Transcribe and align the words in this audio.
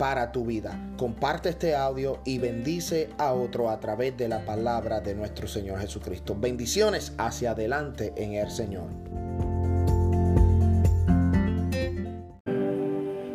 para 0.00 0.32
tu 0.32 0.46
vida. 0.46 0.80
Comparte 0.96 1.50
este 1.50 1.76
audio 1.76 2.20
y 2.24 2.38
bendice 2.38 3.10
a 3.18 3.34
otro 3.34 3.68
a 3.68 3.78
través 3.80 4.16
de 4.16 4.28
la 4.28 4.46
palabra 4.46 5.02
de 5.02 5.14
nuestro 5.14 5.46
Señor 5.46 5.78
Jesucristo. 5.78 6.34
Bendiciones 6.34 7.12
hacia 7.18 7.50
adelante 7.50 8.14
en 8.16 8.32
el 8.32 8.50
Señor. 8.50 8.86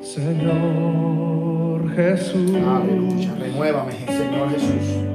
Señor 0.01 1.93
Jesús. 1.93 2.51
Aleluya. 2.55 3.35
Renuévame, 3.39 3.91
Señor 4.07 4.49
Jesús. 4.49 5.05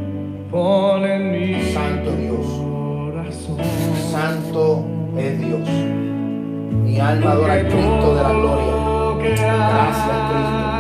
Pon 0.53 1.05
en 1.05 1.33
mi 1.33 1.73
Santo 1.73 2.13
Dios. 2.13 2.47
corazón. 2.47 3.59
Santo 4.13 4.85
es 5.19 5.41
Dios. 5.41 5.69
Mi 5.69 7.01
alma 7.01 7.33
adora 7.33 7.55
al 7.55 7.67
Cristo 7.67 8.15
de 8.15 8.23
la 8.23 8.33
gloria. 8.35 9.35
Gracias, 9.37 10.31
Cristo. 10.31 10.80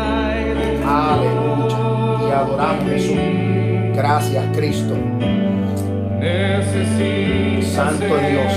Aleluya. 0.91 1.77
Te 2.19 2.35
adoramos, 2.35 2.85
Jesús. 2.91 3.17
Gracias, 3.95 4.45
Cristo. 4.57 4.95
Santo 7.75 8.05
Dios. 8.05 8.53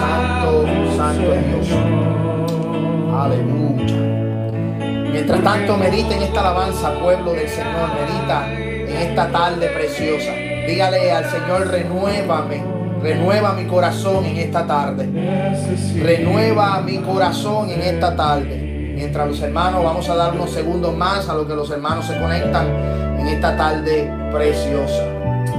Santo, 0.00 0.64
santo 0.96 1.32
Dios. 1.32 1.68
Aleluya. 3.12 3.96
Mientras 5.10 5.42
tanto, 5.42 5.76
medita 5.76 6.14
en 6.14 6.22
esta 6.22 6.40
alabanza, 6.40 6.92
pueblo 7.00 7.32
del 7.32 7.48
Señor. 7.48 7.90
Medita 7.94 8.52
en 8.54 8.96
esta 8.96 9.28
tarde 9.28 9.68
preciosa. 9.70 10.32
Dígale 10.68 11.10
al 11.10 11.24
Señor, 11.24 11.66
renuévame. 11.68 12.62
Renueva 13.02 13.54
mi 13.54 13.64
corazón 13.64 14.24
en 14.24 14.36
esta 14.36 14.66
tarde. 14.66 15.08
Renueva 16.00 16.80
mi 16.80 16.98
corazón 16.98 17.70
en 17.70 17.80
esta 17.82 18.14
tarde. 18.14 18.67
Mientras 18.98 19.28
los 19.28 19.40
hermanos, 19.40 19.84
vamos 19.84 20.08
a 20.08 20.16
dar 20.16 20.34
unos 20.34 20.50
segundos 20.50 20.92
más 20.96 21.28
a 21.28 21.34
lo 21.34 21.46
que 21.46 21.54
los 21.54 21.70
hermanos 21.70 22.04
se 22.04 22.18
conectan 22.18 22.66
en 23.20 23.28
esta 23.28 23.56
tarde 23.56 24.12
preciosa. 24.32 25.04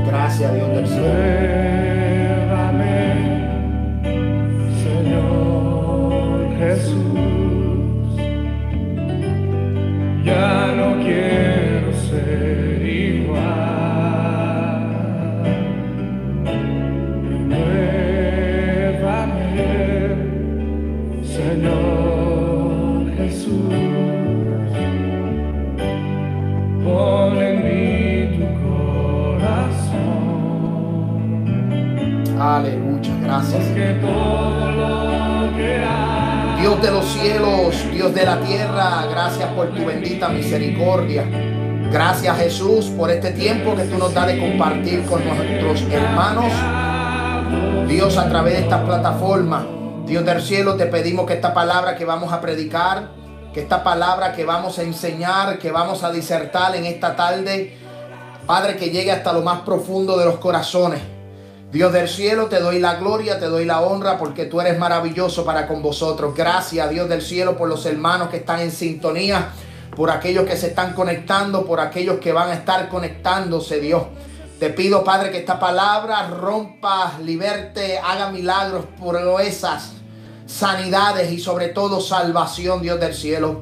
Gracias, 0.06 0.54
Dios 0.54 0.68
del 0.68 0.86
cielo. 0.86 1.10
Señor 4.84 6.58
Jesús. 6.58 7.00
Ya 10.26 10.74
no 10.76 11.02
quiero 11.02 11.39
Aleluya, 32.56 33.12
gracias. 33.22 33.64
Dios 36.60 36.82
de 36.82 36.92
los 36.92 37.06
cielos, 37.06 37.92
Dios 37.92 38.16
de 38.16 38.26
la 38.26 38.42
tierra, 38.42 39.06
gracias 39.08 39.50
por 39.54 39.68
tu 39.70 39.86
bendita 39.86 40.30
misericordia. 40.30 41.26
Gracias 41.92 42.36
Jesús 42.38 42.86
por 42.98 43.12
este 43.12 43.32
tiempo 43.34 43.76
que 43.76 43.84
tú 43.84 44.00
nos 44.00 44.16
das 44.16 44.26
de 44.28 44.40
compartir 44.40 45.06
con 45.06 45.22
nuestros 45.24 45.84
hermanos. 45.92 46.52
Dios 47.88 48.18
a 48.18 48.28
través 48.28 48.54
de 48.56 48.62
esta 48.62 48.84
plataforma. 48.84 49.68
Dios 50.08 50.26
del 50.26 50.42
cielo, 50.42 50.76
te 50.76 50.88
pedimos 50.88 51.28
que 51.28 51.34
esta 51.34 51.54
palabra 51.54 51.96
que 51.96 52.06
vamos 52.06 52.34
a 52.34 52.42
predicar, 52.42 53.12
que 53.54 53.62
esta 53.62 53.84
palabra 53.84 54.34
que 54.34 54.44
vamos 54.44 54.80
a 54.80 54.82
enseñar, 54.82 55.60
que 55.60 55.70
vamos 55.70 56.04
a 56.04 56.12
disertar 56.12 56.76
en 56.76 56.86
esta 56.86 57.16
tarde, 57.16 57.78
Padre, 58.48 58.76
que 58.76 58.90
llegue 58.90 59.12
hasta 59.12 59.34
lo 59.34 59.44
más 59.44 59.60
profundo 59.60 60.18
de 60.18 60.26
los 60.26 60.40
corazones. 60.40 61.19
Dios 61.72 61.94
del 61.94 62.10
cielo, 62.10 62.48
te 62.48 62.60
doy 62.60 62.80
la 62.80 62.96
gloria, 62.96 63.40
te 63.40 63.46
doy 63.46 63.64
la 63.64 63.82
honra 63.82 64.18
porque 64.18 64.46
tú 64.46 64.60
eres 64.60 64.80
maravilloso 64.80 65.46
para 65.46 65.68
con 65.68 65.84
vosotros. 65.84 66.34
Gracias, 66.36 66.90
Dios 66.90 67.08
del 67.08 67.22
cielo, 67.22 67.56
por 67.56 67.70
los 67.70 67.86
hermanos 67.86 68.30
que 68.30 68.38
están 68.38 68.60
en 68.60 68.72
sintonía, 68.72 69.50
por 69.96 70.10
aquellos 70.10 70.46
que 70.46 70.58
se 70.58 70.68
están 70.68 70.94
conectando, 70.94 71.68
por 71.68 71.80
aquellos 71.80 72.20
que 72.20 72.32
van 72.34 72.50
a 72.50 72.56
estar 72.56 72.90
conectándose, 72.90 73.80
Dios. 73.80 74.02
Te 74.60 74.72
pido, 74.72 75.04
Padre, 75.04 75.30
que 75.30 75.38
esta 75.38 75.60
palabra 75.60 76.28
rompa, 76.28 77.14
liberte, 77.24 78.00
haga 78.00 78.32
milagros, 78.32 78.86
proezas, 79.00 79.92
sanidades 80.48 81.32
y 81.32 81.40
sobre 81.40 81.68
todo 81.68 82.02
salvación, 82.02 82.82
Dios 82.82 83.00
del 83.00 83.14
cielo. 83.14 83.62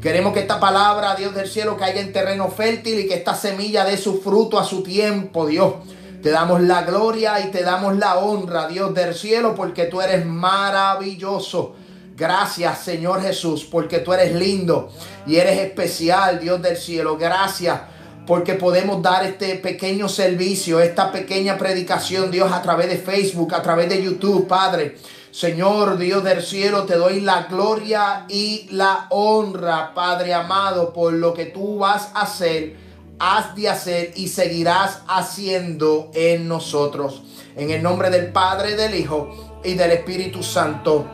Queremos 0.00 0.32
que 0.32 0.40
esta 0.40 0.60
palabra, 0.60 1.16
Dios 1.16 1.34
del 1.34 1.48
cielo, 1.48 1.76
caiga 1.76 2.00
en 2.00 2.12
terreno 2.12 2.50
fértil 2.50 3.00
y 3.00 3.08
que 3.08 3.14
esta 3.14 3.34
semilla 3.34 3.84
dé 3.84 3.96
su 3.96 4.20
fruto 4.20 4.60
a 4.60 4.64
su 4.64 4.84
tiempo, 4.84 5.44
Dios. 5.44 5.74
Te 6.22 6.30
damos 6.30 6.60
la 6.62 6.82
gloria 6.82 7.40
y 7.40 7.50
te 7.50 7.62
damos 7.62 7.96
la 7.96 8.18
honra, 8.18 8.66
Dios 8.66 8.92
del 8.94 9.14
cielo, 9.14 9.54
porque 9.54 9.84
tú 9.84 10.00
eres 10.00 10.26
maravilloso. 10.26 11.76
Gracias, 12.16 12.80
Señor 12.80 13.22
Jesús, 13.22 13.64
porque 13.64 14.00
tú 14.00 14.12
eres 14.12 14.34
lindo 14.34 14.90
y 15.26 15.36
eres 15.36 15.58
especial, 15.60 16.40
Dios 16.40 16.60
del 16.60 16.76
cielo. 16.76 17.16
Gracias 17.16 17.80
porque 18.26 18.54
podemos 18.54 19.00
dar 19.00 19.24
este 19.24 19.54
pequeño 19.54 20.06
servicio, 20.06 20.80
esta 20.80 21.10
pequeña 21.10 21.56
predicación, 21.56 22.30
Dios, 22.30 22.52
a 22.52 22.60
través 22.60 22.90
de 22.90 22.98
Facebook, 22.98 23.54
a 23.54 23.62
través 23.62 23.88
de 23.88 24.02
YouTube, 24.02 24.46
Padre. 24.46 24.96
Señor 25.30 25.96
Dios 25.96 26.24
del 26.24 26.42
cielo, 26.42 26.84
te 26.84 26.96
doy 26.96 27.20
la 27.20 27.44
gloria 27.44 28.26
y 28.28 28.68
la 28.72 29.06
honra, 29.10 29.94
Padre 29.94 30.34
amado, 30.34 30.92
por 30.92 31.14
lo 31.14 31.32
que 31.32 31.46
tú 31.46 31.78
vas 31.78 32.10
a 32.14 32.22
hacer, 32.22 32.76
has 33.18 33.54
de 33.54 33.68
hacer 33.68 34.12
y 34.16 34.28
seguirás 34.28 35.02
haciendo 35.06 36.10
en 36.14 36.48
nosotros. 36.48 37.22
En 37.56 37.70
el 37.70 37.82
nombre 37.82 38.10
del 38.10 38.32
Padre, 38.32 38.76
del 38.76 38.94
Hijo 38.94 39.60
y 39.64 39.74
del 39.74 39.92
Espíritu 39.92 40.42
Santo. 40.42 41.06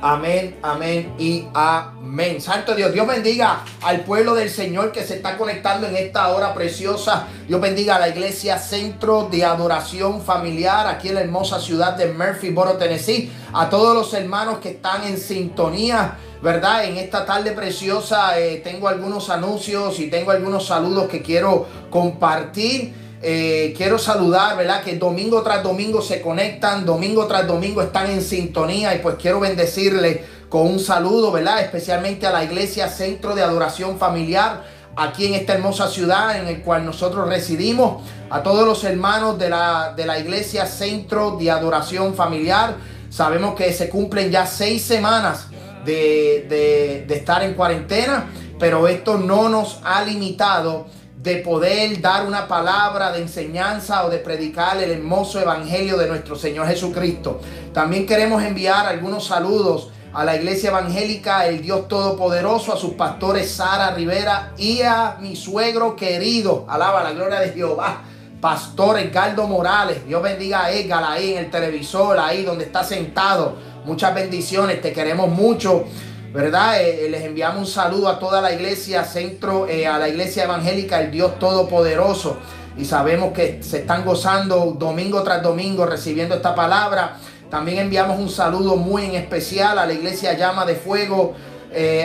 Amén, 0.00 0.56
amén 0.62 1.12
y 1.18 1.48
amén. 1.54 2.40
Santo 2.40 2.76
Dios, 2.76 2.92
Dios 2.92 3.04
bendiga 3.04 3.64
al 3.82 4.02
pueblo 4.02 4.34
del 4.36 4.48
Señor 4.48 4.92
que 4.92 5.02
se 5.02 5.16
está 5.16 5.36
conectando 5.36 5.88
en 5.88 5.96
esta 5.96 6.28
hora 6.28 6.54
preciosa. 6.54 7.26
Dios 7.48 7.60
bendiga 7.60 7.96
a 7.96 7.98
la 7.98 8.08
iglesia 8.08 8.58
Centro 8.58 9.28
de 9.28 9.44
Adoración 9.44 10.22
Familiar 10.22 10.86
aquí 10.86 11.08
en 11.08 11.16
la 11.16 11.22
hermosa 11.22 11.60
ciudad 11.60 11.94
de 11.94 12.12
Murphysboro, 12.12 12.76
Tennessee. 12.76 13.32
A 13.52 13.68
todos 13.68 13.92
los 13.92 14.14
hermanos 14.14 14.58
que 14.58 14.70
están 14.70 15.02
en 15.02 15.18
sintonía, 15.18 16.16
¿verdad? 16.42 16.84
En 16.84 16.96
esta 16.96 17.24
tarde 17.24 17.52
preciosa 17.52 18.38
eh, 18.38 18.60
tengo 18.62 18.88
algunos 18.88 19.30
anuncios 19.30 19.98
y 19.98 20.08
tengo 20.08 20.30
algunos 20.30 20.66
saludos 20.66 21.08
que 21.08 21.22
quiero 21.22 21.66
compartir. 21.90 22.94
Eh, 23.20 23.74
quiero 23.76 23.98
saludar, 23.98 24.56
¿verdad? 24.56 24.82
Que 24.84 24.96
domingo 24.96 25.42
tras 25.42 25.62
domingo 25.64 26.00
se 26.00 26.20
conectan, 26.20 26.86
domingo 26.86 27.26
tras 27.26 27.48
domingo 27.48 27.82
están 27.82 28.08
en 28.10 28.22
sintonía 28.22 28.94
y 28.94 29.00
pues 29.00 29.16
quiero 29.20 29.40
bendecirle 29.40 30.24
con 30.48 30.62
un 30.62 30.78
saludo, 30.78 31.32
¿verdad? 31.32 31.60
Especialmente 31.60 32.26
a 32.26 32.30
la 32.30 32.44
iglesia 32.44 32.88
Centro 32.88 33.34
de 33.34 33.42
Adoración 33.42 33.98
Familiar 33.98 34.62
aquí 34.98 35.26
en 35.26 35.34
esta 35.34 35.54
hermosa 35.54 35.88
ciudad 35.88 36.36
en 36.38 36.48
el 36.48 36.60
cual 36.62 36.84
nosotros 36.84 37.28
residimos, 37.28 38.02
a 38.30 38.42
todos 38.42 38.66
los 38.66 38.82
hermanos 38.84 39.38
de 39.38 39.48
la, 39.48 39.94
de 39.96 40.04
la 40.04 40.18
iglesia 40.18 40.66
Centro 40.66 41.36
de 41.36 41.50
Adoración 41.50 42.14
Familiar. 42.14 42.76
Sabemos 43.08 43.54
que 43.54 43.72
se 43.72 43.88
cumplen 43.88 44.30
ya 44.30 44.44
seis 44.44 44.82
semanas 44.84 45.47
de, 45.88 47.04
de, 47.06 47.14
estar 47.14 47.42
en 47.42 47.54
cuarentena, 47.54 48.26
pero 48.58 48.86
esto 48.88 49.16
no 49.16 49.48
nos 49.48 49.80
ha 49.84 50.02
limitado 50.04 50.86
de 51.16 51.36
poder 51.36 52.00
dar 52.00 52.26
una 52.26 52.46
palabra 52.46 53.10
de 53.12 53.22
enseñanza 53.22 54.04
o 54.04 54.10
de 54.10 54.18
predicar 54.18 54.76
el 54.82 54.90
hermoso 54.90 55.40
evangelio 55.40 55.96
de 55.96 56.06
nuestro 56.06 56.36
Señor 56.36 56.68
Jesucristo. 56.68 57.40
También 57.72 58.06
queremos 58.06 58.42
enviar 58.42 58.86
algunos 58.86 59.26
saludos 59.26 59.90
a 60.12 60.24
la 60.24 60.36
iglesia 60.36 60.70
evangélica 60.70 61.46
El 61.46 61.62
Dios 61.62 61.88
Todopoderoso, 61.88 62.72
a 62.72 62.76
sus 62.76 62.92
pastores 62.92 63.50
Sara 63.50 63.90
Rivera 63.92 64.52
y 64.56 64.82
a 64.82 65.16
mi 65.20 65.36
suegro 65.36 65.96
querido, 65.96 66.66
alaba 66.68 67.02
la 67.02 67.12
gloria 67.12 67.40
de 67.40 67.50
Jehová, 67.50 68.02
Pastor 68.40 68.98
Edgardo 68.98 69.46
Morales. 69.48 70.06
Dios 70.06 70.22
bendiga 70.22 70.64
a 70.64 70.70
Edgar 70.70 71.02
ahí 71.04 71.32
en 71.32 71.38
el 71.38 71.50
televisor, 71.50 72.18
ahí 72.18 72.44
donde 72.44 72.64
está 72.64 72.84
sentado. 72.84 73.56
Muchas 73.88 74.14
bendiciones, 74.14 74.82
te 74.82 74.92
queremos 74.92 75.30
mucho. 75.30 75.86
¿verdad? 76.30 76.78
Eh, 76.82 77.06
eh, 77.06 77.08
les 77.08 77.24
enviamos 77.24 77.60
un 77.60 77.66
saludo 77.66 78.10
a 78.10 78.18
toda 78.18 78.42
la 78.42 78.52
iglesia, 78.52 79.02
centro, 79.02 79.66
eh, 79.66 79.86
a 79.86 79.98
la 79.98 80.10
iglesia 80.10 80.44
evangélica, 80.44 81.00
el 81.00 81.10
Dios 81.10 81.38
Todopoderoso. 81.38 82.36
Y 82.76 82.84
sabemos 82.84 83.32
que 83.32 83.62
se 83.62 83.78
están 83.78 84.04
gozando 84.04 84.76
domingo 84.78 85.22
tras 85.22 85.42
domingo 85.42 85.86
recibiendo 85.86 86.34
esta 86.34 86.54
palabra. 86.54 87.16
También 87.50 87.78
enviamos 87.78 88.18
un 88.18 88.28
saludo 88.28 88.76
muy 88.76 89.06
en 89.06 89.14
especial 89.14 89.78
a 89.78 89.86
la 89.86 89.94
iglesia 89.94 90.34
Llama 90.34 90.66
de 90.66 90.74
Fuego, 90.74 91.34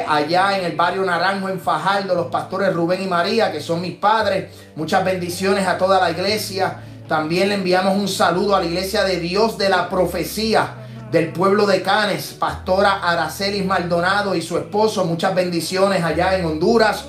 allá 0.07 0.57
en 0.57 0.63
el 0.63 0.77
barrio 0.77 1.03
Naranjo, 1.03 1.49
en 1.49 1.59
Fajardo, 1.59 2.15
los 2.15 2.27
pastores 2.27 2.73
Rubén 2.73 3.03
y 3.03 3.07
María, 3.07 3.51
que 3.51 3.59
son 3.59 3.81
mis 3.81 3.95
padres. 3.95 4.53
Muchas 4.77 5.03
bendiciones 5.03 5.67
a 5.67 5.77
toda 5.77 5.99
la 5.99 6.11
iglesia. 6.11 6.77
También 7.09 7.49
le 7.49 7.55
enviamos 7.55 7.97
un 7.97 8.07
saludo 8.07 8.55
a 8.55 8.61
la 8.61 8.67
iglesia 8.67 9.03
de 9.03 9.19
Dios 9.19 9.57
de 9.57 9.67
la 9.67 9.89
Profecía 9.89 10.82
del 11.13 11.31
pueblo 11.31 11.67
de 11.67 11.83
Canes, 11.83 12.35
pastora 12.39 12.93
Aracelis 12.93 13.63
Maldonado 13.63 14.33
y 14.33 14.41
su 14.41 14.57
esposo. 14.57 15.05
Muchas 15.05 15.35
bendiciones 15.35 16.03
allá 16.03 16.35
en 16.35 16.43
Honduras. 16.43 17.05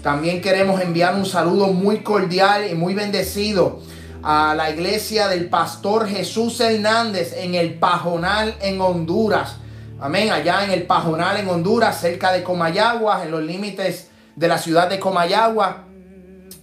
También 0.00 0.40
queremos 0.40 0.80
enviar 0.80 1.16
un 1.16 1.26
saludo 1.26 1.66
muy 1.66 2.04
cordial 2.04 2.70
y 2.70 2.76
muy 2.76 2.94
bendecido 2.94 3.80
a 4.22 4.54
la 4.54 4.70
iglesia 4.70 5.26
del 5.26 5.48
pastor 5.48 6.06
Jesús 6.06 6.60
Hernández 6.60 7.32
en 7.36 7.56
el 7.56 7.74
Pajonal 7.74 8.54
en 8.60 8.80
Honduras. 8.80 9.56
Amén, 10.00 10.30
allá 10.30 10.64
en 10.64 10.70
el 10.70 10.84
Pajonal 10.84 11.38
en 11.38 11.48
Honduras, 11.48 12.00
cerca 12.00 12.30
de 12.30 12.44
Comayagua, 12.44 13.24
en 13.24 13.32
los 13.32 13.42
límites 13.42 14.08
de 14.36 14.46
la 14.46 14.58
ciudad 14.58 14.88
de 14.88 15.00
Comayagua. 15.00 15.87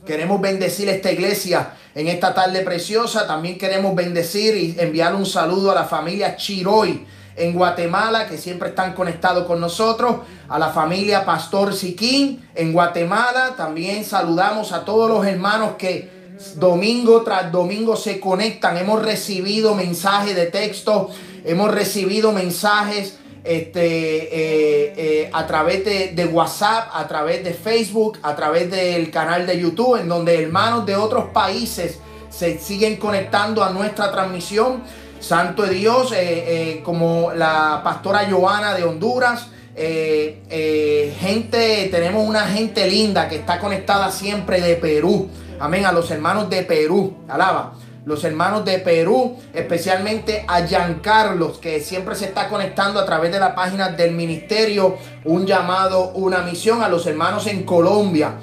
Queremos 0.06 0.40
bendecir 0.40 0.88
esta 0.88 1.12
iglesia 1.12 1.74
en 1.96 2.08
esta 2.08 2.34
tarde 2.34 2.62
preciosa. 2.62 3.26
También 3.26 3.58
queremos 3.58 3.96
bendecir 3.96 4.56
y 4.56 4.76
enviar 4.80 5.16
un 5.16 5.26
saludo 5.26 5.72
a 5.72 5.76
la 5.76 5.86
familia 5.86 6.36
Chiroy 6.36 7.08
en 7.36 7.54
Guatemala, 7.54 8.28
que 8.28 8.38
siempre 8.38 8.70
están 8.70 8.94
conectados 8.94 9.46
con 9.46 9.60
nosotros. 9.60 10.18
A 10.48 10.60
la 10.60 10.70
familia 10.70 11.26
Pastor 11.26 11.74
Siquín 11.74 12.48
en 12.54 12.72
Guatemala. 12.72 13.56
También 13.58 14.06
saludamos 14.06 14.74
a 14.74 14.86
todos 14.86 15.10
los 15.10 15.26
hermanos 15.26 15.72
que 15.80 16.14
domingo 16.56 17.24
tras 17.24 17.52
domingo 17.52 17.96
se 17.96 18.20
conectan. 18.20 18.78
Hemos 18.78 19.02
recibido 19.02 19.74
mensajes 19.74 20.36
de 20.36 20.46
texto, 20.46 21.10
hemos 21.44 21.72
recibido 21.72 22.32
mensajes 22.32 23.18
este, 23.46 23.86
eh, 23.86 24.94
eh, 24.98 25.30
a 25.32 25.46
través 25.46 25.86
de, 25.86 26.26
WhatsApp, 26.26 26.90
a 26.94 27.08
través 27.08 27.44
de 27.44 27.54
Facebook, 27.54 28.18
a 28.24 28.36
través 28.36 28.72
del 28.72 29.12
canal 29.12 29.46
de 29.46 29.60
YouTube, 29.60 30.00
en 30.00 30.10
donde 30.10 30.42
hermanos 30.42 30.86
de 30.86 30.96
otros 30.96 31.26
países 31.26 32.00
se 32.30 32.58
siguen 32.58 32.98
conectando 32.98 33.64
a 33.64 33.70
nuestra 33.70 34.12
transmisión. 34.12 34.82
Santo 35.20 35.64
de 35.64 35.76
Dios, 35.76 36.12
eh, 36.16 36.82
como 36.84 37.32
la 37.34 37.82
pastora 37.84 38.28
Joana 38.30 38.74
de 38.74 38.84
Honduras. 38.84 39.48
gente, 39.76 41.90
tenemos 41.92 42.28
una 42.28 42.48
gente 42.48 42.90
linda 42.90 43.28
que 43.28 43.38
está 43.38 43.60
conectada 43.60 44.12
siempre 44.12 44.62
de 44.62 44.76
Perú. 44.76 45.30
Amén, 45.60 45.86
a 45.86 45.92
los 45.92 46.10
hermanos 46.12 46.50
de 46.50 46.64
Perú. 46.64 47.14
Alaba 47.28 47.74
los 48.06 48.24
hermanos 48.24 48.64
de 48.64 48.80
Perú, 48.80 49.38
especialmente 49.54 50.46
a 50.48 50.66
Giancarlos, 50.66 51.58
que 51.58 51.82
siempre 51.82 52.16
se 52.16 52.26
está 52.26 52.48
conectando 52.48 53.00
a 53.00 53.06
través 53.06 53.32
de 53.32 53.40
la 53.40 53.56
página 53.56 53.90
del 53.90 54.12
ministerio, 54.12 54.98
un 55.24 55.46
llamado, 55.46 56.12
una 56.12 56.42
misión, 56.42 56.84
a 56.84 56.90
los 56.90 57.08
hermanos 57.08 57.48
en 57.48 57.64
Colombia, 57.64 58.36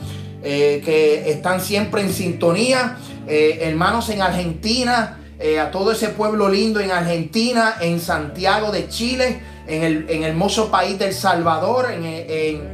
eh, 0.43 0.83
que 0.85 1.31
están 1.31 1.61
siempre 1.61 2.03
en 2.03 2.13
sintonía, 2.13 2.99
eh, 3.29 3.61
hermanos 3.63 4.09
en 4.09 4.23
Argentina, 4.23 5.19
eh, 5.39 5.61
a 5.61 5.71
todo 5.71 5.93
ese 5.93 6.09
pueblo 6.09 6.49
lindo 6.49 6.81
en 6.81 6.91
Argentina, 6.91 7.77
en 7.81 8.01
Santiago 8.01 8.73
de 8.73 8.89
Chile, 8.89 9.41
en 9.67 9.83
el, 9.83 10.07
en 10.09 10.25
hermoso 10.25 10.71
país 10.71 10.99
del 10.99 11.15
Salvador, 11.15 11.87
en, 11.91 12.73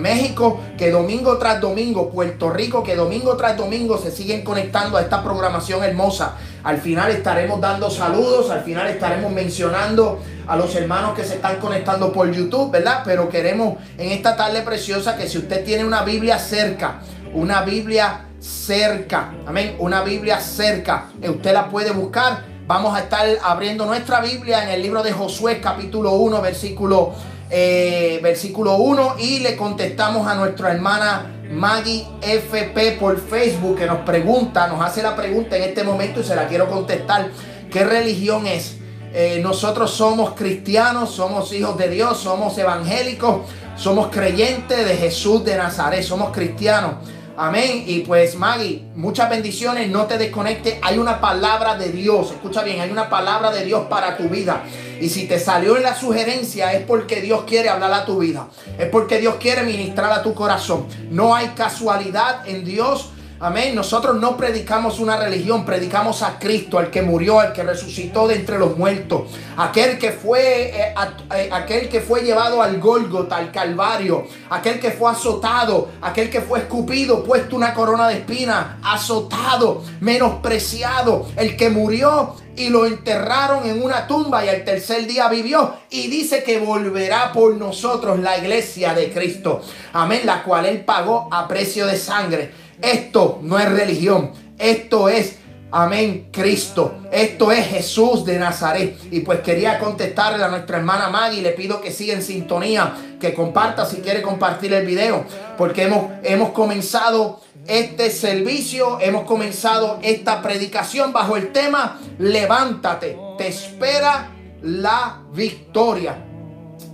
México, 0.00 0.60
que 0.76 0.90
domingo 0.90 1.38
tras 1.38 1.60
domingo, 1.60 2.10
Puerto 2.10 2.50
Rico, 2.50 2.82
que 2.82 2.94
domingo 2.94 3.36
tras 3.36 3.56
domingo 3.56 3.98
se 3.98 4.10
siguen 4.10 4.42
conectando 4.42 4.96
a 4.96 5.02
esta 5.02 5.22
programación 5.22 5.82
hermosa. 5.82 6.36
Al 6.62 6.78
final 6.78 7.10
estaremos 7.10 7.60
dando 7.60 7.90
saludos, 7.90 8.50
al 8.50 8.62
final 8.62 8.88
estaremos 8.88 9.32
mencionando 9.32 10.20
a 10.46 10.56
los 10.56 10.74
hermanos 10.74 11.14
que 11.14 11.24
se 11.24 11.34
están 11.34 11.56
conectando 11.56 12.12
por 12.12 12.30
YouTube, 12.30 12.70
¿verdad? 12.70 13.02
Pero 13.04 13.28
queremos 13.28 13.78
en 13.98 14.10
esta 14.10 14.36
tarde 14.36 14.62
preciosa 14.62 15.16
que 15.16 15.28
si 15.28 15.38
usted 15.38 15.64
tiene 15.64 15.84
una 15.84 16.02
Biblia 16.02 16.38
cerca, 16.38 17.00
una 17.32 17.62
Biblia 17.62 18.26
cerca, 18.40 19.32
amén, 19.46 19.76
una 19.78 20.02
Biblia 20.02 20.40
cerca, 20.40 21.06
usted 21.22 21.52
la 21.52 21.68
puede 21.70 21.92
buscar 21.92 22.53
Vamos 22.66 22.96
a 22.96 23.00
estar 23.00 23.26
abriendo 23.42 23.84
nuestra 23.84 24.22
Biblia 24.22 24.64
en 24.64 24.70
el 24.70 24.80
libro 24.80 25.02
de 25.02 25.12
Josué 25.12 25.60
capítulo 25.60 26.12
1 26.12 26.40
versículo, 26.40 27.12
eh, 27.50 28.20
versículo 28.22 28.76
1 28.76 29.16
y 29.18 29.40
le 29.40 29.54
contestamos 29.54 30.26
a 30.26 30.34
nuestra 30.34 30.72
hermana 30.72 31.42
Maggie 31.50 32.06
FP 32.22 32.92
por 32.92 33.20
Facebook 33.20 33.76
que 33.76 33.84
nos 33.84 33.98
pregunta, 33.98 34.66
nos 34.66 34.80
hace 34.80 35.02
la 35.02 35.14
pregunta 35.14 35.58
en 35.58 35.64
este 35.64 35.84
momento 35.84 36.20
y 36.20 36.24
se 36.24 36.34
la 36.34 36.48
quiero 36.48 36.70
contestar. 36.70 37.28
¿Qué 37.70 37.84
religión 37.84 38.46
es? 38.46 38.76
Eh, 39.12 39.40
nosotros 39.42 39.90
somos 39.90 40.32
cristianos, 40.32 41.10
somos 41.10 41.52
hijos 41.52 41.76
de 41.76 41.90
Dios, 41.90 42.16
somos 42.16 42.56
evangélicos, 42.56 43.42
somos 43.76 44.06
creyentes 44.06 44.88
de 44.88 44.96
Jesús 44.96 45.44
de 45.44 45.56
Nazaret, 45.56 46.02
somos 46.02 46.32
cristianos. 46.32 46.94
Amén. 47.36 47.84
Y 47.86 48.00
pues 48.00 48.36
Maggie, 48.36 48.84
muchas 48.94 49.28
bendiciones. 49.28 49.90
No 49.90 50.06
te 50.06 50.18
desconectes. 50.18 50.78
Hay 50.82 50.98
una 50.98 51.20
palabra 51.20 51.76
de 51.76 51.90
Dios. 51.90 52.30
Escucha 52.30 52.62
bien, 52.62 52.80
hay 52.80 52.90
una 52.90 53.10
palabra 53.10 53.50
de 53.50 53.64
Dios 53.64 53.86
para 53.88 54.16
tu 54.16 54.28
vida. 54.28 54.62
Y 55.00 55.08
si 55.08 55.26
te 55.26 55.40
salió 55.40 55.76
en 55.76 55.82
la 55.82 55.96
sugerencia 55.96 56.72
es 56.72 56.84
porque 56.84 57.20
Dios 57.20 57.42
quiere 57.44 57.68
hablar 57.68 57.92
a 57.92 58.04
tu 58.04 58.18
vida. 58.18 58.48
Es 58.78 58.88
porque 58.88 59.18
Dios 59.18 59.36
quiere 59.40 59.64
ministrar 59.64 60.12
a 60.12 60.22
tu 60.22 60.32
corazón. 60.34 60.86
No 61.10 61.34
hay 61.34 61.48
casualidad 61.48 62.46
en 62.48 62.64
Dios. 62.64 63.10
Amén. 63.44 63.74
Nosotros 63.74 64.18
no 64.18 64.38
predicamos 64.38 64.98
una 65.00 65.18
religión, 65.18 65.66
predicamos 65.66 66.22
a 66.22 66.38
Cristo, 66.38 66.78
al 66.78 66.90
que 66.90 67.02
murió, 67.02 67.40
al 67.40 67.52
que 67.52 67.62
resucitó 67.62 68.26
de 68.26 68.36
entre 68.36 68.58
los 68.58 68.78
muertos, 68.78 69.24
aquel 69.58 69.98
que 69.98 70.12
fue, 70.12 70.70
eh, 70.70 70.94
eh, 71.36 71.50
aquel 71.52 71.90
que 71.90 72.00
fue 72.00 72.22
llevado 72.22 72.62
al 72.62 72.80
Gólgota, 72.80 73.36
al 73.36 73.52
Calvario, 73.52 74.26
aquel 74.48 74.80
que 74.80 74.92
fue 74.92 75.12
azotado, 75.12 75.90
aquel 76.00 76.30
que 76.30 76.40
fue 76.40 76.60
escupido, 76.60 77.22
puesto 77.22 77.54
una 77.54 77.74
corona 77.74 78.08
de 78.08 78.20
espina, 78.20 78.78
azotado, 78.82 79.82
menospreciado, 80.00 81.26
el 81.36 81.54
que 81.54 81.68
murió 81.68 82.36
y 82.56 82.70
lo 82.70 82.86
enterraron 82.86 83.68
en 83.68 83.82
una 83.82 84.06
tumba 84.06 84.44
y 84.44 84.48
al 84.48 84.64
tercer 84.64 85.06
día 85.06 85.28
vivió 85.28 85.74
y 85.90 86.08
dice 86.08 86.42
que 86.44 86.60
volverá 86.60 87.32
por 87.32 87.54
nosotros 87.56 88.20
la 88.20 88.38
iglesia 88.38 88.94
de 88.94 89.12
Cristo. 89.12 89.60
Amén, 89.92 90.22
la 90.24 90.42
cual 90.42 90.64
él 90.64 90.84
pagó 90.84 91.28
a 91.30 91.46
precio 91.46 91.86
de 91.86 91.98
sangre. 91.98 92.63
Esto 92.80 93.40
no 93.42 93.58
es 93.58 93.70
religión, 93.70 94.32
esto 94.58 95.08
es, 95.08 95.36
amén, 95.70 96.28
Cristo. 96.32 96.94
Esto 97.10 97.50
es 97.52 97.66
Jesús 97.66 98.24
de 98.24 98.38
Nazaret. 98.38 98.96
Y 99.10 99.20
pues 99.20 99.40
quería 99.40 99.78
contestarle 99.78 100.44
a 100.44 100.48
nuestra 100.48 100.78
hermana 100.78 101.08
Maggie, 101.08 101.42
le 101.42 101.50
pido 101.50 101.80
que 101.80 101.90
siga 101.90 102.14
en 102.14 102.22
sintonía, 102.22 102.94
que 103.20 103.34
comparta 103.34 103.86
si 103.86 103.96
quiere 103.96 104.22
compartir 104.22 104.72
el 104.72 104.86
video, 104.86 105.24
porque 105.56 105.84
hemos, 105.84 106.12
hemos 106.22 106.50
comenzado 106.50 107.40
este 107.66 108.10
servicio, 108.10 108.98
hemos 109.00 109.24
comenzado 109.24 109.98
esta 110.02 110.42
predicación 110.42 111.12
bajo 111.12 111.36
el 111.36 111.52
tema, 111.52 111.98
levántate, 112.18 113.18
te 113.38 113.48
espera 113.48 114.30
la 114.62 115.22
victoria. 115.32 116.16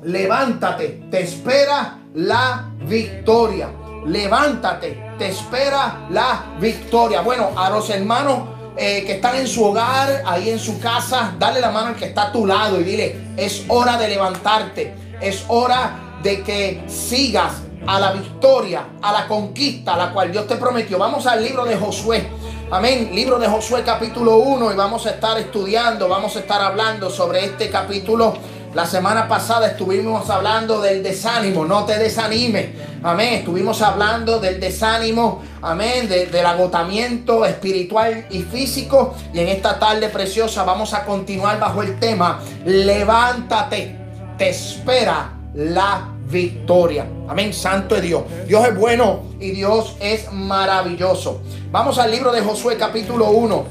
Levántate, 0.03 1.03
te 1.11 1.23
espera 1.23 1.99
la 2.15 2.71
victoria 2.87 3.69
levántate, 4.07 4.99
te 5.21 5.29
espera 5.29 6.07
la 6.09 6.47
victoria. 6.59 7.21
Bueno, 7.21 7.51
a 7.55 7.69
los 7.69 7.91
hermanos 7.91 8.39
eh, 8.75 9.05
que 9.05 9.17
están 9.17 9.37
en 9.37 9.47
su 9.47 9.63
hogar, 9.63 10.23
ahí 10.25 10.49
en 10.49 10.59
su 10.59 10.81
casa, 10.81 11.35
dale 11.39 11.61
la 11.61 11.71
mano 11.71 11.89
al 11.89 11.97
que 11.97 12.07
está 12.07 12.29
a 12.29 12.33
tu 12.33 12.47
lado 12.47 12.81
y 12.81 12.85
dile, 12.85 13.35
es 13.37 13.67
hora 13.69 13.99
de 13.99 14.09
levantarte, 14.09 14.95
es 15.21 15.45
hora 15.49 16.17
de 16.23 16.43
que 16.43 16.85
sigas 16.87 17.53
a 17.87 18.01
la 18.01 18.13
victoria, 18.13 18.87
a 19.03 19.13
la 19.13 19.29
conquista, 19.29 19.93
a 19.93 19.99
la 19.99 20.13
cual 20.15 20.33
Dios 20.33 20.47
te 20.47 20.57
prometió. 20.57 20.97
Vamos 20.97 21.27
al 21.27 21.45
libro 21.45 21.67
de 21.67 21.77
Josué. 21.77 22.27
Amén. 22.71 23.11
Libro 23.13 23.39
de 23.39 23.47
Josué 23.47 23.83
capítulo 23.85 24.39
1 24.39 24.73
y 24.73 24.77
vamos 24.77 25.05
a 25.05 25.11
estar 25.11 25.39
estudiando, 25.39 26.09
vamos 26.09 26.35
a 26.37 26.39
estar 26.39 26.63
hablando 26.63 27.11
sobre 27.11 27.45
este 27.45 27.69
capítulo 27.69 28.33
la 28.75 28.87
semana 28.87 29.27
pasada 29.27 29.69
estuvimos 29.69 30.31
hablando 30.31 30.81
del 30.81 31.03
desánimo, 31.03 31.65
no 31.65 31.85
te 31.85 31.99
desanimes. 31.99 32.69
Amén. 33.03 33.35
Estuvimos 33.35 33.83
hablando 33.83 34.39
del 34.39 34.61
desánimo, 34.61 35.43
amén, 35.61 36.09
del 36.09 36.47
agotamiento 36.47 37.45
espiritual 37.45 38.27
y 38.31 38.43
físico. 38.43 39.15
Y 39.35 39.41
en 39.41 39.49
esta 39.49 39.79
tarde 39.79 40.09
preciosa 40.09 40.63
vamos 40.63 40.95
a 40.95 41.05
continuar 41.05 41.59
bajo 41.59 41.83
el 41.83 41.99
tema, 41.99 42.41
levántate, 42.65 43.97
te 44.39 44.51
espera 44.51 45.33
la 45.55 46.09
victoria. 46.29 47.07
Amén, 47.29 47.53
santo 47.53 47.97
es 47.97 48.03
Dios. 48.03 48.23
Dios 48.47 48.69
es 48.69 48.77
bueno 48.77 49.23
y 49.41 49.51
Dios 49.51 49.97
es 49.99 50.33
maravilloso. 50.33 51.41
Vamos 51.73 51.99
al 51.99 52.13
libro 52.13 52.31
de 52.31 52.41
Josué 52.41 52.77
capítulo 52.77 53.31
1, 53.31 53.65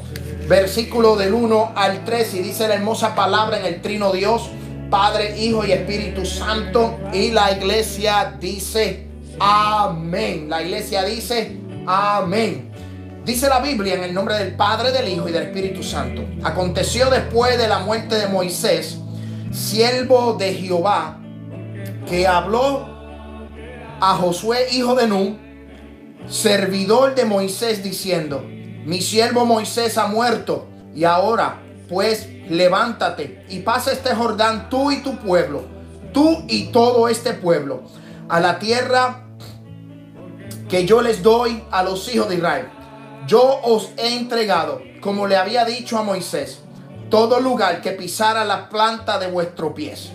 versículo 0.50 1.16
del 1.16 1.34
1 1.34 1.72
al 1.76 2.04
3 2.04 2.34
y 2.34 2.40
dice 2.40 2.68
la 2.68 2.74
hermosa 2.74 3.16
palabra 3.16 3.60
en 3.60 3.66
el 3.66 3.82
trino 3.82 4.12
Dios. 4.12 4.50
Padre, 4.90 5.40
Hijo 5.40 5.66
y 5.66 5.72
Espíritu 5.72 6.26
Santo. 6.26 6.98
Y 7.14 7.32
la 7.32 7.52
iglesia 7.52 8.36
dice 8.40 9.08
amén. 9.40 10.50
La 10.50 10.62
iglesia 10.62 11.04
dice 11.04 11.58
amén. 11.86 12.72
Dice 13.26 13.48
la 13.48 13.60
Biblia 13.60 13.96
en 13.96 14.04
el 14.04 14.14
nombre 14.14 14.36
del 14.36 14.56
Padre, 14.56 14.92
del 14.92 15.08
Hijo 15.08 15.30
y 15.30 15.32
del 15.32 15.44
Espíritu 15.44 15.84
Santo. 15.84 16.26
Aconteció 16.44 17.10
después 17.10 17.58
de 17.58 17.68
la 17.68 17.80
muerte 17.80 18.16
de 18.16 18.28
Moisés, 18.28 18.98
siervo 19.52 20.34
de 20.34 20.54
Jehová, 20.54 21.20
que 22.08 22.26
habló 22.26 22.88
a 24.02 24.16
Josué, 24.16 24.68
hijo 24.72 24.96
de 24.96 25.08
Nun, 25.08 25.38
servidor 26.28 27.14
de 27.14 27.26
Moisés, 27.26 27.84
diciendo, 27.84 28.44
mi 28.86 29.02
siervo 29.02 29.46
Moisés 29.46 29.98
ha 29.98 30.08
muerto, 30.08 30.68
y 30.96 31.04
ahora 31.04 31.60
pues 31.90 32.28
levántate 32.50 33.46
y 33.50 33.60
pasa 33.60 33.92
este 33.92 34.14
Jordán 34.16 34.70
tú 34.70 34.92
y 34.92 35.02
tu 35.02 35.18
pueblo, 35.18 35.64
tú 36.14 36.44
y 36.48 36.66
todo 36.66 37.08
este 37.08 37.34
pueblo, 37.34 37.84
a 38.28 38.40
la 38.40 38.60
tierra 38.60 39.26
que 40.68 40.86
yo 40.86 41.02
les 41.02 41.24
doy 41.24 41.64
a 41.72 41.84
los 41.84 42.14
hijos 42.14 42.30
de 42.30 42.36
Israel. 42.36 42.70
Yo 43.28 43.60
os 43.64 43.92
he 43.98 44.16
entregado, 44.16 44.82
como 45.02 45.28
le 45.28 45.36
había 45.36 45.66
dicho 45.66 45.98
a 45.98 46.04
Moisés, 46.04 46.60
todo 47.10 47.40
lugar 47.40 47.82
que 47.82 47.92
pisara 47.92 48.46
la 48.46 48.70
planta 48.70 49.20
de 49.20 49.28
vuestro 49.28 49.74
pies. 49.74 50.12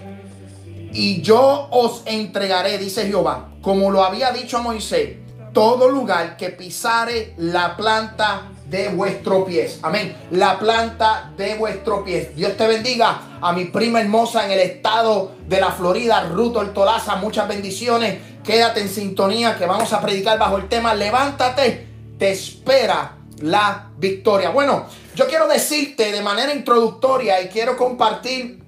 Y 0.92 1.22
yo 1.22 1.68
os 1.70 2.02
entregaré, 2.06 2.78
dice 2.78 3.06
Jehová, 3.06 3.50
como 3.62 3.90
lo 3.90 4.04
había 4.04 4.30
dicho 4.30 4.58
a 4.58 4.62
Moisés, 4.62 5.16
todo 5.52 5.88
lugar 5.88 6.36
que 6.36 6.50
pisare 6.50 7.34
la 7.36 7.76
planta 7.76 8.53
de 8.68 8.88
vuestro 8.88 9.44
pies. 9.44 9.78
Amén. 9.82 10.16
La 10.30 10.58
planta 10.58 11.32
de 11.36 11.54
vuestro 11.56 12.04
pies. 12.04 12.34
Dios 12.34 12.56
te 12.56 12.66
bendiga 12.66 13.38
a 13.40 13.52
mi 13.52 13.66
prima 13.66 14.00
hermosa 14.00 14.44
en 14.44 14.52
el 14.52 14.60
estado 14.60 15.32
de 15.46 15.60
la 15.60 15.70
Florida, 15.70 16.28
Ruto 16.30 16.60
Tolaza. 16.70 17.16
Muchas 17.16 17.46
bendiciones. 17.46 18.18
Quédate 18.42 18.80
en 18.80 18.88
sintonía 18.88 19.56
que 19.56 19.66
vamos 19.66 19.92
a 19.92 20.00
predicar 20.00 20.38
bajo 20.38 20.58
el 20.58 20.68
tema 20.68 20.94
Levántate, 20.94 21.86
te 22.18 22.32
espera 22.32 23.16
la 23.40 23.88
victoria. 23.96 24.50
Bueno, 24.50 24.86
yo 25.14 25.26
quiero 25.26 25.48
decirte 25.48 26.12
de 26.12 26.22
manera 26.22 26.52
introductoria 26.52 27.40
y 27.40 27.48
quiero 27.48 27.76
compartir 27.76 28.62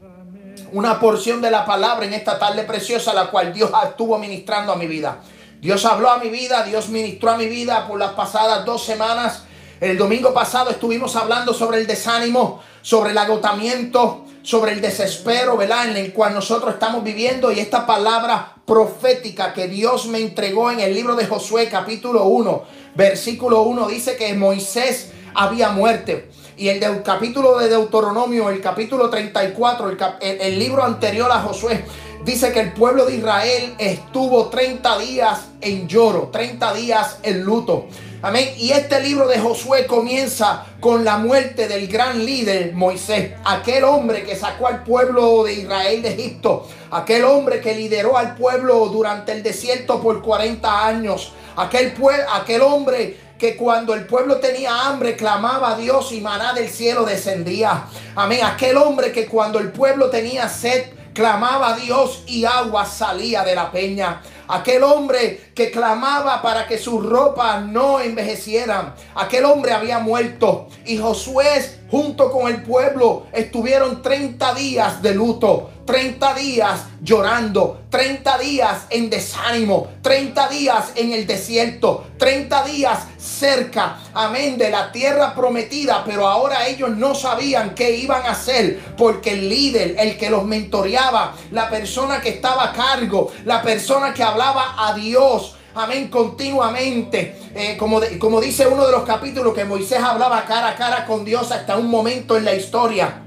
una 0.73 0.99
porción 0.99 1.41
de 1.41 1.50
la 1.50 1.65
palabra 1.65 2.07
en 2.07 2.15
esta 2.15 2.38
tarde 2.38 2.62
preciosa, 2.65 3.12
la 3.15 3.31
cual 3.31 3.53
Dios 3.53 3.71
estuvo 3.85 4.19
ministrando 4.19 4.73
a 4.73 4.76
mi 4.76 4.87
vida. 4.87 5.19
Dios 5.61 5.85
habló 5.85 6.11
a 6.11 6.19
mi 6.19 6.29
vida, 6.29 6.62
Dios 6.65 6.88
ministró 6.88 7.31
a 7.33 7.37
mi 7.37 7.47
vida 7.47 7.87
por 7.88 7.99
las 7.99 8.12
pasadas 8.12 8.65
dos 8.65 8.85
semanas. 8.85 9.45
El 9.78 9.99
domingo 9.99 10.33
pasado 10.33 10.71
estuvimos 10.71 11.16
hablando 11.16 11.52
sobre 11.52 11.78
el 11.78 11.87
desánimo, 11.87 12.62
sobre 12.80 13.11
el 13.11 13.18
agotamiento, 13.18 14.25
sobre 14.42 14.73
el 14.73 14.80
desespero, 14.80 15.54
¿verdad? 15.59 15.90
En 15.90 15.99
el 15.99 16.14
cual 16.14 16.33
nosotros 16.33 16.73
estamos 16.73 17.04
viviendo 17.04 17.52
y 17.52 17.61
esta 17.61 17.85
palabra 17.85 18.54
profética 18.64 19.52
que 19.52 19.68
Dios 19.68 20.06
me 20.06 20.18
entregó 20.18 20.71
en 20.71 20.80
el 20.80 20.95
libro 20.95 21.14
de 21.14 21.26
Josué 21.26 21.68
capítulo 21.68 22.25
1, 22.25 22.62
versículo 22.95 23.64
1 23.64 23.88
dice 23.88 24.16
que 24.16 24.33
Moisés 24.33 25.11
había 25.35 25.68
muerte. 25.68 26.30
Y 26.56 26.68
el 26.68 27.02
capítulo 27.02 27.59
de 27.59 27.68
Deuteronomio, 27.68 28.49
el 28.49 28.62
capítulo 28.62 29.11
34, 29.11 29.90
el, 29.90 30.40
el 30.40 30.59
libro 30.59 30.85
anterior 30.85 31.30
a 31.30 31.42
Josué, 31.42 31.85
dice 32.25 32.50
que 32.50 32.61
el 32.61 32.73
pueblo 32.73 33.04
de 33.04 33.16
Israel 33.16 33.75
estuvo 33.76 34.47
30 34.47 34.99
días 35.00 35.49
en 35.61 35.87
lloro, 35.87 36.30
30 36.33 36.73
días 36.73 37.18
en 37.23 37.42
luto. 37.42 37.88
Amén. 38.26 38.54
Y 38.59 38.73
este 38.73 39.00
libro 39.00 39.28
de 39.28 39.38
Josué 39.38 39.87
comienza 39.87 40.66
con 40.80 41.04
la 41.04 41.16
muerte 41.16 41.68
del 41.68 41.87
gran 41.87 42.26
líder 42.26 42.73
Moisés, 42.73 43.35
aquel 43.45 43.85
hombre 43.85 44.25
que 44.25 44.35
sacó 44.35 44.66
al 44.66 44.83
pueblo 44.83 45.45
de 45.45 45.52
Israel 45.52 46.02
de 46.02 46.09
Egipto, 46.09 46.66
aquel 46.90 47.23
hombre 47.23 47.61
que 47.61 47.76
lideró 47.76 48.16
al 48.16 48.35
pueblo 48.35 48.88
durante 48.88 49.30
el 49.30 49.45
desierto 49.45 50.02
por 50.02 50.23
40 50.23 50.87
años, 50.88 51.35
aquel, 51.54 51.95
aquel 52.35 52.62
hombre 52.62 53.16
que 53.38 53.54
cuando 53.54 53.95
el 53.95 54.06
pueblo 54.06 54.38
tenía 54.38 54.88
hambre 54.88 55.14
clamaba 55.14 55.75
a 55.75 55.78
Dios 55.78 56.11
y 56.11 56.21
maná 56.21 56.52
del 56.52 56.68
cielo 56.68 57.04
descendía. 57.04 57.85
Amén. 58.16 58.40
Aquel 58.42 58.76
hombre 58.76 59.12
que 59.12 59.26
cuando 59.26 59.61
el 59.61 59.71
pueblo 59.71 60.11
tenía 60.11 60.49
sed 60.49 60.87
clamaba 61.16 61.75
a 61.75 61.76
Dios 61.76 62.25
y 62.26 62.45
agua 62.45 62.85
salía 62.85 63.42
de 63.42 63.54
la 63.54 63.71
peña. 63.71 64.21
Aquel 64.49 64.83
hombre 64.83 65.50
que 65.55 65.71
clamaba 65.71 66.43
para 66.43 66.67
que 66.67 66.79
sus 66.79 67.05
ropas 67.05 67.62
no 67.62 68.00
envejecieran. 68.00 68.95
Aquel 69.15 69.45
hombre 69.45 69.73
había 69.73 69.99
muerto. 69.99 70.69
Y 70.85 70.99
Josué 70.99 71.75
junto 71.90 72.31
con 72.31 72.49
el 72.49 72.62
pueblo 72.62 73.26
estuvieron 73.33 74.02
30 74.02 74.55
días 74.55 75.02
de 75.02 75.14
luto. 75.14 75.71
30 75.87 76.35
días 76.35 76.81
llorando, 77.00 77.83
30 77.90 78.38
días 78.38 78.87
en 78.90 79.09
desánimo, 79.09 79.87
30 80.02 80.49
días 80.49 80.93
en 80.97 81.12
el 81.12 81.26
desierto, 81.26 82.09
30 82.19 82.64
días 82.64 82.99
cerca, 83.16 83.99
amén, 84.12 84.59
de 84.59 84.69
la 84.71 84.90
tierra 84.90 85.35
prometida, 85.35 86.02
pero 86.05 86.26
ahora 86.26 86.66
ellos 86.66 86.90
no 86.90 87.14
sabían 87.14 87.75
qué 87.75 87.97
iban 87.97 88.23
a 88.23 88.33
hacer, 88.33 88.81
porque 88.97 89.35
el 89.35 89.49
líder, 89.49 89.95
el 89.99 90.19
que 90.19 90.28
los 90.28 90.45
mentoreaba, 90.45 91.35
la 91.52 91.71
persona 91.71 92.21
que 92.21 92.31
estaba 92.31 92.64
a 92.64 92.73
cargo, 92.73 93.33
la 93.45 93.62
persona 93.62 94.12
que 94.12 94.25
hablaba 94.25 94.75
a 94.76 94.93
Dios, 94.95 95.56
amén, 95.76 96.09
continuamente. 96.09 97.37
Eh, 97.54 97.76
como, 97.78 98.00
como 98.18 98.40
dice 98.40 98.66
uno 98.66 98.87
de 98.87 98.92
los 98.92 99.04
capítulos 99.04 99.54
que 99.54 99.64
Moisés 99.64 100.00
hablaba 100.00 100.45
cara 100.45 100.68
a 100.68 100.76
cara 100.76 101.06
con 101.06 101.25
Dios 101.25 101.52
hasta 101.52 101.76
un 101.76 101.88
momento 101.88 102.37
en 102.37 102.45
la 102.45 102.54
historia, 102.54 103.23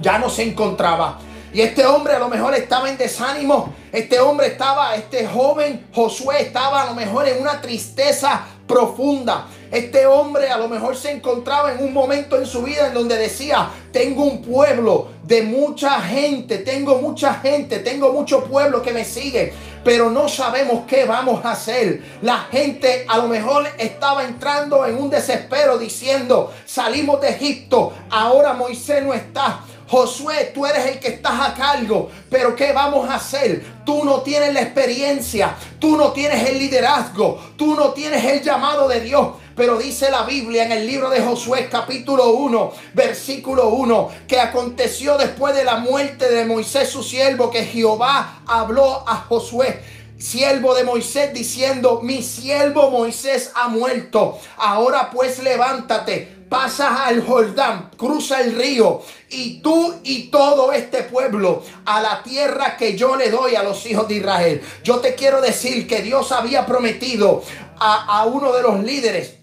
ya 0.00 0.18
no 0.18 0.30
se 0.30 0.44
encontraba. 0.44 1.18
Y 1.52 1.60
este 1.60 1.84
hombre 1.84 2.14
a 2.14 2.18
lo 2.18 2.28
mejor 2.28 2.54
estaba 2.54 2.88
en 2.88 2.96
desánimo. 2.96 3.74
Este 3.92 4.18
hombre 4.20 4.46
estaba, 4.46 4.96
este 4.96 5.26
joven 5.26 5.86
Josué 5.92 6.40
estaba 6.40 6.82
a 6.82 6.86
lo 6.86 6.94
mejor 6.94 7.28
en 7.28 7.42
una 7.42 7.60
tristeza 7.60 8.46
profunda. 8.66 9.48
Este 9.70 10.06
hombre 10.06 10.50
a 10.50 10.56
lo 10.56 10.68
mejor 10.68 10.96
se 10.96 11.10
encontraba 11.10 11.72
en 11.72 11.84
un 11.84 11.92
momento 11.92 12.38
en 12.38 12.46
su 12.46 12.62
vida 12.62 12.86
en 12.86 12.94
donde 12.94 13.18
decía, 13.18 13.68
tengo 13.92 14.24
un 14.24 14.40
pueblo 14.40 15.08
de 15.24 15.42
mucha 15.42 16.00
gente, 16.00 16.58
tengo 16.58 16.96
mucha 16.96 17.34
gente, 17.34 17.80
tengo 17.80 18.12
mucho 18.12 18.44
pueblo 18.44 18.82
que 18.82 18.92
me 18.92 19.04
sigue, 19.04 19.52
pero 19.84 20.10
no 20.10 20.28
sabemos 20.28 20.84
qué 20.86 21.04
vamos 21.04 21.44
a 21.44 21.52
hacer. 21.52 22.02
La 22.22 22.38
gente 22.50 23.04
a 23.08 23.18
lo 23.18 23.28
mejor 23.28 23.66
estaba 23.78 24.24
entrando 24.24 24.84
en 24.86 24.96
un 24.96 25.10
desespero 25.10 25.78
diciendo, 25.78 26.52
salimos 26.64 27.20
de 27.20 27.30
Egipto, 27.30 27.92
ahora 28.10 28.52
Moisés 28.52 29.02
no 29.02 29.12
está. 29.14 29.60
Josué, 29.88 30.52
tú 30.54 30.64
eres 30.64 30.86
el 30.86 30.98
que 31.00 31.08
estás 31.08 31.38
a 31.38 31.54
cargo, 31.54 32.10
pero 32.30 32.56
¿qué 32.56 32.72
vamos 32.72 33.10
a 33.10 33.16
hacer? 33.16 33.62
Tú 33.84 34.04
no 34.04 34.22
tienes 34.22 34.54
la 34.54 34.62
experiencia, 34.62 35.54
tú 35.78 35.98
no 35.98 36.12
tienes 36.12 36.48
el 36.48 36.58
liderazgo, 36.58 37.38
tú 37.58 37.74
no 37.74 37.90
tienes 37.90 38.24
el 38.24 38.42
llamado 38.42 38.88
de 38.88 39.00
Dios. 39.00 39.32
Pero 39.56 39.78
dice 39.78 40.10
la 40.10 40.22
Biblia 40.24 40.64
en 40.64 40.72
el 40.72 40.86
libro 40.86 41.10
de 41.10 41.20
Josué 41.20 41.68
capítulo 41.70 42.30
1, 42.32 42.72
versículo 42.94 43.68
1, 43.68 44.08
que 44.26 44.40
aconteció 44.40 45.18
después 45.18 45.54
de 45.54 45.64
la 45.64 45.76
muerte 45.76 46.30
de 46.30 46.44
Moisés 46.44 46.88
su 46.88 47.02
siervo, 47.02 47.50
que 47.50 47.64
Jehová 47.64 48.42
habló 48.46 49.04
a 49.06 49.16
Josué 49.28 49.80
siervo 50.22 50.74
de 50.74 50.84
Moisés, 50.84 51.34
diciendo, 51.34 52.00
mi 52.02 52.22
siervo 52.22 52.90
Moisés 52.90 53.50
ha 53.54 53.68
muerto. 53.68 54.38
Ahora 54.56 55.10
pues 55.10 55.42
levántate, 55.42 56.44
pasas 56.48 57.00
al 57.00 57.26
Jordán, 57.26 57.90
cruza 57.96 58.40
el 58.40 58.54
río 58.54 59.02
y 59.30 59.60
tú 59.60 59.96
y 60.04 60.28
todo 60.28 60.72
este 60.72 61.02
pueblo 61.02 61.62
a 61.84 62.00
la 62.00 62.22
tierra 62.22 62.76
que 62.76 62.96
yo 62.96 63.16
le 63.16 63.30
doy 63.30 63.56
a 63.56 63.62
los 63.64 63.84
hijos 63.86 64.06
de 64.06 64.16
Israel. 64.16 64.62
Yo 64.84 64.98
te 65.00 65.14
quiero 65.14 65.40
decir 65.40 65.88
que 65.88 66.02
Dios 66.02 66.30
había 66.30 66.66
prometido 66.66 67.42
a, 67.80 68.20
a 68.20 68.24
uno 68.24 68.52
de 68.52 68.62
los 68.62 68.82
líderes 68.84 69.41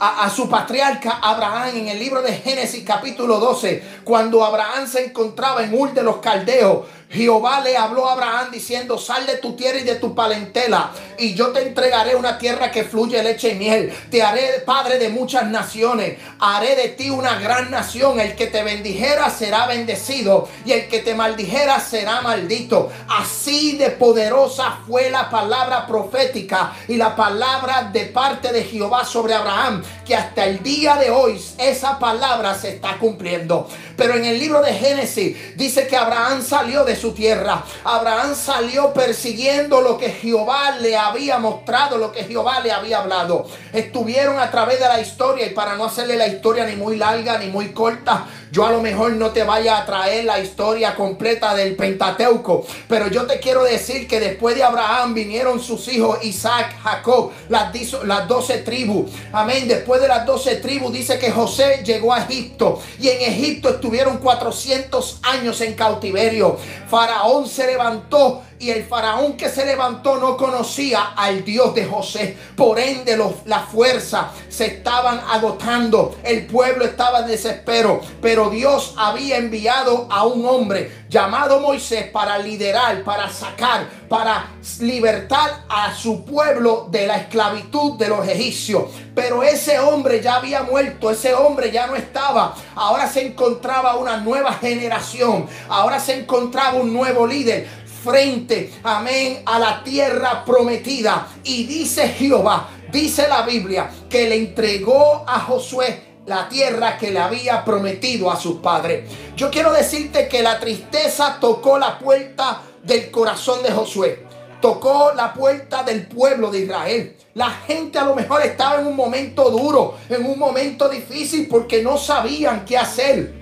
a, 0.00 0.30
su 0.30 0.48
patriarca 0.48 1.18
Abraham 1.22 1.76
en 1.76 1.88
el 1.88 1.98
libro 1.98 2.22
de 2.22 2.32
Génesis 2.32 2.84
capítulo 2.84 3.38
12, 3.38 3.82
cuando 4.04 4.44
Abraham 4.44 4.86
se 4.86 5.06
encontraba 5.06 5.64
en 5.64 5.74
Ur 5.74 5.92
de 5.92 6.02
los 6.02 6.18
Caldeos, 6.18 6.86
Jehová 7.10 7.60
le 7.60 7.76
habló 7.76 8.06
a 8.06 8.12
Abraham 8.12 8.50
diciendo, 8.52 8.98
sal 8.98 9.24
de 9.24 9.36
tu 9.38 9.56
tierra 9.56 9.78
y 9.78 9.84
de 9.84 9.94
tu 9.94 10.14
palentela, 10.14 10.90
y 11.18 11.34
yo 11.34 11.48
te 11.48 11.62
entregaré 11.62 12.14
una 12.14 12.36
tierra 12.36 12.70
que 12.70 12.84
fluye 12.84 13.22
leche 13.22 13.50
y 13.50 13.54
miel. 13.54 13.92
Te 14.10 14.22
haré 14.22 14.60
padre 14.66 14.98
de 14.98 15.08
muchas 15.08 15.46
naciones, 15.46 16.18
haré 16.38 16.76
de 16.76 16.88
ti 16.88 17.08
una 17.08 17.38
gran 17.40 17.70
nación. 17.70 18.20
El 18.20 18.36
que 18.36 18.46
te 18.46 18.62
bendijera 18.62 19.30
será 19.30 19.66
bendecido, 19.66 20.48
y 20.66 20.72
el 20.72 20.88
que 20.88 20.98
te 21.00 21.14
maldijera 21.14 21.80
será 21.80 22.20
maldito. 22.20 22.90
Así 23.08 23.78
de 23.78 23.90
poderosa 23.90 24.80
fue 24.86 25.10
la 25.10 25.30
palabra 25.30 25.86
profética 25.86 26.74
y 26.88 26.96
la 26.96 27.16
palabra 27.16 27.88
de 27.90 28.04
parte 28.04 28.52
de 28.52 28.64
Jehová 28.64 29.04
sobre 29.06 29.34
Abraham, 29.34 29.82
que 30.04 30.14
hasta 30.14 30.44
el 30.44 30.62
día 30.62 30.96
de 30.96 31.10
hoy 31.10 31.42
esa 31.56 31.98
palabra 31.98 32.54
se 32.54 32.74
está 32.74 32.98
cumpliendo. 32.98 33.66
Pero 33.98 34.14
en 34.14 34.24
el 34.24 34.38
libro 34.38 34.62
de 34.62 34.72
Génesis 34.74 35.56
dice 35.56 35.88
que 35.88 35.96
Abraham 35.96 36.40
salió 36.40 36.84
de 36.84 36.94
su 36.94 37.12
tierra. 37.12 37.64
Abraham 37.82 38.36
salió 38.36 38.92
persiguiendo 38.92 39.80
lo 39.80 39.98
que 39.98 40.10
Jehová 40.10 40.78
le 40.78 40.96
había 40.96 41.38
mostrado, 41.38 41.98
lo 41.98 42.12
que 42.12 42.22
Jehová 42.22 42.60
le 42.60 42.70
había 42.70 43.00
hablado. 43.00 43.48
Estuvieron 43.72 44.38
a 44.38 44.52
través 44.52 44.78
de 44.78 44.86
la 44.86 45.00
historia 45.00 45.46
y 45.46 45.50
para 45.50 45.74
no 45.74 45.84
hacerle 45.84 46.14
la 46.14 46.28
historia 46.28 46.64
ni 46.64 46.76
muy 46.76 46.96
larga 46.96 47.38
ni 47.38 47.48
muy 47.48 47.72
corta, 47.72 48.24
Yo 48.50 48.64
a 48.64 48.72
lo 48.72 48.80
mejor 48.80 49.12
no 49.12 49.30
te 49.30 49.42
vaya 49.42 49.78
a 49.78 49.86
traer 49.86 50.24
la 50.24 50.40
historia 50.40 50.94
completa 50.94 51.54
del 51.54 51.76
Pentateuco, 51.76 52.66
pero 52.88 53.08
yo 53.08 53.26
te 53.26 53.40
quiero 53.40 53.64
decir 53.64 54.08
que 54.08 54.20
después 54.20 54.56
de 54.56 54.62
Abraham 54.62 55.14
vinieron 55.14 55.60
sus 55.60 55.88
hijos 55.88 56.18
Isaac, 56.22 56.76
Jacob, 56.82 57.32
las, 57.48 57.72
las 58.04 58.28
12 58.28 58.58
tribus. 58.58 59.10
Amén. 59.32 59.68
Después 59.68 60.00
de 60.00 60.08
las 60.08 60.24
doce 60.26 60.56
tribus 60.56 60.92
dice 60.92 61.18
que 61.18 61.30
José 61.30 61.82
llegó 61.84 62.12
a 62.12 62.22
Egipto 62.22 62.80
y 63.00 63.08
en 63.08 63.32
Egipto 63.32 63.68
estuvieron 63.68 64.18
400 64.18 65.20
años 65.22 65.60
en 65.60 65.74
cautiverio. 65.74 66.56
Faraón 66.88 67.46
se 67.48 67.66
levantó 67.66 68.42
y 68.60 68.70
el 68.70 68.84
faraón 68.84 69.36
que 69.36 69.48
se 69.48 69.64
levantó 69.64 70.16
no 70.16 70.36
conocía 70.36 71.12
al 71.16 71.44
Dios 71.44 71.74
de 71.74 71.84
José. 71.84 72.36
Por 72.56 72.78
ende, 72.78 73.16
los, 73.16 73.34
la 73.44 73.60
fuerza 73.60 74.30
se 74.48 74.66
estaban 74.66 75.20
agotando. 75.30 76.16
El 76.24 76.46
pueblo 76.46 76.84
estaba 76.84 77.20
en 77.20 77.28
desespero. 77.28 78.00
Pero 78.20 78.50
Dios 78.50 78.94
había 78.96 79.36
enviado 79.36 80.08
a 80.10 80.26
un 80.26 80.44
hombre 80.46 81.04
llamado 81.08 81.60
Moisés 81.60 82.08
para 82.10 82.38
liderar, 82.38 83.02
para 83.04 83.30
sacar, 83.30 83.88
para 84.08 84.50
libertar 84.80 85.64
a 85.68 85.94
su 85.94 86.24
pueblo 86.24 86.88
de 86.90 87.06
la 87.06 87.16
esclavitud 87.16 87.96
de 87.96 88.08
los 88.08 88.26
egipcios. 88.26 88.84
Pero 89.14 89.42
ese 89.42 89.78
hombre 89.78 90.20
ya 90.20 90.36
había 90.36 90.62
muerto, 90.62 91.10
ese 91.10 91.34
hombre 91.34 91.70
ya 91.70 91.86
no 91.86 91.96
estaba. 91.96 92.54
Ahora 92.74 93.08
se 93.08 93.26
encontraba 93.26 93.96
una 93.96 94.18
nueva 94.18 94.52
generación. 94.54 95.46
Ahora 95.68 96.00
se 96.00 96.20
encontraba 96.20 96.78
un 96.78 96.92
nuevo 96.92 97.26
líder 97.26 97.87
frente, 98.08 98.72
amén, 98.84 99.42
a 99.44 99.58
la 99.58 99.84
tierra 99.84 100.42
prometida. 100.44 101.28
Y 101.44 101.64
dice 101.64 102.08
Jehová, 102.08 102.68
dice 102.90 103.28
la 103.28 103.42
Biblia, 103.42 103.90
que 104.08 104.28
le 104.28 104.36
entregó 104.36 105.24
a 105.26 105.40
Josué 105.40 106.08
la 106.24 106.48
tierra 106.48 106.96
que 106.96 107.10
le 107.10 107.18
había 107.18 107.64
prometido 107.64 108.30
a 108.30 108.36
sus 108.36 108.60
padres. 108.60 109.10
Yo 109.36 109.50
quiero 109.50 109.72
decirte 109.72 110.28
que 110.28 110.42
la 110.42 110.58
tristeza 110.58 111.38
tocó 111.40 111.78
la 111.78 111.98
puerta 111.98 112.62
del 112.82 113.10
corazón 113.10 113.62
de 113.62 113.72
Josué. 113.72 114.26
Tocó 114.60 115.12
la 115.14 115.34
puerta 115.34 115.82
del 115.82 116.06
pueblo 116.06 116.50
de 116.50 116.60
Israel. 116.60 117.16
La 117.34 117.50
gente 117.50 117.98
a 117.98 118.04
lo 118.04 118.14
mejor 118.14 118.42
estaba 118.42 118.80
en 118.80 118.86
un 118.86 118.96
momento 118.96 119.50
duro, 119.50 119.96
en 120.08 120.24
un 120.24 120.38
momento 120.38 120.88
difícil 120.88 121.46
porque 121.48 121.82
no 121.82 121.96
sabían 121.96 122.64
qué 122.64 122.76
hacer. 122.76 123.34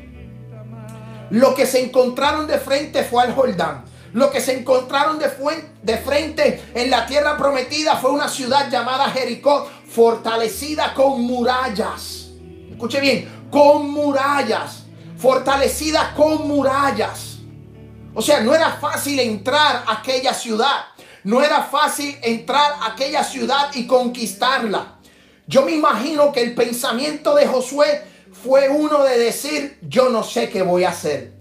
Lo 1.31 1.55
que 1.55 1.67
se 1.67 1.83
encontraron 1.83 2.47
de 2.47 2.59
frente 2.59 3.03
fue 3.05 3.23
al 3.23 3.35
Jordán. 3.35 3.96
Lo 4.17 4.31
que 4.31 4.41
se 4.41 4.59
encontraron 4.59 5.19
de, 5.19 5.99
frente 5.99 6.71
en 6.75 6.89
la 6.89 7.05
tierra 7.05 7.37
prometida 7.37 7.97
fue 7.97 8.13
una 8.13 8.31
ciudad 8.31 8.71
llamada 8.71 9.11
Jericó, 9.11 9.69
fortalecida 9.91 10.95
con 10.95 11.21
murallas. 11.21 12.29
Escuche 12.71 12.99
bien, 12.99 13.47
con 13.51 13.91
murallas. 13.91 14.85
Fortalecida 15.19 16.15
con 16.17 16.49
murallas. 16.49 17.41
O 18.15 18.23
sea, 18.23 18.41
no 18.41 18.55
era 18.55 18.79
fácil 18.81 19.21
entrar 19.21 19.85
a 19.87 19.99
aquella 19.99 20.33
ciudad. 20.33 20.87
No 21.23 21.43
era 21.43 21.65
fácil 21.65 22.17
entrar 22.23 22.73
a 22.81 22.93
aquella 22.93 23.23
ciudad 23.23 23.69
y 23.75 23.87
conquistarla. 23.87 24.95
Yo 25.47 25.61
me 25.61 25.73
imagino 25.73 26.33
que 26.33 26.41
el 26.41 26.55
pensamiento 26.55 27.35
de 27.35 27.47
Josué 27.47 28.03
fue 28.33 28.71
uno 28.71 29.05
de 29.05 29.19
decir, 29.19 29.79
yo 29.83 30.09
no 30.09 30.23
sé 30.23 30.49
qué 30.49 30.63
voy 30.63 30.85
a 30.85 30.89
hacer. 30.89 31.36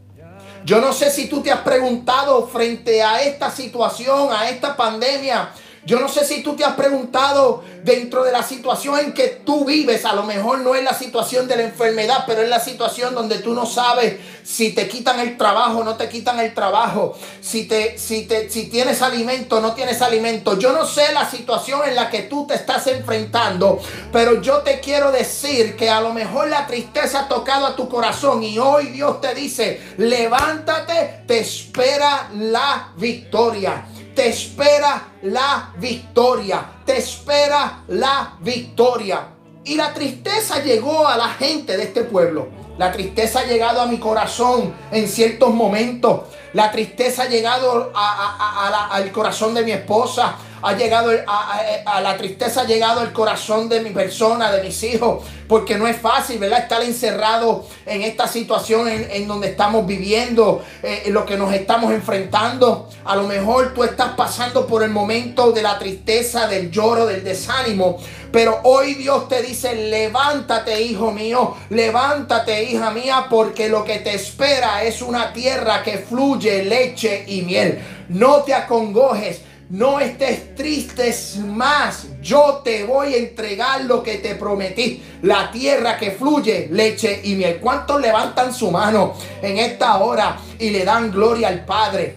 Yo 0.65 0.81
no 0.81 0.93
sé 0.93 1.11
si 1.11 1.27
tú 1.27 1.43
te 1.43 1.51
has 1.51 1.59
preguntado 1.59 2.47
frente 2.47 3.03
a 3.03 3.21
esta 3.21 3.51
situación, 3.51 4.29
a 4.33 4.49
esta 4.49 4.75
pandemia, 4.75 5.51
yo 5.85 5.99
no 5.99 6.09
sé 6.09 6.25
si 6.25 6.41
tú 6.41 6.55
te 6.55 6.63
has 6.63 6.73
preguntado 6.73 7.63
dentro 7.83 8.23
de 8.23 8.31
la 8.31 8.41
situación 8.41 8.97
en 8.97 9.13
que 9.13 9.27
tú 9.45 9.65
vives, 9.65 10.03
a 10.05 10.13
lo 10.13 10.23
mejor 10.23 10.59
no 10.59 10.73
es 10.73 10.83
la 10.83 10.95
situación 10.95 11.47
de 11.47 11.57
la 11.57 11.63
enfermedad, 11.63 12.23
pero 12.25 12.41
es 12.41 12.49
la 12.49 12.59
situación 12.59 13.13
donde 13.13 13.37
tú 13.37 13.53
no 13.53 13.67
sabes 13.67 14.15
si 14.43 14.71
te 14.71 14.87
quitan 14.87 15.19
el 15.19 15.37
trabajo 15.37 15.83
no 15.83 15.95
te 15.95 16.09
quitan 16.09 16.39
el 16.39 16.53
trabajo, 16.53 17.15
si, 17.41 17.67
te, 17.67 17.97
si, 17.99 18.25
te, 18.25 18.49
si 18.49 18.67
tienes 18.67 19.03
alimento 19.03 19.61
no 19.61 19.73
tienes 19.73 20.01
alimento. 20.01 20.57
Yo 20.57 20.73
no 20.73 20.85
sé 20.85 21.13
la 21.13 21.29
situación 21.29 21.81
en 21.87 21.95
la 21.95 22.09
que 22.09 22.23
tú 22.23 22.47
te 22.47 22.55
estás 22.55 22.87
enfrentando, 22.87 23.79
pero 24.11 24.41
yo 24.41 24.59
te 24.59 24.79
quiero 24.79 25.11
decir 25.11 25.75
que 25.75 25.89
a 25.89 26.01
lo 26.01 26.13
mejor 26.13 26.47
la 26.47 26.65
tristeza 26.65 27.21
ha 27.21 27.27
tocado 27.27 27.67
a 27.67 27.75
tu 27.75 27.87
corazón 27.87 28.41
y 28.41 28.57
hoy 28.57 28.87
Dios 28.87 29.21
te 29.21 29.35
dice, 29.35 29.81
levántate, 29.97 31.23
te 31.27 31.39
espera 31.39 32.29
la 32.33 32.91
victoria 32.97 33.85
te 34.15 34.29
espera 34.29 35.09
la 35.23 35.73
victoria, 35.77 36.65
te 36.85 36.97
espera 36.97 37.83
la 37.89 38.37
victoria. 38.39 39.27
Y 39.65 39.75
la 39.75 39.93
tristeza 39.93 40.63
llegó 40.63 41.07
a 41.07 41.17
la 41.17 41.29
gente 41.29 41.75
de 41.75 41.83
este 41.83 42.03
pueblo. 42.03 42.47
La 42.77 42.91
tristeza 42.91 43.39
ha 43.39 43.45
llegado 43.45 43.81
a 43.81 43.85
mi 43.85 43.99
corazón 43.99 44.73
en 44.91 45.07
ciertos 45.07 45.53
momentos. 45.53 46.21
La 46.53 46.71
tristeza 46.71 47.23
ha 47.23 47.27
llegado 47.27 47.91
al 47.93 49.11
corazón 49.11 49.53
de 49.53 49.63
mi 49.63 49.71
esposa 49.71 50.35
ha 50.61 50.73
llegado 50.73 51.11
a, 51.27 52.01
la 52.01 52.17
tristeza, 52.17 52.61
ha 52.61 52.65
llegado 52.65 53.01
el 53.01 53.11
corazón 53.11 53.69
de 53.69 53.81
mi 53.81 53.91
persona, 53.91 54.51
de 54.51 54.63
mis 54.63 54.83
hijos, 54.83 55.23
porque 55.47 55.77
no 55.77 55.87
es 55.87 55.97
fácil, 55.97 56.39
¿verdad? 56.39 56.59
Estar 56.59 56.81
encerrado 56.83 57.67
en 57.85 58.01
esta 58.01 58.27
situación 58.27 58.87
en, 58.87 59.27
donde 59.27 59.49
estamos 59.49 59.85
viviendo, 59.85 60.63
eh, 60.81 61.03
en 61.05 61.13
lo 61.13 61.25
que 61.25 61.37
nos 61.37 61.53
estamos 61.53 61.91
enfrentando. 61.91 62.89
A 63.05 63.15
lo 63.15 63.23
mejor 63.23 63.73
tú 63.73 63.83
estás 63.83 64.13
pasando 64.15 64.65
por 64.65 64.83
el 64.83 64.89
momento 64.89 65.51
de 65.51 65.61
la 65.61 65.77
tristeza, 65.77 66.47
del 66.47 66.71
lloro, 66.71 67.05
del 67.05 67.23
desánimo, 67.23 67.97
pero 68.31 68.59
hoy 68.63 68.95
Dios 68.95 69.29
te 69.29 69.41
dice, 69.41 69.75
levántate, 69.75 70.81
hijo 70.81 71.11
mío, 71.11 71.55
levántate, 71.69 72.63
hija 72.65 72.91
mía, 72.91 73.27
porque 73.29 73.69
lo 73.69 73.85
que 73.85 73.99
te 73.99 74.13
espera 74.15 74.83
es 74.83 75.01
una 75.01 75.31
tierra 75.31 75.83
que 75.83 75.99
fluye 75.99 76.63
leche 76.63 77.23
y 77.27 77.43
miel. 77.43 77.79
No 78.09 78.43
te 78.43 78.53
acongojes 78.53 79.41
no 79.69 79.99
estés 79.99 80.55
tristes 80.55 81.37
más. 81.37 82.07
Yo 82.21 82.61
te 82.63 82.83
voy 82.83 83.13
a 83.13 83.17
entregar 83.17 83.85
lo 83.85 84.03
que 84.03 84.15
te 84.15 84.35
prometí. 84.35 85.03
La 85.23 85.51
tierra 85.51 85.97
que 85.97 86.11
fluye 86.11 86.67
leche 86.71 87.21
y 87.23 87.35
miel. 87.35 87.59
¿Cuántos 87.59 87.99
levantan 87.99 88.53
su 88.53 88.69
mano 88.69 89.13
en 89.41 89.57
esta 89.57 89.97
hora 89.97 90.37
y 90.59 90.69
le 90.69 90.85
dan 90.85 91.11
gloria 91.11 91.47
al 91.47 91.65
Padre? 91.65 92.15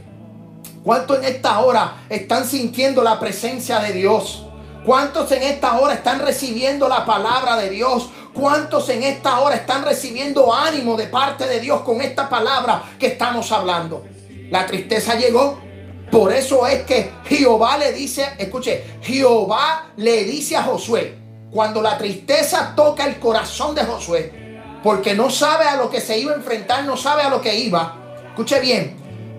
¿Cuántos 0.85 1.19
en 1.19 1.25
esta 1.25 1.61
hora 1.61 2.05
están 2.09 2.47
sintiendo 2.47 3.03
la 3.03 3.19
presencia 3.19 3.79
de 3.81 3.93
Dios? 3.93 4.45
¿Cuántos 4.85 5.31
en 5.33 5.43
esta 5.43 5.79
hora 5.79 5.95
están 5.95 6.21
recibiendo 6.21 6.89
la 6.89 7.05
palabra 7.05 7.57
de 7.57 7.71
Dios? 7.71 8.11
¿Cuántos 8.33 8.89
en 8.91 9.03
esta 9.03 9.41
hora 9.41 9.57
están 9.57 9.85
recibiendo 9.85 10.55
ánimo 10.55 10.97
de 10.97 11.07
parte 11.07 11.47
de 11.47 11.61
Dios 11.61 11.81
con 11.81 12.01
esta 12.01 12.29
palabra 12.29 12.83
que 12.99 13.09
estamos 13.09 13.51
hablando? 13.53 14.05
La 14.51 14.65
tristeza 14.65 15.17
llegó, 15.17 15.59
por 16.11 16.33
eso 16.33 16.67
es 16.67 16.85
que 16.85 17.11
Jehová 17.27 17.77
le 17.77 17.93
dice, 17.93 18.27
escuche, 18.39 18.83
Jehová 19.03 19.91
le 19.97 20.25
dice 20.25 20.57
a 20.57 20.63
Josué, 20.63 21.17
cuando 21.51 21.83
la 21.83 21.99
tristeza 21.99 22.73
toca 22.75 23.07
el 23.07 23.19
corazón 23.19 23.75
de 23.75 23.85
Josué, 23.85 24.33
porque 24.83 25.15
no 25.15 25.29
sabe 25.29 25.67
a 25.67 25.77
lo 25.77 25.91
que 25.91 26.01
se 26.01 26.19
iba 26.19 26.33
a 26.33 26.37
enfrentar, 26.37 26.85
no 26.85 26.97
sabe 26.97 27.23
a 27.23 27.29
lo 27.29 27.43
que 27.43 27.59
iba. 27.59 28.17
Escuche 28.29 28.59
bien, 28.61 28.97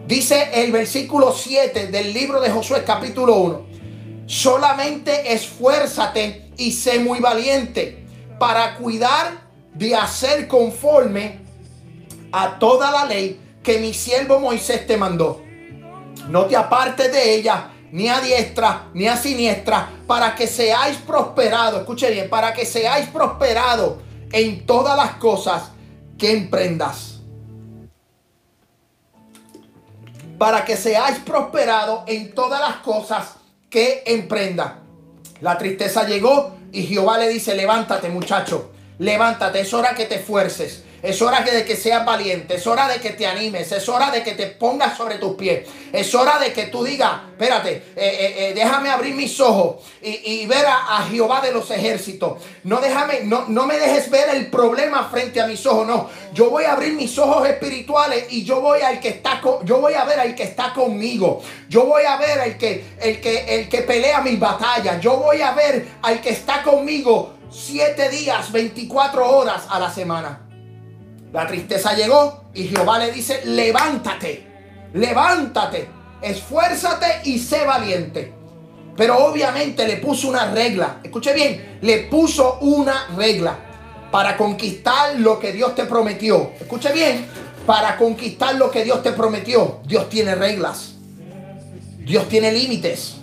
dice 0.08 0.50
el 0.54 0.72
versículo 0.72 1.32
7 1.32 1.88
del 1.88 2.14
libro 2.14 2.40
de 2.40 2.52
Josué 2.52 2.84
capítulo 2.86 3.38
1, 3.38 3.66
solamente 4.28 5.34
esfuérzate 5.34 6.52
y 6.58 6.72
sé 6.72 7.00
muy 7.00 7.20
valiente 7.20 8.06
para 8.38 8.76
cuidar 8.76 9.50
de 9.74 9.96
hacer 9.96 10.48
conforme 10.48 11.40
a 12.32 12.60
toda 12.60 12.92
la 12.92 13.06
ley 13.06 13.40
que 13.64 13.80
mi 13.80 13.94
siervo 13.94 14.40
Moisés 14.40 14.86
te 14.86 14.98
mandó 14.98 15.49
no 16.30 16.46
te 16.46 16.56
apartes 16.56 17.12
de 17.12 17.36
ella, 17.36 17.72
ni 17.92 18.08
a 18.08 18.22
diestra, 18.22 18.90
ni 18.94 19.08
a 19.08 19.18
siniestra, 19.18 19.90
para 20.06 20.36
que 20.36 20.48
seáis 20.48 20.98
prosperados. 20.98 21.82
Escuche 21.82 22.12
bien, 22.12 22.30
para 22.30 22.54
que 22.54 22.66
seáis 22.66 23.08
prosperados 23.08 23.98
en 24.32 24.66
todas 24.66 24.96
las 24.96 25.16
cosas 25.16 25.72
que 26.18 26.32
emprendas. 26.32 27.20
Para 30.38 30.64
que 30.64 30.78
seáis 30.78 31.18
prosperados 31.20 32.04
en 32.08 32.34
todas 32.34 32.60
las 32.60 32.78
cosas 32.78 33.36
que 33.70 34.04
emprendas. 34.06 34.74
La 35.42 35.58
tristeza 35.58 36.06
llegó 36.06 36.56
y 36.72 36.84
Jehová 36.84 37.18
le 37.18 37.28
dice, 37.28 37.56
levántate 37.56 38.10
muchacho, 38.10 38.72
levántate, 39.00 39.62
es 39.62 39.74
hora 39.74 39.96
que 39.96 40.06
te 40.06 40.16
esfuerces. 40.16 40.84
Es 41.02 41.22
hora 41.22 41.42
de 41.42 41.64
que 41.66 41.76
seas 41.76 42.06
valiente. 42.06 42.56
Es 42.56 42.68
hora 42.68 42.88
de 42.88 43.00
que 43.00 43.12
te 43.12 43.26
animes. 43.26 43.72
Es 43.72 43.88
hora 43.88 44.12
de 44.12 44.24
que 44.24 44.34
te 44.34 44.48
pongas 44.48 44.98
sobre 44.98 45.16
tus 45.16 45.36
pies. 45.36 45.68
Es 45.94 46.14
hora 46.14 46.38
de 46.40 46.54
que 46.54 46.68
tú 46.68 46.84
digas, 46.84 47.22
espérate, 47.32 47.72
eh, 47.72 47.84
eh, 47.96 48.36
eh, 48.38 48.54
déjame 48.54 48.90
abrir 48.90 49.16
mis 49.16 49.40
ojos 49.40 49.84
y, 50.02 50.46
ver 50.46 50.66
a, 50.66 51.08
Jehová 51.10 51.42
de 51.42 51.52
los 51.52 51.72
ejércitos. 51.72 52.40
No, 52.64 52.80
déjame, 52.80 53.22
no, 53.24 53.46
no 53.48 53.66
me 53.66 53.80
dejes 53.80 54.10
ver 54.10 54.30
el 54.30 54.48
problema 54.48 55.10
frente 55.10 55.42
a 55.42 55.48
mis 55.48 55.66
ojos. 55.66 55.88
No, 55.88 56.10
yo 56.34 56.50
voy 56.50 56.66
a 56.66 56.74
abrir 56.74 56.94
mis 56.94 57.18
ojos 57.18 57.48
espirituales 57.48 58.26
y 58.30 58.44
yo 58.44 58.62
voy 58.62 58.82
al 58.82 59.00
que 59.00 59.10
está 59.10 59.42
yo 59.64 59.80
voy 59.80 59.94
a 59.94 60.04
ver 60.04 60.20
al 60.20 60.36
que 60.36 60.44
está 60.44 60.74
conmigo. 60.74 61.42
Yo 61.70 61.86
voy 61.86 62.04
a 62.04 62.18
ver 62.18 62.40
al 62.40 62.58
que, 62.58 62.84
el 63.00 63.22
que, 63.22 63.56
el 63.56 63.70
que 63.70 63.82
pelea 63.84 64.22
mis 64.22 64.40
batallas. 64.40 65.00
Yo 65.02 65.18
voy 65.18 65.42
a 65.42 65.52
ver 65.54 65.88
al 66.02 66.22
que 66.22 66.30
está 66.30 66.62
conmigo 66.62 67.34
siete 67.52 68.10
días, 68.10 68.52
24 68.52 69.28
horas 69.28 69.64
a 69.70 69.80
la 69.80 69.90
semana. 69.92 70.49
La 71.32 71.46
tristeza 71.46 71.94
llegó 71.94 72.46
y 72.54 72.64
Jehová 72.66 72.98
le 73.00 73.12
dice, 73.12 73.42
levántate, 73.46 74.48
levántate, 74.94 75.88
esfuérzate 76.22 77.22
y 77.26 77.38
sé 77.38 77.66
valiente. 77.66 78.34
Pero 78.98 79.18
obviamente 79.18 79.88
le 79.88 79.98
puso 79.98 80.28
una 80.28 80.52
regla. 80.52 81.00
Escuche 81.04 81.34
bien, 81.34 81.80
le 81.82 82.00
puso 82.00 82.58
una 82.62 83.08
regla 83.16 83.58
para 84.12 84.36
conquistar 84.36 85.16
lo 85.20 85.40
que 85.40 85.52
Dios 85.52 85.76
te 85.76 85.86
prometió. 85.86 86.52
Escuche 86.60 86.92
bien, 86.92 87.28
para 87.66 87.96
conquistar 87.96 88.56
lo 88.56 88.72
que 88.72 88.84
Dios 88.84 89.04
te 89.04 89.12
prometió, 89.12 89.80
Dios 89.86 90.10
tiene 90.10 90.34
reglas. 90.34 90.96
Dios 92.00 92.28
tiene 92.28 92.52
límites. 92.52 93.18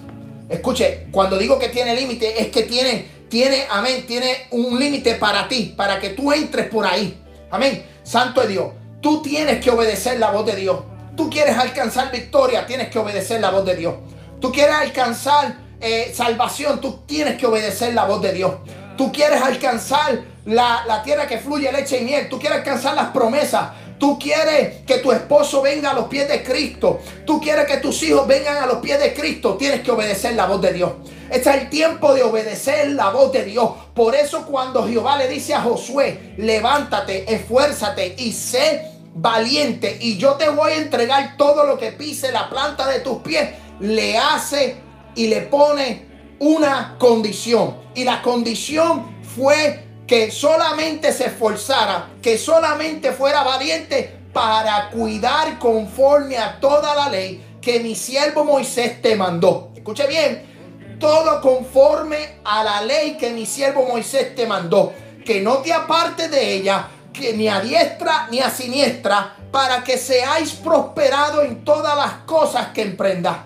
Escuche, 0.49 1.09
cuando 1.11 1.37
digo 1.37 1.59
que 1.59 1.71
tiene 1.71 1.97
límites, 1.97 2.35
es 2.39 2.47
que 2.49 2.63
tiene, 2.63 3.05
tiene, 3.29 3.67
amén, 3.69 4.07
tiene 4.07 4.47
un 4.53 4.79
límite 4.79 5.17
para 5.17 5.49
ti, 5.49 5.75
para 5.77 5.99
que 5.99 6.11
tú 6.11 6.33
entres 6.33 6.69
por 6.69 6.87
ahí. 6.87 7.21
Amén. 7.51 7.96
Santo 8.07 8.41
es 8.43 8.49
Dios. 8.49 8.69
Tú 9.01 9.21
tienes 9.21 9.61
que 9.61 9.69
obedecer 9.71 10.21
la 10.21 10.31
voz 10.31 10.47
de 10.47 10.55
Dios. 10.55 10.79
Tú 11.17 11.29
quieres 11.29 11.59
alcanzar 11.59 12.13
victoria, 12.13 12.65
tienes 12.65 12.89
que 12.89 13.01
obedecer 13.01 13.41
la 13.41 13.51
voz 13.51 13.65
de 13.65 13.75
Dios. 13.75 13.95
Tú 14.41 14.53
quieres 14.53 14.77
alcanzar 14.77 15.57
eh, 15.81 16.13
salvación, 16.15 16.81
tú 16.81 17.01
tienes 17.05 17.37
que 17.37 17.47
obedecer 17.47 17.95
la 17.95 18.05
voz 18.05 18.23
de 18.23 18.33
Dios. 18.33 18.53
Tú 18.97 19.11
quieres 19.11 19.43
alcanzar 19.43 20.21
la, 20.45 20.85
la 20.87 21.03
tierra 21.03 21.27
que 21.27 21.39
fluye 21.39 21.71
leche 21.73 21.99
y 21.99 22.05
miel. 22.05 22.29
Tú 22.29 22.39
quieres 22.39 22.59
alcanzar 22.59 22.95
las 22.95 23.09
promesas. 23.09 23.71
Tú 23.99 24.19
quieres 24.19 24.83
que 24.87 24.99
tu 24.99 25.13
esposo 25.13 25.63
venga 25.63 25.91
a 25.91 25.95
los 25.95 26.07
pies 26.07 26.29
de 26.29 26.43
Cristo. 26.43 27.01
Tú 27.25 27.41
quieres 27.41 27.67
que 27.67 27.79
tus 27.79 28.03
hijos 28.03 28.27
vengan 28.27 28.59
a 28.59 28.67
los 28.67 28.79
pies 28.79 28.99
de 28.99 29.15
Cristo. 29.15 29.57
Tienes 29.57 29.81
que 29.81 29.91
obedecer 29.91 30.35
la 30.35 30.47
voz 30.47 30.61
de 30.61 30.73
Dios. 30.73 30.93
Este 31.31 31.51
es 31.51 31.57
el 31.57 31.71
tiempo 31.71 32.15
de 32.15 32.23
obedecer 32.23 32.91
la 32.91 33.11
voz 33.11 33.33
de 33.33 33.45
Dios. 33.45 33.71
Por 33.95 34.15
eso 34.15 34.47
cuando 34.47 34.87
Jehová 34.87 35.17
le 35.17 35.29
dice 35.29 35.55
a 35.55 35.63
Josué, 35.63 36.35
levántate, 36.37 37.33
esfuérzate 37.33 38.15
y 38.19 38.33
sé 38.33 38.93
valiente 39.19 39.97
y 39.99 40.19
yo 40.19 40.35
te 40.35 40.51
voy 40.51 40.73
a 40.73 40.77
entregar 40.77 41.37
todo 41.39 41.65
lo 41.65 41.79
que 41.79 41.91
pise 41.91 42.31
la 42.33 42.51
planta 42.51 42.87
de 42.87 43.01
tus 43.01 43.23
pies, 43.23 43.49
le 43.81 44.19
hace 44.19 44.77
y 45.15 45.29
le 45.29 45.41
pone 45.43 46.07
una 46.39 46.97
condición. 46.99 47.77
Y 47.95 48.05
la 48.05 48.21
condición 48.21 49.17
fue 49.35 49.86
que 50.07 50.31
solamente 50.31 51.13
se 51.13 51.27
esforzara, 51.27 52.11
que 52.23 52.39
solamente 52.39 53.13
fuera 53.13 53.43
valiente 53.43 54.21
para 54.33 54.91
cuidar 54.91 55.59
conforme 55.59 56.39
a 56.39 56.61
toda 56.61 56.95
la 56.95 57.09
ley 57.09 57.59
que 57.61 57.81
mi 57.81 57.97
siervo 57.97 58.45
Moisés 58.45 59.03
te 59.03 59.17
mandó. 59.17 59.73
Escuche 59.75 60.07
bien, 60.07 60.99
todo 61.01 61.41
conforme 61.41 62.39
a 62.45 62.63
la 62.63 62.83
ley 62.83 63.17
que 63.17 63.31
mi 63.31 63.47
siervo 63.47 63.85
Moisés 63.87 64.35
te 64.37 64.47
mandó, 64.47 64.93
que 65.25 65.41
no 65.41 65.59
te 65.59 65.73
aparte 65.73 66.29
de 66.29 66.55
ella, 66.55 66.89
que 67.13 67.33
ni 67.33 67.49
a 67.49 67.61
diestra 67.61 68.29
ni 68.31 68.39
a 68.41 68.51
siniestra, 68.51 69.35
para 69.51 69.83
que 69.83 69.99
seáis 69.99 70.53
prosperados 70.53 71.45
en 71.45 71.65
todas 71.65 71.97
las 71.97 72.13
cosas 72.27 72.69
que 72.69 72.83
emprendas. 72.83 73.39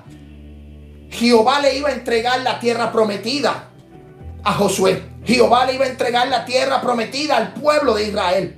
Jehová 1.10 1.60
le 1.60 1.76
iba 1.76 1.88
a 1.88 1.92
entregar 1.92 2.40
la 2.42 2.60
tierra 2.60 2.92
prometida 2.92 3.69
a 4.44 4.52
Josué. 4.54 5.02
Jehová 5.24 5.66
le 5.66 5.74
iba 5.74 5.84
a 5.84 5.88
entregar 5.88 6.28
la 6.28 6.44
tierra 6.44 6.80
prometida 6.80 7.36
al 7.36 7.54
pueblo 7.54 7.94
de 7.94 8.08
Israel. 8.08 8.56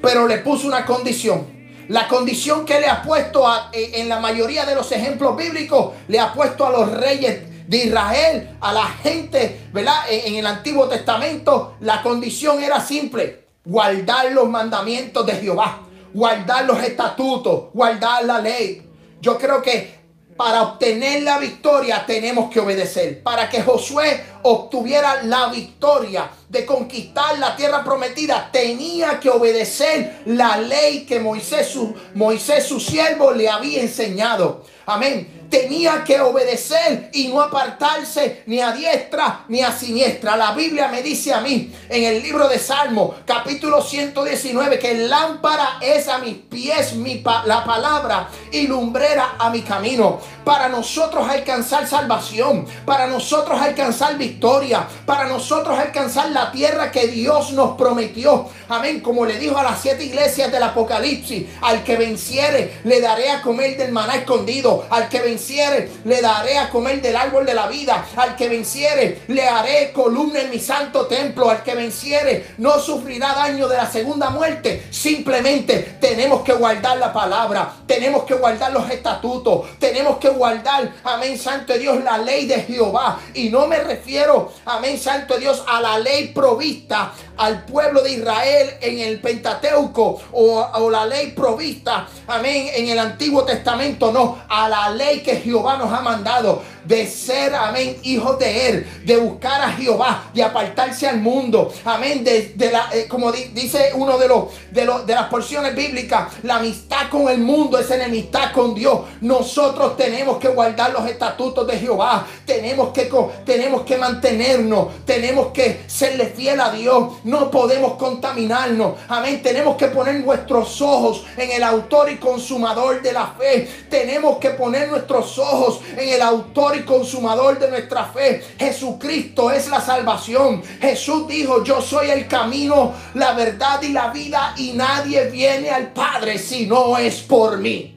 Pero 0.00 0.26
le 0.28 0.38
puso 0.38 0.66
una 0.66 0.86
condición. 0.86 1.58
La 1.88 2.06
condición 2.06 2.66
que 2.66 2.80
le 2.80 2.86
ha 2.86 3.02
puesto 3.02 3.46
eh, 3.72 3.92
en 3.94 4.08
la 4.08 4.20
mayoría 4.20 4.66
de 4.66 4.74
los 4.74 4.92
ejemplos 4.92 5.36
bíblicos, 5.36 5.94
le 6.08 6.20
ha 6.20 6.32
puesto 6.32 6.66
a 6.66 6.70
los 6.70 6.92
reyes 6.92 7.40
de 7.66 7.76
Israel, 7.84 8.56
a 8.60 8.72
la 8.72 8.86
gente, 8.86 9.68
¿verdad? 9.72 10.00
En, 10.08 10.36
el 10.36 10.46
Antiguo 10.46 10.88
Testamento, 10.88 11.76
la 11.80 12.02
condición 12.02 12.62
era 12.62 12.80
simple, 12.80 13.44
guardar 13.64 14.32
los 14.32 14.48
mandamientos 14.48 15.26
de 15.26 15.34
Jehová, 15.34 15.80
guardar 16.14 16.64
los 16.64 16.82
estatutos, 16.82 17.64
guardar 17.74 18.24
la 18.24 18.38
ley. 18.38 18.82
Yo 19.20 19.36
creo 19.36 19.60
que 19.60 19.97
para 20.38 20.62
obtener 20.62 21.24
la 21.24 21.38
victoria 21.38 22.06
tenemos 22.06 22.48
que 22.48 22.60
obedecer. 22.60 23.24
Para 23.24 23.50
que 23.50 23.60
Josué 23.60 24.24
obtuviera 24.42 25.24
la 25.24 25.48
victoria 25.48 26.30
de 26.48 26.64
conquistar 26.64 27.38
la 27.40 27.56
tierra 27.56 27.82
prometida, 27.82 28.48
tenía 28.52 29.18
que 29.18 29.30
obedecer 29.30 30.22
la 30.26 30.56
ley 30.56 31.04
que 31.04 31.18
Moisés 31.18 31.66
su, 31.66 31.92
Moisés, 32.14 32.64
su 32.64 32.78
siervo, 32.78 33.32
le 33.32 33.48
había 33.48 33.82
enseñado. 33.82 34.64
Amén 34.86 35.37
tenía 35.48 36.04
que 36.04 36.20
obedecer 36.20 37.10
y 37.12 37.28
no 37.28 37.40
apartarse 37.40 38.42
ni 38.46 38.60
a 38.60 38.72
diestra 38.72 39.44
ni 39.48 39.62
a 39.62 39.72
siniestra. 39.72 40.36
La 40.36 40.52
Biblia 40.52 40.88
me 40.88 41.02
dice 41.02 41.32
a 41.32 41.40
mí 41.40 41.72
en 41.88 42.04
el 42.04 42.22
libro 42.22 42.48
de 42.48 42.58
Salmo, 42.58 43.14
capítulo 43.24 43.82
119, 43.82 44.78
que 44.78 44.94
lámpara 44.94 45.78
es 45.80 46.08
a 46.08 46.18
mis 46.18 46.36
pies 46.36 46.94
mi 46.94 47.22
la 47.44 47.64
palabra 47.64 48.28
y 48.52 48.66
lumbrera 48.66 49.36
a 49.38 49.50
mi 49.50 49.62
camino. 49.62 50.20
Para 50.44 50.68
nosotros 50.68 51.28
alcanzar 51.28 51.86
salvación, 51.86 52.66
para 52.86 53.06
nosotros 53.06 53.60
alcanzar 53.60 54.16
victoria, 54.16 54.86
para 55.04 55.28
nosotros 55.28 55.78
alcanzar 55.78 56.30
la 56.30 56.50
tierra 56.50 56.90
que 56.90 57.06
Dios 57.08 57.52
nos 57.52 57.76
prometió. 57.76 58.48
Amén. 58.68 59.00
Como 59.00 59.26
le 59.26 59.38
dijo 59.38 59.58
a 59.58 59.62
las 59.62 59.82
siete 59.82 60.04
iglesias 60.04 60.50
del 60.50 60.62
Apocalipsis, 60.62 61.46
al 61.60 61.84
que 61.84 61.96
venciere 61.96 62.80
le 62.84 63.00
daré 63.00 63.30
a 63.30 63.42
comer 63.42 63.76
del 63.76 63.92
maná 63.92 64.16
escondido, 64.16 64.86
al 64.90 65.08
que 65.08 65.20
venciere 65.20 65.37
venciere, 65.38 65.90
le 66.04 66.20
daré 66.20 66.58
a 66.58 66.68
comer 66.68 67.00
del 67.00 67.14
árbol 67.14 67.46
de 67.46 67.54
la 67.54 67.68
vida. 67.68 68.04
Al 68.16 68.34
que 68.34 68.48
venciere, 68.48 69.22
le 69.28 69.46
haré 69.46 69.92
columna 69.92 70.40
en 70.40 70.50
mi 70.50 70.58
santo 70.58 71.06
templo. 71.06 71.48
Al 71.48 71.62
que 71.62 71.74
venciere, 71.74 72.54
no 72.58 72.80
sufrirá 72.80 73.34
daño 73.34 73.68
de 73.68 73.76
la 73.76 73.90
segunda 73.90 74.30
muerte. 74.30 74.86
Simplemente 74.90 75.96
tenemos 76.00 76.42
que 76.42 76.52
guardar 76.52 76.98
la 76.98 77.12
palabra. 77.12 77.72
Tenemos 77.86 78.24
que 78.24 78.34
guardar 78.34 78.72
los 78.72 78.90
estatutos. 78.90 79.78
Tenemos 79.78 80.18
que 80.18 80.28
guardar, 80.28 80.92
amén, 81.04 81.38
santo 81.38 81.74
Dios, 81.74 82.02
la 82.02 82.18
ley 82.18 82.46
de 82.46 82.62
Jehová. 82.62 83.20
Y 83.34 83.48
no 83.48 83.66
me 83.66 83.78
refiero, 83.78 84.52
amén, 84.64 84.98
santo 84.98 85.38
Dios, 85.38 85.62
a 85.68 85.80
la 85.80 85.98
ley 85.98 86.28
provista 86.28 87.12
al 87.38 87.64
pueblo 87.64 88.02
de 88.02 88.12
Israel 88.12 88.74
en 88.80 88.98
el 88.98 89.20
Pentateuco 89.20 90.20
o, 90.32 90.60
o 90.60 90.90
la 90.90 91.06
ley 91.06 91.28
provista, 91.28 92.06
amén, 92.26 92.68
en 92.74 92.88
el 92.88 92.98
Antiguo 92.98 93.44
Testamento. 93.44 94.12
No, 94.12 94.38
a 94.48 94.68
la 94.68 94.90
ley 94.90 95.20
que 95.20 95.27
que 95.28 95.36
Jehová 95.36 95.76
nos 95.76 95.92
ha 95.92 96.00
mandado 96.00 96.62
de 96.88 97.06
ser, 97.06 97.54
amén, 97.54 97.98
hijos 98.02 98.38
de 98.38 98.68
Él, 98.68 98.86
de 99.04 99.16
buscar 99.18 99.60
a 99.60 99.72
Jehová, 99.72 100.30
de 100.32 100.42
apartarse 100.42 101.06
al 101.06 101.20
mundo, 101.20 101.70
amén, 101.84 102.24
de, 102.24 102.70
la, 102.72 102.88
eh, 102.92 103.06
como 103.06 103.30
dice 103.30 103.90
uno 103.94 104.16
de 104.16 104.26
los, 104.26 104.44
de 104.70 104.86
los 104.86 105.06
de 105.06 105.14
las 105.14 105.26
porciones 105.28 105.74
bíblicas, 105.74 106.28
la 106.42 106.56
amistad 106.56 107.10
con 107.10 107.28
el 107.28 107.38
mundo 107.38 107.78
es 107.78 107.90
enemistad 107.90 108.52
con 108.52 108.74
Dios. 108.74 109.00
Nosotros 109.20 109.96
tenemos 109.96 110.38
que 110.38 110.48
guardar 110.48 110.92
los 110.92 111.06
estatutos 111.08 111.66
de 111.66 111.78
Jehová, 111.78 112.26
tenemos 112.46 112.88
que, 112.90 113.10
tenemos 113.44 113.82
que 113.82 113.98
mantenernos, 113.98 115.04
tenemos 115.04 115.48
que 115.48 115.82
serle 115.86 116.26
fiel 116.26 116.58
a 116.60 116.70
Dios, 116.70 117.18
no 117.24 117.50
podemos 117.50 117.94
contaminarnos, 117.94 118.94
amén, 119.08 119.42
tenemos 119.42 119.76
que 119.76 119.88
poner 119.88 120.24
nuestros 120.24 120.80
ojos 120.80 121.24
en 121.36 121.50
el 121.50 121.62
autor 121.62 122.10
y 122.10 122.16
consumador 122.16 123.02
de 123.02 123.12
la 123.12 123.34
fe, 123.38 123.68
tenemos 123.90 124.38
que 124.38 124.50
poner 124.50 124.88
nuestros 124.88 125.38
ojos 125.38 125.80
en 125.96 126.08
el 126.08 126.22
autor 126.22 126.76
y 126.76 126.77
consumador 126.84 127.58
de 127.58 127.68
nuestra 127.68 128.04
fe. 128.04 128.42
Jesucristo 128.58 129.50
es 129.50 129.68
la 129.68 129.80
salvación. 129.80 130.62
Jesús 130.80 131.26
dijo, 131.28 131.64
yo 131.64 131.80
soy 131.80 132.10
el 132.10 132.26
camino, 132.28 132.94
la 133.14 133.32
verdad 133.32 133.80
y 133.82 133.88
la 133.88 134.08
vida 134.08 134.54
y 134.56 134.72
nadie 134.72 135.24
viene 135.26 135.70
al 135.70 135.92
Padre 135.92 136.38
si 136.38 136.66
no 136.66 136.98
es 136.98 137.20
por 137.20 137.58
mí. 137.58 137.94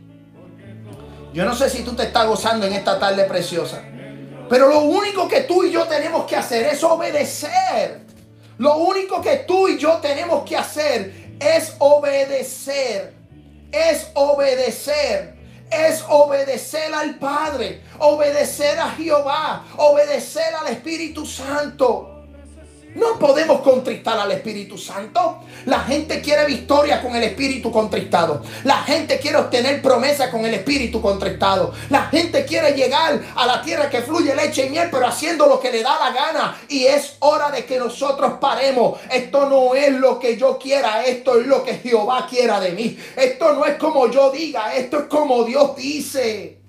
Yo 1.33 1.45
no 1.45 1.55
sé 1.55 1.69
si 1.69 1.83
tú 1.83 1.93
te 1.93 2.03
estás 2.03 2.27
gozando 2.27 2.65
en 2.65 2.73
esta 2.73 2.99
tarde 2.99 3.23
preciosa. 3.23 3.81
Pero 4.49 4.67
lo 4.67 4.79
único 4.79 5.27
que 5.27 5.41
tú 5.41 5.63
y 5.63 5.71
yo 5.71 5.85
tenemos 5.85 6.25
que 6.25 6.35
hacer 6.35 6.65
es 6.65 6.83
obedecer. 6.83 8.01
Lo 8.57 8.77
único 8.77 9.21
que 9.21 9.37
tú 9.37 9.67
y 9.67 9.77
yo 9.77 9.97
tenemos 9.97 10.43
que 10.43 10.57
hacer 10.57 11.35
es 11.39 11.75
obedecer. 11.79 13.13
Es 13.71 14.07
obedecer 14.13 15.40
es 15.71 16.03
obedecer 16.07 16.93
al 16.93 17.15
Padre, 17.15 17.81
obedecer 17.99 18.77
a 18.79 18.89
Jehová, 18.91 19.65
obedecer 19.77 20.53
al 20.53 20.67
Espíritu 20.67 21.25
Santo. 21.25 22.10
No 22.95 23.17
podemos 23.17 23.61
contristar 23.61 24.19
al 24.19 24.31
Espíritu 24.33 24.77
Santo. 24.77 25.43
La 25.65 25.79
gente 25.79 26.19
quiere 26.19 26.45
victoria 26.45 27.01
con 27.01 27.15
el 27.15 27.23
Espíritu 27.23 27.71
contristado. 27.71 28.41
La 28.65 28.77
gente 28.77 29.17
quiere 29.17 29.37
obtener 29.37 29.81
promesa 29.81 30.29
con 30.29 30.45
el 30.45 30.53
Espíritu 30.53 31.01
contristado. 31.01 31.73
La 31.89 32.03
gente 32.05 32.43
quiere 32.45 32.73
llegar 32.73 33.21
a 33.35 33.45
la 33.45 33.61
tierra 33.61 33.89
que 33.89 34.01
fluye 34.01 34.35
leche 34.35 34.65
y 34.65 34.69
miel, 34.69 34.89
pero 34.91 35.07
haciendo 35.07 35.45
lo 35.45 35.59
que 35.59 35.71
le 35.71 35.83
da 35.83 35.99
la 35.99 36.11
gana. 36.11 36.57
Y 36.67 36.85
es 36.85 37.15
hora 37.19 37.49
de 37.49 37.65
que 37.65 37.79
nosotros 37.79 38.33
paremos. 38.41 38.99
Esto 39.09 39.47
no 39.47 39.73
es 39.73 39.93
lo 39.93 40.19
que 40.19 40.35
yo 40.35 40.59
quiera, 40.59 41.05
esto 41.05 41.39
es 41.39 41.47
lo 41.47 41.63
que 41.63 41.75
Jehová 41.75 42.27
quiera 42.29 42.59
de 42.59 42.71
mí. 42.71 42.97
Esto 43.15 43.53
no 43.53 43.65
es 43.65 43.77
como 43.77 44.11
yo 44.11 44.31
diga, 44.31 44.75
esto 44.75 44.99
es 44.99 45.05
como 45.05 45.45
Dios 45.45 45.77
dice. 45.77 46.59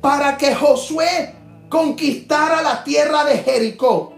Para 0.00 0.38
que 0.38 0.54
Josué 0.54 1.34
conquistara 1.68 2.62
la 2.62 2.82
tierra 2.82 3.24
de 3.24 3.36
Jericó 3.38 4.14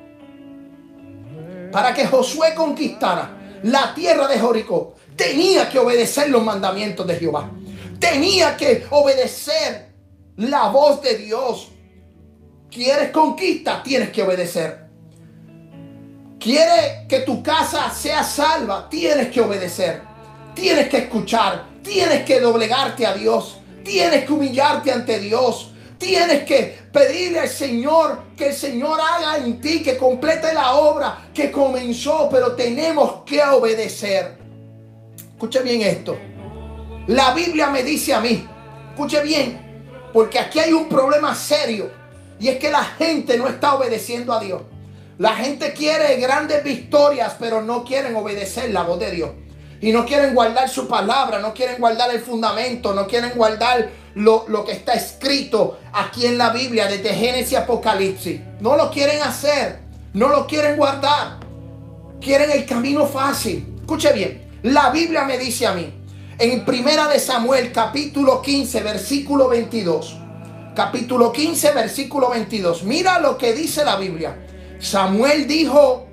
para 1.73 1.93
que 1.93 2.07
Josué 2.07 2.55
conquistara 2.55 3.39
la 3.63 3.95
tierra 3.95 4.29
de 4.29 4.39
Jericó 4.39 4.95
tenía 5.17 5.69
que 5.69 5.79
obedecer 5.79 6.29
los 6.31 6.43
mandamientos 6.43 7.07
de 7.07 7.17
Jehová. 7.17 7.51
Tenía 7.99 8.57
que 8.57 8.87
obedecer 8.91 9.93
la 10.37 10.69
voz 10.69 11.01
de 11.03 11.17
Dios. 11.17 11.69
¿Quieres 12.71 13.11
conquista? 13.11 13.83
Tienes 13.83 14.11
que 14.11 14.23
obedecer. 14.23 14.87
¿Quieres 16.41 17.07
que 17.09 17.21
tu 17.21 17.43
casa 17.43 17.91
sea 17.91 18.25
salva? 18.25 18.89
Tienes 18.89 19.29
que 19.29 19.41
obedecer. 19.41 20.03
Tienes 20.55 20.89
que 20.89 20.99
escuchar. 20.99 21.67
Tienes 21.83 22.25
que 22.25 22.41
doblegarte 22.41 23.07
a 23.07 23.15
Dios. 23.15 23.59
Tienes 23.85 24.25
que 24.25 24.33
humillarte 24.33 24.91
ante 24.91 25.21
Dios. 25.21 25.73
Tienes 25.99 26.43
que 26.45 26.79
pedirle 26.93 27.41
al 27.41 27.49
Señor 27.49 28.23
que 28.37 28.49
el 28.49 28.55
Señor 28.55 29.01
haga 29.01 29.39
en 29.39 29.61
ti, 29.61 29.83
que 29.83 29.97
complete 29.97 30.53
la 30.53 30.75
obra 30.75 31.29
que 31.33 31.51
comenzó, 31.51 32.29
pero 32.31 32.55
tenemos 32.55 33.23
que 33.25 33.43
obedecer. 33.43 34.37
Escuche 35.17 35.63
bien 35.63 35.83
esto. 35.83 36.17
La 37.07 37.33
Biblia 37.33 37.69
me 37.69 37.83
dice 37.83 38.15
a 38.15 38.21
mí, 38.21 38.47
escuche 38.91 39.23
bien, 39.23 40.11
porque 40.13 40.39
aquí 40.39 40.59
hay 40.59 40.73
un 40.73 40.89
problema 40.89 41.35
serio 41.35 41.91
y 42.39 42.49
es 42.49 42.59
que 42.59 42.71
la 42.71 42.85
gente 42.85 43.37
no 43.39 43.49
está 43.49 43.75
obedeciendo 43.75 44.33
a 44.33 44.41
Dios. 44.41 44.63
La 45.19 45.35
gente 45.37 45.73
quiere 45.73 46.17
grandes 46.17 46.65
victorias, 46.65 47.35
pero 47.39 47.63
no 47.63 47.85
quieren 47.85 48.17
obedecer 48.17 48.71
la 48.71 48.83
voz 48.83 48.99
de 48.99 49.11
Dios. 49.11 49.31
Y 49.81 49.93
no 49.93 50.07
quieren 50.07 50.35
guardar 50.35 50.69
su 50.69 50.89
palabra, 50.89 51.39
no 51.39 51.55
quieren 51.55 51.81
guardar 51.81 52.11
el 52.15 52.21
fundamento, 52.21 52.95
no 52.95 53.07
quieren 53.07 53.33
guardar 53.35 53.91
lo, 54.15 54.45
lo 54.49 54.65
que 54.65 54.73
está 54.73 54.95
escrito 54.95 55.79
aquí 55.93 56.27
en 56.27 56.39
la 56.39 56.51
Biblia, 56.51 56.87
desde 56.87 57.15
Génesis 57.15 57.53
y 57.53 57.57
Apocalipsis. 57.57 58.41
No 58.61 58.77
lo 58.77 58.91
quieren 58.91 59.23
hacer, 59.23 59.81
no 60.15 60.29
lo 60.29 60.47
quieren 60.47 60.77
guardar. 60.77 61.41
Quieren 62.21 62.51
el 62.51 62.65
camino 62.67 63.07
fácil. 63.07 63.75
Escuche 63.81 64.13
bien, 64.13 64.61
la 64.63 64.91
Biblia 64.91 65.25
me 65.25 65.39
dice 65.39 65.67
a 65.67 65.73
mí, 65.73 65.93
en 66.39 66.65
Primera 66.65 67.09
de 67.09 67.19
Samuel, 67.19 67.73
capítulo 67.73 68.41
15, 68.43 68.81
versículo 68.83 69.49
22. 69.49 70.19
Capítulo 70.75 71.33
15, 71.33 71.73
versículo 71.73 72.31
22. 72.31 72.85
Mira 72.85 73.19
lo 73.19 73.37
que 73.37 73.53
dice 73.53 73.85
la 73.85 73.97
Biblia. 73.97 74.47
Samuel 74.79 75.47
dijo, 75.47 76.07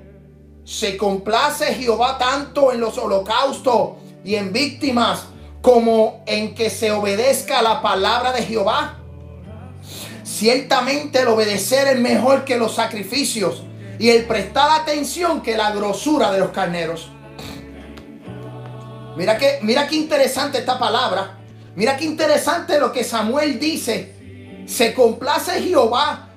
se 0.64 0.96
complace 0.96 1.74
Jehová 1.74 2.18
tanto 2.18 2.72
en 2.72 2.80
los 2.80 2.98
holocaustos 2.98 3.92
y 4.24 4.34
en 4.34 4.52
víctimas 4.52 5.26
como 5.62 6.22
en 6.26 6.54
que 6.54 6.70
se 6.70 6.90
obedezca 6.92 7.62
la 7.62 7.82
palabra 7.82 8.32
de 8.32 8.42
Jehová. 8.42 8.98
Ciertamente 10.22 11.20
el 11.20 11.28
obedecer 11.28 11.88
es 11.88 11.98
mejor 11.98 12.44
que 12.44 12.56
los 12.56 12.74
sacrificios 12.74 13.62
y 13.98 14.10
el 14.10 14.24
prestar 14.24 14.80
atención 14.80 15.42
que 15.42 15.56
la 15.56 15.72
grosura 15.72 16.32
de 16.32 16.38
los 16.38 16.50
carneros. 16.50 17.10
Mira 19.16 19.36
que, 19.36 19.58
mira 19.62 19.86
qué 19.86 19.96
interesante 19.96 20.58
esta 20.58 20.78
palabra. 20.78 21.38
Mira 21.74 21.96
qué 21.96 22.06
interesante 22.06 22.78
lo 22.80 22.92
que 22.92 23.04
Samuel 23.04 23.60
dice. 23.60 24.64
Se 24.66 24.94
complace 24.94 25.62
Jehová 25.62 26.28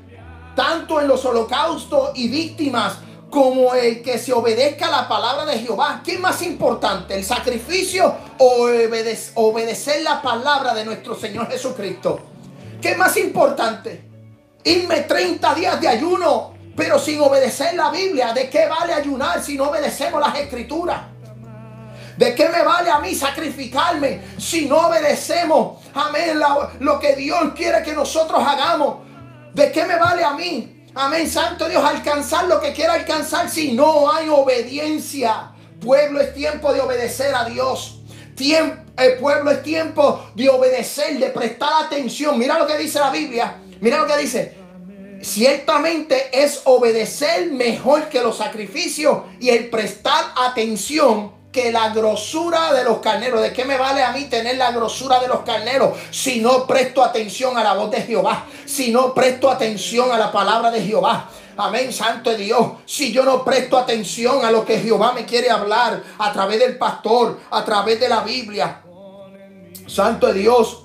tanto 0.55 0.99
en 0.99 1.07
los 1.07 1.23
holocaustos 1.25 2.11
y 2.15 2.27
víctimas 2.27 2.97
como 3.33 3.73
el 3.73 4.03
que 4.03 4.19
se 4.19 4.31
obedezca 4.31 4.85
a 4.85 4.91
la 4.91 5.07
palabra 5.07 5.43
de 5.47 5.57
Jehová. 5.57 6.01
¿Qué 6.05 6.13
es 6.13 6.19
más 6.19 6.39
importante? 6.43 7.15
¿El 7.15 7.25
sacrificio 7.25 8.13
o 8.37 8.67
obedecer 9.33 10.03
la 10.03 10.21
palabra 10.21 10.75
de 10.75 10.85
nuestro 10.85 11.15
Señor 11.15 11.49
Jesucristo? 11.49 12.19
¿Qué 12.79 12.91
es 12.91 12.97
más 12.97 13.17
importante? 13.17 14.03
Irme 14.63 15.01
30 15.01 15.55
días 15.55 15.81
de 15.81 15.87
ayuno, 15.87 16.53
pero 16.75 16.99
sin 16.99 17.19
obedecer 17.21 17.73
la 17.73 17.89
Biblia. 17.89 18.33
¿De 18.33 18.51
qué 18.51 18.67
vale 18.67 18.93
ayunar 18.93 19.43
si 19.43 19.57
no 19.57 19.69
obedecemos 19.69 20.21
las 20.21 20.37
escrituras? 20.37 21.01
¿De 22.15 22.35
qué 22.35 22.49
me 22.49 22.61
vale 22.61 22.91
a 22.91 22.99
mí 22.99 23.15
sacrificarme 23.15 24.21
si 24.37 24.67
no 24.67 24.89
obedecemos, 24.89 25.83
amén, 25.95 26.39
lo, 26.81 26.99
que 26.99 27.15
Dios 27.15 27.53
quiere 27.55 27.81
que 27.81 27.93
nosotros 27.93 28.43
hagamos? 28.45 28.97
¿De 29.55 29.71
qué 29.71 29.85
me 29.85 29.97
vale 29.97 30.23
a 30.23 30.33
mí, 30.33 30.72
amén, 30.95 31.29
Santo 31.29 31.67
Dios, 31.67 31.83
alcanzar 31.83 32.45
lo 32.45 32.59
que 32.59 32.73
quiera 32.73 32.93
alcanzar 32.93 33.49
si 33.49 33.73
no 33.73 34.11
hay 34.11 34.29
obediencia? 34.29 35.51
Pueblo, 35.79 36.21
es 36.21 36.33
tiempo 36.33 36.73
de 36.73 36.81
obedecer 36.81 37.33
a 37.35 37.45
Dios. 37.45 37.99
el 38.97 39.17
pueblo 39.19 39.51
es 39.51 39.63
tiempo 39.63 40.29
de 40.35 40.49
obedecer, 40.49 41.19
de 41.19 41.29
prestar 41.29 41.85
atención. 41.85 42.37
Mira 42.37 42.57
lo 42.57 42.67
que 42.67 42.77
dice 42.77 42.99
la 42.99 43.09
Biblia. 43.09 43.57
Mira 43.81 43.99
lo 43.99 44.07
que 44.07 44.17
dice. 44.17 44.57
Ciertamente 45.21 46.29
es 46.33 46.61
obedecer 46.65 47.51
mejor 47.51 48.09
que 48.09 48.21
los 48.21 48.37
sacrificios 48.37 49.23
y 49.39 49.49
el 49.49 49.69
prestar 49.69 50.25
atención 50.35 51.42
que 51.53 51.71
la 51.71 51.89
grosura 51.89 52.73
de 52.73 52.83
los 52.83 52.97
carneros. 52.97 53.41
¿De 53.41 53.53
qué 53.53 53.63
me 53.63 53.77
vale 53.77 54.03
a 54.03 54.11
mí 54.11 54.25
tener 54.25 54.57
la 54.57 54.71
grosura 54.71 55.19
de 55.19 55.27
los 55.27 55.41
carneros 55.41 55.97
si 56.09 56.41
no 56.41 56.65
presto 56.65 57.03
atención 57.03 57.57
a 57.57 57.63
la 57.63 57.75
voz 57.75 57.91
de 57.91 58.01
Jehová? 58.01 58.45
Si 58.65 58.91
no 58.91 59.13
presto 59.13 59.49
atención 59.49 60.11
a 60.11 60.17
la 60.17 60.31
palabra 60.31 60.71
de 60.71 60.81
Jehová. 60.81 61.29
Amén, 61.55 61.93
Santo 61.93 62.31
de 62.31 62.37
Dios. 62.37 62.71
Si 62.85 63.13
yo 63.13 63.23
no 63.23 63.45
presto 63.45 63.77
atención 63.77 64.43
a 64.43 64.49
lo 64.49 64.65
que 64.65 64.79
Jehová 64.79 65.13
me 65.13 65.25
quiere 65.25 65.51
hablar 65.51 66.01
a 66.17 66.33
través 66.33 66.59
del 66.59 66.77
pastor, 66.77 67.39
a 67.51 67.63
través 67.63 67.99
de 67.99 68.09
la 68.09 68.21
Biblia. 68.21 68.81
Santo 69.85 70.27
de 70.27 70.33
Dios, 70.33 70.82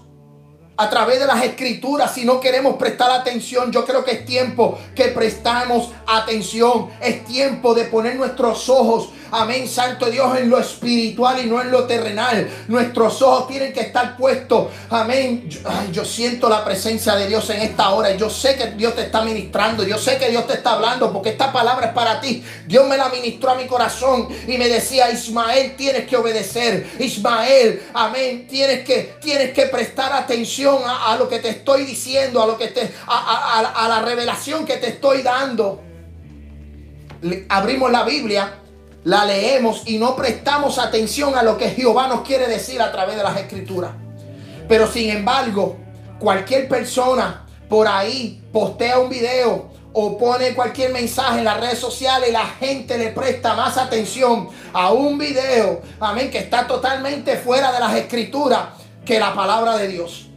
a 0.79 0.89
través 0.89 1.19
de 1.19 1.27
las 1.27 1.43
escrituras, 1.43 2.15
si 2.15 2.25
no 2.25 2.41
queremos 2.41 2.77
prestar 2.77 3.11
atención, 3.11 3.73
yo 3.73 3.85
creo 3.85 4.05
que 4.05 4.13
es 4.13 4.25
tiempo 4.25 4.79
que 4.95 5.09
prestamos 5.09 5.91
atención. 6.07 6.91
Es 7.01 7.25
tiempo 7.25 7.75
de 7.75 7.85
poner 7.85 8.15
nuestros 8.15 8.69
ojos 8.69 9.11
Amén, 9.31 9.69
Santo 9.69 10.07
Dios, 10.07 10.39
en 10.39 10.49
lo 10.49 10.59
espiritual 10.59 11.45
y 11.45 11.47
no 11.47 11.61
en 11.61 11.71
lo 11.71 11.85
terrenal. 11.85 12.49
Nuestros 12.69 13.21
ojos 13.21 13.47
tienen 13.49 13.73
que 13.73 13.81
estar 13.81 14.17
puestos. 14.17 14.69
Amén. 14.89 15.49
Yo, 15.93 16.05
siento 16.05 16.49
la 16.49 16.65
presencia 16.65 17.15
de 17.15 17.27
Dios 17.27 17.49
en 17.51 17.61
esta 17.61 17.91
hora. 17.91 18.15
Yo 18.17 18.31
sé 18.31 18.57
que 18.57 18.69
Dios 18.69 18.95
te 18.95 19.03
está 19.03 19.23
ministrando. 19.23 19.83
Yo 19.85 19.99
sé 19.99 20.17
que 20.17 20.31
Dios 20.31 20.47
te 20.47 20.55
está 20.55 20.73
hablando 20.73 21.13
porque 21.13 21.31
esta 21.31 21.53
palabra 21.53 21.89
es 21.89 21.93
para 21.93 22.21
ti. 22.21 22.43
Dios 22.67 22.89
me 22.89 22.97
la 22.97 23.11
ministró 23.11 23.51
a 23.51 23.55
mi 23.55 23.67
corazón 23.67 24.29
y 24.47 24.57
me 24.57 24.69
decía, 24.69 25.11
Ismael, 25.11 25.77
tienes 25.77 26.07
que 26.07 26.17
obedecer. 26.17 26.87
Ismael, 26.99 27.83
amén, 27.93 28.47
tienes 28.49 28.85
que, 28.85 29.17
tienes 29.21 29.53
que 29.53 29.67
prestar 29.67 30.13
atención 30.15 30.68
a, 30.87 31.17
lo 31.17 31.29
que 31.29 31.39
te 31.39 31.49
estoy 31.49 31.85
diciendo, 31.85 32.43
a 32.43 32.47
lo 32.47 32.59
que 32.59 32.69
te, 32.69 32.93
a, 33.07 33.73
a 33.75 33.89
la 33.89 34.03
revelación 34.03 34.65
que 34.65 34.77
te 34.77 34.89
estoy 34.89 35.23
dando. 35.23 35.83
Abrimos 37.49 37.91
la 37.91 38.05
Biblia 38.05 38.59
la 39.05 39.25
leemos 39.25 39.85
y 39.87 39.99
no 39.99 40.17
prestamos 40.17 40.79
atención 40.79 41.37
a 41.37 41.43
lo 41.43 41.57
que 41.57 41.71
Jehová 41.71 42.09
nos 42.09 42.23
quiere 42.23 42.47
decir 42.47 42.83
a 42.83 42.93
través 42.93 43.17
de 43.17 43.23
las 43.23 43.39
escrituras. 43.39 43.93
Pero 44.69 44.87
sin 44.87 45.11
embargo, 45.11 45.79
cualquier 46.19 46.69
persona 46.69 47.47
por 47.69 47.89
ahí 47.89 48.43
postea 48.53 48.99
un 48.99 49.09
video 49.09 49.71
o 49.95 50.19
pone 50.19 50.55
cualquier 50.55 50.93
mensaje 50.93 51.39
en 51.39 51.47
las 51.47 51.59
redes 51.59 51.79
sociales 51.79 52.31
la 52.31 52.45
gente 52.47 52.99
le 52.99 53.09
presta 53.09 53.55
más 53.55 53.79
atención 53.79 54.51
a 54.73 54.93
un 54.93 55.17
video, 55.17 55.81
amén, 55.99 56.31
que 56.31 56.39
está 56.39 56.67
totalmente 56.67 57.37
fuera 57.37 57.73
de 57.73 57.81
las 57.81 57.95
escrituras 57.95 58.69
que 59.07 59.19
la 59.19 59.35
palabra 59.35 59.77
de 59.79 59.89
Dios. 59.89 60.28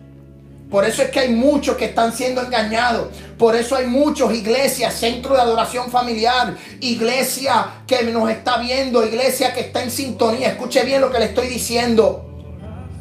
Por 0.71 0.85
eso 0.85 1.01
es 1.01 1.09
que 1.09 1.19
hay 1.19 1.29
muchos 1.29 1.75
que 1.75 1.85
están 1.85 2.13
siendo 2.13 2.41
engañados. 2.41 3.09
Por 3.37 3.57
eso 3.57 3.75
hay 3.75 3.87
muchos 3.87 4.33
iglesias, 4.33 4.93
centro 4.93 5.35
de 5.35 5.41
adoración 5.41 5.91
familiar, 5.91 6.55
iglesia 6.79 7.83
que 7.85 8.01
nos 8.03 8.29
está 8.29 8.57
viendo, 8.57 9.05
iglesia 9.05 9.53
que 9.53 9.59
está 9.59 9.83
en 9.83 9.91
sintonía. 9.91 10.47
Escuche 10.47 10.85
bien 10.85 11.01
lo 11.01 11.11
que 11.11 11.19
le 11.19 11.25
estoy 11.25 11.49
diciendo. 11.49 12.25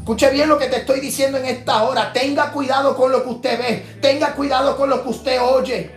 Escuche 0.00 0.30
bien 0.30 0.48
lo 0.48 0.58
que 0.58 0.66
te 0.66 0.78
estoy 0.78 0.98
diciendo 0.98 1.38
en 1.38 1.46
esta 1.46 1.84
hora. 1.84 2.12
Tenga 2.12 2.50
cuidado 2.50 2.96
con 2.96 3.12
lo 3.12 3.22
que 3.22 3.30
usted 3.30 3.58
ve. 3.60 3.98
Tenga 4.02 4.34
cuidado 4.34 4.76
con 4.76 4.90
lo 4.90 5.04
que 5.04 5.08
usted 5.08 5.40
oye. 5.40 5.92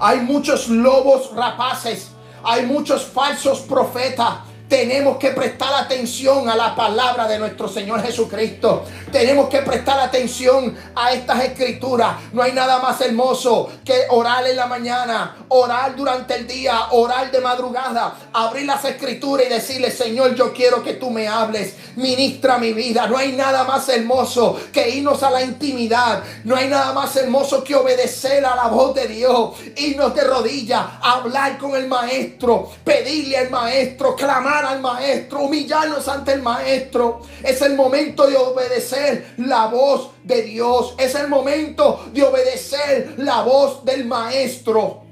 Hay 0.00 0.20
muchos 0.20 0.68
lobos 0.68 1.30
rapaces. 1.36 2.12
Hay 2.42 2.64
muchos 2.64 3.04
falsos 3.04 3.60
profetas 3.60 4.36
tenemos 4.74 5.18
que 5.18 5.30
prestar 5.30 5.72
atención 5.72 6.48
a 6.48 6.56
la 6.56 6.74
palabra 6.74 7.28
de 7.28 7.38
nuestro 7.38 7.68
Señor 7.68 8.02
Jesucristo. 8.02 8.84
Tenemos 9.12 9.48
que 9.48 9.58
prestar 9.62 10.00
atención 10.00 10.76
a 10.96 11.12
estas 11.12 11.44
escrituras. 11.44 12.16
No 12.32 12.42
hay 12.42 12.50
nada 12.50 12.80
más 12.80 13.00
hermoso 13.00 13.70
que 13.84 13.94
orar 14.10 14.44
en 14.48 14.56
la 14.56 14.66
mañana, 14.66 15.36
orar 15.46 15.94
durante 15.94 16.34
el 16.34 16.48
día, 16.48 16.88
orar 16.90 17.30
de 17.30 17.40
madrugada, 17.40 18.16
abrir 18.32 18.66
las 18.66 18.84
escrituras 18.84 19.46
y 19.46 19.50
decirle, 19.50 19.92
Señor, 19.92 20.34
yo 20.34 20.52
quiero 20.52 20.82
que 20.82 20.94
tú 20.94 21.08
me 21.08 21.28
hables, 21.28 21.76
ministra 21.94 22.58
mi 22.58 22.72
vida. 22.72 23.06
No 23.06 23.16
hay 23.16 23.30
nada 23.30 23.62
más 23.62 23.88
hermoso 23.88 24.58
que 24.72 24.88
irnos 24.88 25.22
a 25.22 25.30
la 25.30 25.42
intimidad. 25.42 26.24
No 26.42 26.56
hay 26.56 26.66
nada 26.66 26.92
más 26.92 27.14
hermoso 27.14 27.62
que 27.62 27.76
obedecer 27.76 28.44
a 28.44 28.56
la 28.56 28.66
voz 28.66 28.92
de 28.96 29.06
Dios, 29.06 29.50
irnos 29.76 30.12
de 30.16 30.24
rodillas, 30.24 30.84
hablar 31.00 31.58
con 31.58 31.76
el 31.76 31.86
maestro, 31.86 32.72
pedirle 32.82 33.38
al 33.38 33.50
maestro, 33.50 34.16
clamar 34.16 34.63
al 34.64 34.80
maestro, 34.80 35.40
humillarnos 35.40 36.08
ante 36.08 36.32
el 36.32 36.42
maestro. 36.42 37.20
Es 37.42 37.62
el 37.62 37.74
momento 37.74 38.26
de 38.26 38.36
obedecer 38.36 39.34
la 39.38 39.66
voz 39.66 40.10
de 40.22 40.42
Dios. 40.42 40.94
Es 40.98 41.14
el 41.14 41.28
momento 41.28 42.06
de 42.12 42.22
obedecer 42.22 43.14
la 43.18 43.42
voz 43.42 43.84
del 43.84 44.04
maestro. 44.04 45.02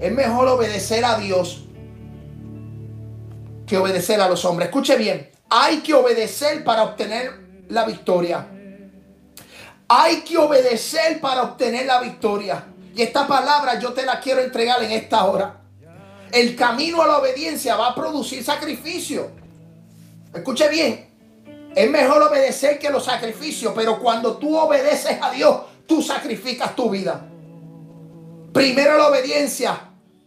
Es 0.00 0.12
mejor 0.12 0.48
obedecer 0.48 1.04
a 1.04 1.18
Dios 1.18 1.64
que 3.66 3.76
obedecer 3.76 4.20
a 4.20 4.28
los 4.28 4.44
hombres. 4.44 4.68
Escuche 4.68 4.96
bien, 4.96 5.30
hay 5.50 5.78
que 5.78 5.94
obedecer 5.94 6.64
para 6.64 6.82
obtener 6.84 7.32
la 7.68 7.84
victoria. 7.84 8.46
Hay 9.88 10.20
que 10.22 10.36
obedecer 10.36 11.20
para 11.20 11.42
obtener 11.42 11.86
la 11.86 12.00
victoria. 12.00 12.64
Y 12.94 13.02
esta 13.02 13.26
palabra 13.26 13.78
yo 13.78 13.92
te 13.92 14.04
la 14.04 14.20
quiero 14.20 14.40
entregar 14.40 14.82
en 14.82 14.92
esta 14.92 15.24
hora. 15.24 15.57
El 16.32 16.56
camino 16.56 17.02
a 17.02 17.06
la 17.06 17.18
obediencia 17.18 17.76
va 17.76 17.88
a 17.88 17.94
producir 17.94 18.44
sacrificio. 18.44 19.30
Escuche 20.34 20.68
bien, 20.68 21.08
es 21.74 21.90
mejor 21.90 22.22
obedecer 22.22 22.78
que 22.78 22.90
los 22.90 23.04
sacrificios, 23.04 23.72
pero 23.74 23.98
cuando 23.98 24.36
tú 24.36 24.56
obedeces 24.56 25.18
a 25.20 25.30
Dios, 25.30 25.60
tú 25.86 26.02
sacrificas 26.02 26.74
tu 26.74 26.90
vida. 26.90 27.26
Primero 28.52 28.98
la 28.98 29.08
obediencia 29.08 29.80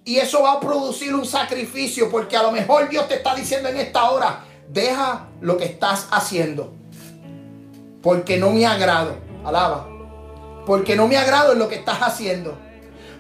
y 0.04 0.18
eso 0.18 0.42
va 0.44 0.54
a 0.54 0.60
producir 0.60 1.14
un 1.14 1.26
sacrificio 1.26 2.10
porque 2.10 2.36
a 2.36 2.44
lo 2.44 2.52
mejor 2.52 2.90
Dios 2.90 3.08
te 3.08 3.16
está 3.16 3.36
diciendo 3.36 3.70
en 3.70 3.78
esta 3.78 4.10
hora, 4.10 4.44
deja 4.70 5.28
lo 5.42 5.58
que 5.58 5.66
estás 5.66 6.08
haciendo. 6.12 6.74
Porque 8.02 8.38
no 8.38 8.52
me 8.52 8.66
agrado. 8.66 9.16
Alaba. 9.44 9.88
Porque 10.66 10.96
no 10.96 11.08
me 11.08 11.18
agrado 11.18 11.54
en 11.54 11.60
lo 11.60 11.68
que 11.68 11.76
estás 11.76 12.00
haciendo. 12.00 12.58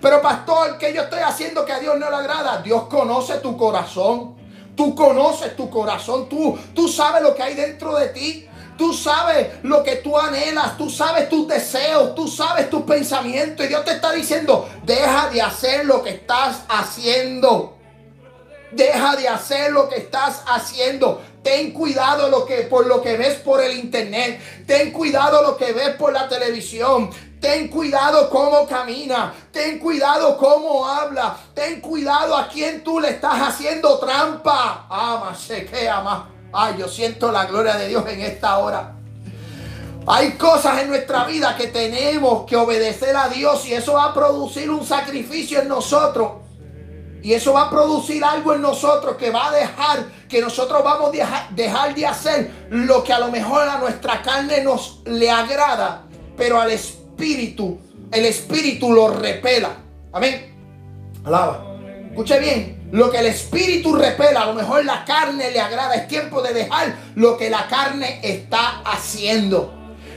Pero 0.02 0.22
pastor, 0.22 0.78
¿qué 0.80 0.94
yo 0.94 1.04
estoy 1.04 1.20
haciendo 1.20 1.64
que 1.64 1.74
a 1.74 1.80
Dios 1.80 1.98
no 2.00 2.10
le 2.10 2.16
agrada? 2.16 2.62
Dios 2.62 2.84
conoce 2.90 3.36
tu 3.36 3.56
corazón. 3.56 4.36
Tú 4.76 4.96
conoces 4.96 5.56
tu 5.56 5.70
corazón. 5.70 6.28
Tú, 6.28 6.58
tú 6.74 6.88
sabes 6.88 7.22
lo 7.22 7.36
que 7.36 7.44
hay 7.44 7.54
dentro 7.54 7.96
de 7.96 8.08
ti. 8.08 8.48
Tú 8.78 8.94
sabes 8.94 9.48
lo 9.62 9.84
que 9.84 9.98
tú 9.98 10.18
anhelas, 10.18 10.76
tú 10.76 10.90
sabes 10.90 11.30
tus 11.30 11.48
deseos, 11.48 12.16
tú 12.16 12.28
sabes 12.28 12.68
tus 12.68 12.82
pensamientos. 12.82 13.64
Y 13.64 13.70
Dios 13.70 13.86
te 13.86 13.92
está 13.92 14.12
diciendo, 14.12 14.68
deja 14.84 15.30
de 15.30 15.40
hacer 15.40 15.86
lo 15.86 16.02
que 16.02 16.10
estás 16.10 16.64
haciendo. 16.68 17.78
Deja 18.72 19.16
de 19.18 19.28
hacer 19.28 19.72
lo 19.72 19.88
que 19.88 19.98
estás 19.98 20.42
haciendo. 20.48 21.22
Ten 21.44 21.74
cuidado 21.74 22.30
lo 22.30 22.46
que, 22.46 22.62
por 22.64 22.88
lo 22.88 23.04
que 23.04 23.18
ves 23.18 23.36
por 23.36 23.62
el 23.62 23.78
internet. 23.78 24.40
Ten 24.66 24.92
cuidado 24.92 25.44
lo 25.44 25.58
que 25.58 25.74
ves 25.74 25.90
por 25.90 26.12
la 26.12 26.28
televisión. 26.28 27.12
Ten 27.42 27.68
cuidado 27.70 28.30
cómo 28.30 28.68
camina. 28.68 29.34
Ten 29.52 29.80
cuidado 29.80 30.38
cómo 30.38 30.88
habla. 30.88 31.36
Ten 31.54 31.82
cuidado 31.82 32.38
a 32.38 32.48
quien 32.48 32.84
tú 32.84 33.00
le 33.00 33.10
estás 33.10 33.42
haciendo 33.42 33.98
trampa. 33.98 34.86
Ama, 34.88 35.36
se 35.36 35.90
ama. 35.90 36.30
Ay, 36.54 36.76
yo 36.78 36.88
siento 36.88 37.32
la 37.32 37.46
gloria 37.46 37.76
de 37.76 37.88
Dios 37.88 38.06
en 38.08 38.22
esta 38.22 38.60
hora. 38.60 38.94
Hay 40.06 40.34
cosas 40.34 40.82
en 40.82 40.90
nuestra 40.90 41.26
vida 41.26 41.56
que 41.58 41.68
tenemos 41.68 42.46
que 42.46 42.56
obedecer 42.56 43.16
a 43.16 43.28
Dios 43.28 43.66
y 43.68 43.74
eso 43.74 43.94
va 43.94 44.06
a 44.06 44.14
producir 44.14 44.70
un 44.70 44.86
sacrificio 44.86 45.62
en 45.62 45.68
nosotros. 45.68 46.34
Y 47.24 47.34
eso 47.34 47.54
va 47.54 47.64
a 47.64 47.70
producir 47.70 48.24
algo 48.24 48.54
en 48.54 48.62
nosotros 48.62 49.16
que 49.16 49.30
va 49.30 49.48
a 49.48 49.52
dejar 49.52 50.06
que 50.32 50.42
nosotros 50.42 50.82
vamos 50.84 51.10
a 51.10 51.48
dejar, 51.52 51.94
de 51.94 52.08
hacer 52.08 52.52
lo 52.70 53.04
que 53.04 53.12
a 53.12 53.20
lo 53.20 53.28
mejor 53.30 53.68
a 53.68 53.78
nuestra 53.80 54.22
carne 54.22 54.64
nos 54.64 55.02
le 55.06 55.30
agrada, 55.30 56.04
pero 56.38 56.60
al 56.60 56.72
espíritu, 56.72 57.01
el 58.12 58.26
espíritu 58.26 58.92
lo 58.92 59.10
repela. 59.10 59.78
Amén. 60.12 60.54
Alaba. 61.24 61.66
Escuche 62.10 62.40
bien, 62.40 62.90
lo 62.92 63.10
que 63.10 63.20
el 63.20 63.28
espíritu 63.28 63.96
repela, 63.96 64.42
a 64.42 64.46
lo 64.48 64.54
mejor 64.54 64.84
la 64.84 65.06
carne 65.06 65.52
le 65.52 65.60
agrada. 65.60 65.96
Es 65.96 66.08
tiempo 66.08 66.42
de 66.42 66.54
dejar 66.54 66.96
lo 67.16 67.38
que 67.38 67.50
la 67.50 67.68
carne 67.68 68.20
está 68.24 68.82
haciendo. 68.82 69.74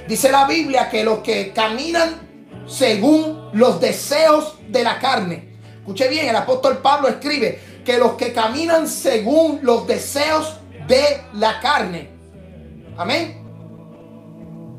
Dice 0.09 0.31
la 0.31 0.47
Biblia 0.47 0.89
que 0.91 1.05
los 1.05 1.21
que 1.21 1.53
caminan 1.53 2.21
según 2.67 3.51
los 3.53 3.81
deseos 3.81 4.57
de 4.69 4.83
la 4.83 4.99
carne. 4.99 5.55
Escuche 5.79 6.09
bien, 6.09 6.29
el 6.29 6.37
apóstol 6.37 6.79
Pablo 6.79 7.09
escribe 7.09 7.61
que 7.85 7.99
los 7.99 8.15
que 8.15 8.33
caminan 8.33 8.89
según 8.89 9.61
los 9.63 9.87
deseos 9.87 10.57
de 10.89 11.23
la 11.35 11.61
carne. 11.61 12.09
Amén. 12.97 13.44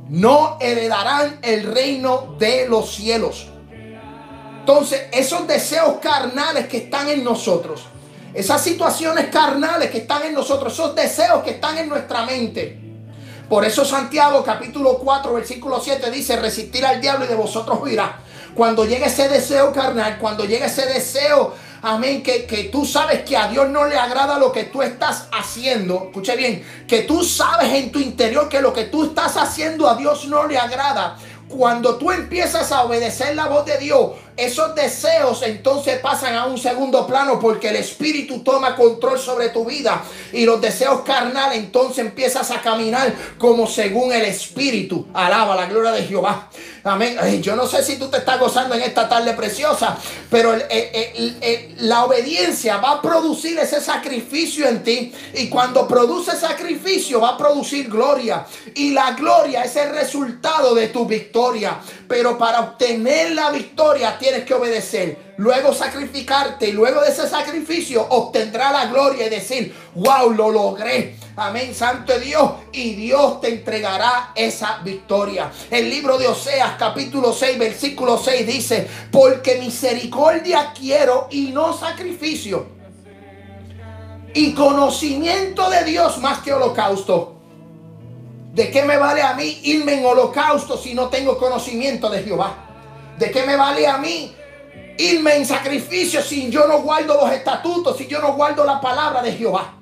No 0.10 0.58
heredarán 0.62 1.40
el 1.42 1.64
reino 1.64 2.36
de 2.38 2.68
los 2.68 2.94
cielos. 2.94 3.48
Entonces, 4.60 5.04
esos 5.12 5.48
deseos 5.48 5.98
carnales 6.02 6.68
que 6.68 6.78
están 6.78 7.08
en 7.10 7.24
nosotros, 7.24 7.84
esas 8.34 8.62
situaciones 8.62 9.28
carnales 9.28 9.90
que 9.90 10.00
están 10.00 10.24
en 10.24 10.34
nosotros, 10.34 10.74
esos 10.74 10.96
deseos 10.96 11.44
que 11.44 11.52
están 11.52 11.78
en 11.78 11.88
nuestra 11.88 12.26
mente. 12.26 12.80
Por 13.48 13.64
eso 13.64 13.86
Santiago 13.86 14.44
capítulo 14.44 14.98
4 14.98 15.34
versículo 15.34 15.80
7 15.80 16.10
dice, 16.10 16.36
resistir 16.38 16.84
al 16.86 17.00
diablo 17.00 17.26
y 17.26 17.28
de 17.28 17.36
vosotros 17.36 17.78
huirá. 17.82 18.20
Cuando 18.56 18.86
llegue 18.86 19.06
ese 19.06 19.30
deseo 19.30 19.72
carnal, 19.72 20.18
cuando 20.18 20.46
llegue 20.46 20.66
ese 20.66 20.86
deseo, 20.88 21.54
amén, 21.86 22.24
que, 22.24 22.46
que 22.46 22.66
tú 22.66 22.84
sabes 22.84 23.22
que 23.22 23.38
a 23.38 23.48
Dios 23.48 23.70
no 23.70 23.86
le 23.86 23.96
agrada 23.96 24.40
lo 24.40 24.52
que 24.52 24.64
tú 24.64 24.82
estás 24.82 25.28
haciendo, 25.32 26.06
escuche 26.08 26.36
bien, 26.36 26.66
que 26.88 27.04
tú 27.04 27.24
sabes 27.24 27.72
en 27.74 27.92
tu 27.92 28.00
interior 28.00 28.50
que 28.50 28.60
lo 28.60 28.74
que 28.74 28.86
tú 28.86 29.06
estás 29.06 29.38
haciendo 29.38 29.88
a 29.88 29.96
Dios 29.96 30.28
no 30.28 30.48
le 30.48 30.58
agrada. 30.58 31.16
Cuando 31.48 31.98
tú 31.98 32.10
empiezas 32.10 32.72
a 32.72 32.84
obedecer 32.84 33.36
la 33.36 33.46
voz 33.46 33.66
de 33.66 33.78
Dios, 33.78 34.14
esos 34.36 34.74
deseos 34.74 35.44
entonces 35.44 36.00
pasan 36.00 36.34
a 36.34 36.46
un 36.46 36.58
segundo 36.58 37.06
plano 37.06 37.40
porque 37.40 37.70
el 37.70 37.76
Espíritu 37.76 38.40
toma 38.40 38.76
control 38.76 39.20
sobre 39.20 39.50
tu 39.50 39.64
vida 39.64 40.02
y 40.34 40.44
los 40.44 40.60
deseos 40.60 41.02
carnales 41.02 41.60
entonces 41.60 42.00
empiezas 42.00 42.50
a 42.50 42.62
caminar 42.62 43.14
como 43.38 43.68
según 43.68 44.12
el 44.12 44.24
Espíritu. 44.26 45.06
Alaba 45.14 45.56
la 45.56 45.68
gloria 45.68 45.92
de 45.92 46.04
Jehová. 46.04 46.50
Amén. 46.88 47.42
Yo 47.42 47.56
no 47.56 47.66
sé 47.66 47.84
si 47.84 47.98
tú 47.98 48.10
te 48.10 48.18
estás 48.18 48.40
gozando 48.40 48.76
en 48.76 48.84
esta 48.84 49.10
tarde 49.10 49.34
preciosa, 49.34 49.98
pero 50.30 50.56
la 51.80 52.06
obediencia 52.06 52.78
va 52.78 52.92
a 52.92 53.02
producir 53.02 53.58
ese 53.58 53.82
sacrificio 53.82 54.68
en 54.68 54.84
ti 54.84 55.12
y 55.34 55.50
cuando 55.50 55.88
produce 55.88 56.38
sacrificio 56.38 57.20
va 57.20 57.30
a 57.30 57.38
producir 57.40 57.90
gloria 57.90 58.46
y 58.76 58.92
la 58.92 59.14
gloria 59.14 59.64
es 59.64 59.76
el 59.78 59.96
resultado 59.96 60.76
de 60.76 60.90
tu 60.90 61.08
victoria. 61.08 61.80
Pero 62.08 62.38
para 62.38 62.60
obtener 62.60 63.32
la 63.32 63.50
victoria 63.50 64.20
tienes 64.20 64.44
que 64.44 64.54
obedecer. 64.54 65.34
Luego 65.38 65.74
sacrificarte 65.74 66.70
y 66.70 66.74
luego 66.74 67.02
de 67.02 67.10
ese 67.10 67.28
sacrificio 67.28 68.06
obtendrá 68.10 68.72
la 68.72 68.86
gloria 68.86 69.26
y 69.26 69.30
decir, 69.32 69.74
wow, 69.96 70.30
lo 70.30 70.52
logré. 70.52 71.16
Amén, 71.38 71.76
Santo 71.76 72.18
Dios. 72.18 72.52
Y 72.72 72.94
Dios 72.94 73.42
te 73.42 73.50
entregará 73.50 74.32
esa 74.36 74.80
victoria. 74.84 75.52
El 75.70 75.90
libro 75.90 76.18
de 76.18 76.28
Oseas 76.28 76.76
capítulo 76.80 77.34
6 77.34 77.60
versículo 77.60 78.18
6 78.18 78.48
dice, 78.48 78.88
porque 79.12 79.58
misericordia 79.58 80.72
quiero 80.78 81.28
y 81.30 81.48
no 81.48 81.74
sacrificio. 81.74 82.68
Y 84.34 84.54
conocimiento 84.54 85.70
de 85.70 85.84
Dios 85.84 86.20
más 86.20 86.40
que 86.40 86.54
holocausto. 86.54 87.34
¿De 88.54 88.72
qué 88.72 88.84
me 88.84 88.98
vale 88.98 89.22
a 89.22 89.34
mí 89.34 89.60
irme 89.64 89.96
en 89.96 90.06
holocausto 90.06 90.78
si 90.78 90.94
no 90.94 91.10
tengo 91.10 91.38
conocimiento 91.38 92.10
de 92.10 92.24
Jehová? 92.24 92.56
¿De 93.18 93.30
qué 93.32 93.44
me 93.44 93.58
vale 93.58 93.86
a 93.86 93.98
mí 93.98 94.34
irme 94.98 95.36
en 95.36 95.46
sacrificio 95.46 96.22
si 96.22 96.50
yo 96.50 96.66
no 96.66 96.82
guardo 96.82 97.16
los 97.16 97.32
estatutos, 97.32 97.98
si 97.98 98.08
yo 98.08 98.22
no 98.22 98.34
guardo 98.34 98.64
la 98.64 98.80
palabra 98.80 99.22
de 99.22 99.34
Jehová? 99.34 99.74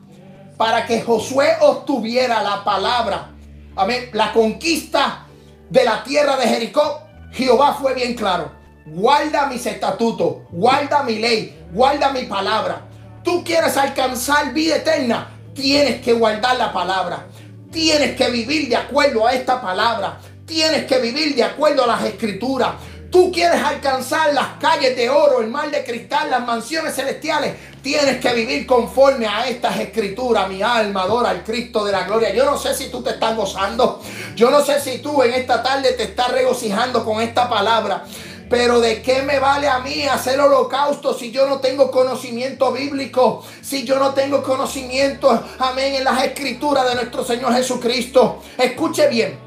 Para 0.58 0.86
que 0.86 1.02
Josué 1.02 1.58
obtuviera 1.62 2.44
la 2.44 2.64
palabra, 2.64 3.32
amén, 3.76 4.10
la 4.14 4.32
conquista 4.32 5.26
de 5.70 5.84
la 5.84 6.04
tierra 6.04 6.38
de 6.38 6.48
Jericó, 6.48 7.02
Jehová 7.32 7.74
fue 7.74 7.94
bien 7.94 8.16
claro. 8.16 8.52
Guarda 8.86 9.48
mis 9.48 9.66
estatutos, 9.66 10.38
guarda 10.52 11.04
mi 11.04 11.18
ley, 11.18 11.58
guarda 11.72 12.12
mi 12.12 12.24
palabra. 12.24 12.82
Tú 13.24 13.44
quieres 13.44 13.76
alcanzar 13.78 14.54
vida 14.54 14.76
eterna, 14.76 15.30
tienes 15.54 16.02
que 16.02 16.14
guardar 16.14 16.58
la 16.58 16.72
palabra. 16.72 17.26
Tienes 17.74 18.16
que 18.16 18.30
vivir 18.30 18.70
de 18.70 18.76
acuerdo 18.76 19.26
a 19.26 19.34
esta 19.34 19.60
palabra. 19.60 20.20
Tienes 20.46 20.86
que 20.86 21.00
vivir 21.00 21.36
de 21.36 21.44
acuerdo 21.44 21.86
a 21.86 21.88
las 21.88 22.04
escrituras. 22.04 22.74
Tú 23.14 23.32
quieres 23.32 23.62
alcanzar 23.62 24.34
las 24.34 24.58
calles 24.60 24.98
de 24.98 25.08
oro, 25.08 25.40
el 25.40 25.48
mar 25.48 25.70
de 25.70 25.84
cristal, 25.84 26.32
las 26.32 26.44
mansiones 26.44 26.96
celestiales. 26.96 27.54
Tienes 27.84 28.20
que 28.20 28.34
vivir 28.34 28.66
conforme 28.66 29.28
a 29.28 29.48
estas 29.48 29.80
escrituras. 29.80 30.50
Mi 30.50 30.64
alma 30.64 31.04
adora 31.04 31.30
al 31.30 31.44
Cristo 31.44 31.86
de 31.86 31.92
la 31.92 32.06
gloria. 32.06 32.34
Yo 32.34 32.44
no 32.44 32.58
sé 32.58 32.74
si 32.74 32.90
tú 32.90 33.04
te 33.04 33.12
estás 33.12 33.38
gozando. 33.38 34.02
Yo 34.36 34.50
no 34.50 34.66
sé 34.66 34.82
si 34.82 34.98
tú 34.98 35.22
en 35.22 35.32
esta 35.36 35.62
tarde 35.62 35.92
te 35.92 36.02
estás 36.06 36.32
regocijando 36.32 37.06
con 37.06 37.22
esta 37.22 37.48
palabra. 37.48 38.04
Pero 38.50 38.80
de 38.80 39.04
qué 39.04 39.22
me 39.22 39.38
vale 39.38 39.68
a 39.68 39.78
mí 39.78 40.08
hacer 40.08 40.40
holocausto 40.40 41.14
si 41.14 41.30
yo 41.30 41.46
no 41.46 41.60
tengo 41.60 41.92
conocimiento 41.92 42.72
bíblico, 42.72 43.46
si 43.62 43.86
yo 43.86 44.00
no 44.00 44.16
tengo 44.16 44.42
conocimiento, 44.42 45.40
amén, 45.60 45.94
en 45.94 46.04
las 46.04 46.24
escrituras 46.24 46.90
de 46.90 46.96
nuestro 46.96 47.24
Señor 47.24 47.54
Jesucristo. 47.54 48.42
Escuche 48.58 49.08
bien, 49.08 49.40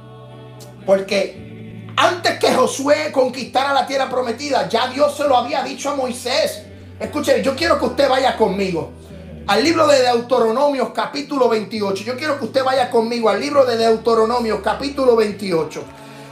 porque 0.86 1.45
antes 1.97 2.38
que 2.38 2.53
Josué 2.53 3.11
conquistara 3.11 3.72
la 3.72 3.86
tierra 3.86 4.09
prometida, 4.09 4.68
ya 4.68 4.88
Dios 4.88 5.16
se 5.16 5.24
lo 5.24 5.36
había 5.36 5.62
dicho 5.62 5.90
a 5.90 5.97
Moisés. 5.97 6.62
Escuche, 7.01 7.42
yo 7.42 7.57
quiero 7.57 7.78
que 7.78 7.86
usted 7.86 8.09
vaya 8.09 8.36
conmigo 8.36 8.92
al 9.47 9.62
libro 9.62 9.86
de 9.86 10.03
Deuteronomios 10.03 10.90
capítulo 10.90 11.49
28. 11.49 12.05
Yo 12.05 12.16
quiero 12.16 12.38
que 12.38 12.47
usted 12.47 12.64
vaya 12.64 12.90
conmigo 12.90 13.28
al 13.28 13.40
libro 13.40 13.64
de 13.64 13.76
Deuteronomios 13.76 14.61
capítulo 14.62 15.16
28. 15.16 15.82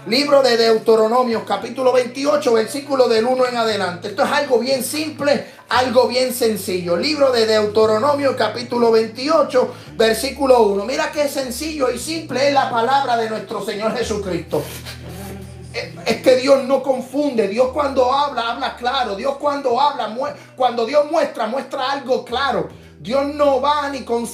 Libro 0.06 0.42
de 0.42 0.58
Deuteronomio, 0.58 1.46
capítulo 1.46 1.90
28, 1.90 2.52
versículo 2.52 3.08
del 3.08 3.24
1 3.24 3.46
en 3.46 3.56
adelante. 3.56 4.08
Esto 4.08 4.22
es 4.22 4.30
algo 4.30 4.58
bien 4.58 4.84
simple, 4.84 5.46
algo 5.70 6.08
bien 6.08 6.34
sencillo. 6.34 6.94
Libro 6.94 7.32
de 7.32 7.46
Deuteronomio 7.46 8.36
capítulo 8.36 8.90
28, 8.92 9.74
versículo 9.96 10.62
1. 10.64 10.84
Mira 10.84 11.10
qué 11.10 11.26
sencillo 11.26 11.90
y 11.90 11.98
simple 11.98 12.48
es 12.48 12.52
la 12.52 12.70
palabra 12.70 13.16
de 13.16 13.30
nuestro 13.30 13.64
Señor 13.64 13.96
Jesucristo. 13.96 14.62
Es 16.06 16.22
que 16.22 16.36
Dios 16.36 16.64
no 16.64 16.82
confunde. 16.82 17.48
Dios 17.48 17.70
cuando 17.72 18.12
habla, 18.12 18.52
habla 18.52 18.76
claro. 18.76 19.16
Dios 19.16 19.36
cuando 19.38 19.80
habla, 19.80 20.14
cuando 20.56 20.86
Dios 20.86 21.10
muestra, 21.10 21.46
muestra 21.46 21.92
algo 21.92 22.24
claro. 22.24 22.68
Dios 23.00 23.34
no 23.34 23.60
va 23.60 23.90
ni 23.90 24.00
con 24.00 24.26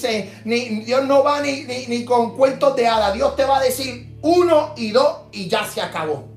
ni 0.44 0.60
Dios 0.84 1.04
no 1.04 1.24
va 1.24 1.40
ni, 1.40 1.64
ni 1.64 2.04
con 2.04 2.36
cuentos 2.36 2.76
de 2.76 2.86
hadas. 2.86 3.14
Dios 3.14 3.34
te 3.34 3.44
va 3.44 3.58
a 3.58 3.62
decir 3.62 4.16
uno 4.22 4.74
y 4.76 4.90
dos 4.90 5.22
y 5.32 5.48
ya 5.48 5.64
se 5.64 5.80
acabó. 5.80 6.28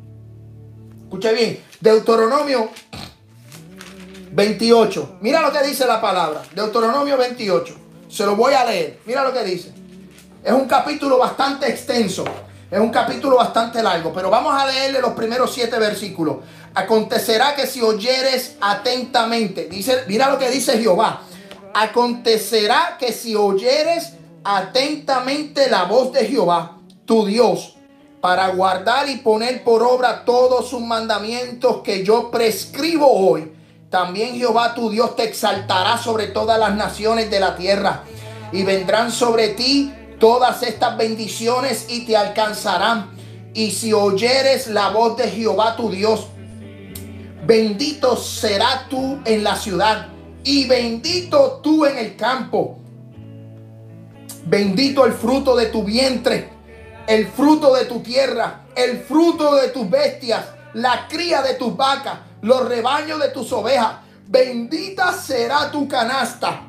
Escuche 1.03 1.33
bien. 1.33 1.63
Deuteronomio 1.79 2.69
28. 4.31 5.17
Mira 5.21 5.41
lo 5.41 5.51
que 5.51 5.61
dice 5.63 5.85
la 5.85 6.01
palabra. 6.01 6.41
Deuteronomio 6.55 7.17
28. 7.17 7.75
Se 8.09 8.25
lo 8.25 8.35
voy 8.35 8.53
a 8.53 8.65
leer. 8.65 8.99
Mira 9.05 9.23
lo 9.23 9.33
que 9.33 9.43
dice. 9.43 9.71
Es 10.43 10.51
un 10.51 10.65
capítulo 10.65 11.19
bastante 11.19 11.69
extenso. 11.69 12.25
Es 12.74 12.80
un 12.80 12.89
capítulo 12.89 13.36
bastante 13.36 13.84
largo. 13.84 14.11
Pero 14.11 14.32
vamos 14.32 14.59
a 14.59 14.65
leerle 14.65 14.99
los 14.99 15.13
primeros 15.13 15.53
siete 15.53 15.78
versículos. 15.78 16.38
Acontecerá 16.74 17.55
que 17.55 17.67
si 17.67 17.84
oyeres 17.84 18.55
atentamente. 18.59 19.65
Dice, 19.65 20.05
mira 20.07 20.32
lo 20.32 20.39
que 20.39 20.49
dice 20.49 20.80
Jehová. 20.80 21.21
Acontecerá 21.76 22.97
que 22.97 23.11
si 23.11 23.36
oyeres 23.36 24.13
atentamente 24.43 25.69
la 25.69 25.84
voz 25.84 26.11
de 26.13 26.26
Jehová, 26.26 26.80
tu 27.05 27.28
Dios, 27.28 27.76
para 28.19 28.47
guardar 28.47 29.07
y 29.07 29.17
poner 29.17 29.63
por 29.63 29.84
obra 29.84 30.26
todos 30.26 30.67
sus 30.67 30.82
mandamientos 30.82 31.82
que 31.84 32.03
yo 32.03 32.32
prescribo 32.32 33.07
hoy 33.07 33.53
también 33.93 34.36
Jehová 34.36 34.74
tu 34.74 34.89
Dios 34.89 35.15
te 35.15 35.21
exaltará 35.21 35.99
sobre 35.99 36.26
todas 36.26 36.57
las 36.57 36.74
naciones 36.74 37.30
de 37.30 37.39
la 37.39 37.55
tierra. 37.55 38.01
Y 38.51 38.63
vendrán 38.63 39.11
sobre 39.11 39.49
ti 39.49 39.93
todas 40.24 40.63
estas 40.63 40.95
bendiciones 40.95 41.88
y 41.89 42.05
te 42.05 42.15
alcanzarán. 42.15 43.09
Y 43.53 43.71
si 43.71 43.91
oyeres 43.91 44.67
la 44.67 44.88
voz 44.88 45.17
de 45.17 45.30
Jehová 45.30 45.76
tu 45.76 45.91
Dios, 45.91 46.28
bendito 47.45 48.15
será 48.15 48.88
tú 48.89 49.19
en 49.26 49.43
la 49.43 49.57
ciudad 49.57 50.07
y 50.45 50.65
bendito 50.65 51.59
tú 51.61 51.86
en 51.86 51.97
el 51.97 52.15
campo. 52.15 52.80
Bendito 54.45 55.05
el 55.05 55.11
fruto 55.11 55.57
de 55.57 55.65
tu 55.65 55.84
vientre, 55.84 56.51
el 57.05 57.28
fruto 57.28 57.76
de 57.76 57.84
tu 57.84 57.99
tierra, 57.99 58.61
el 58.78 58.99
fruto 58.99 59.55
de 59.55 59.67
tus 59.71 59.89
bestias, 59.89 60.45
la 60.74 61.05
cría 61.09 61.41
de 61.41 61.55
tus 61.55 61.76
vacas 61.76 62.19
los 62.43 62.65
rebaños 62.69 63.19
de 63.19 63.28
tus 63.28 63.51
ovejas. 63.51 63.95
Bendita 64.26 65.11
será 65.11 65.69
tu 65.69 65.86
canasta. 65.86 66.61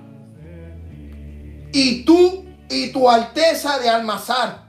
Y 1.72 2.04
tú 2.04 2.43
y 2.68 2.92
tu 2.92 3.08
alteza 3.08 3.78
de 3.78 3.88
almazar. 3.88 4.64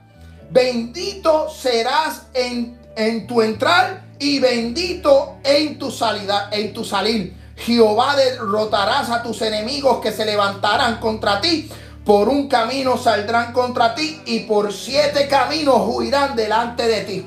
Bendito 0.50 1.50
serás 1.50 2.26
en, 2.34 2.78
en 2.96 3.26
tu 3.26 3.42
entrar 3.42 4.04
y 4.18 4.38
bendito 4.38 5.36
en 5.44 5.78
tu 5.78 5.90
salida, 5.90 6.48
en 6.52 6.72
tu 6.72 6.84
salir. 6.84 7.36
Jehová 7.56 8.16
derrotarás 8.16 9.10
a 9.10 9.22
tus 9.22 9.40
enemigos 9.42 10.00
que 10.00 10.12
se 10.12 10.24
levantarán 10.24 10.98
contra 10.98 11.40
ti. 11.40 11.70
Por 12.04 12.28
un 12.28 12.48
camino 12.48 12.96
saldrán 12.96 13.52
contra 13.52 13.94
ti 13.94 14.22
y 14.26 14.40
por 14.40 14.72
siete 14.72 15.26
caminos 15.26 15.80
huirán 15.86 16.36
delante 16.36 16.86
de 16.86 17.00
ti. 17.02 17.26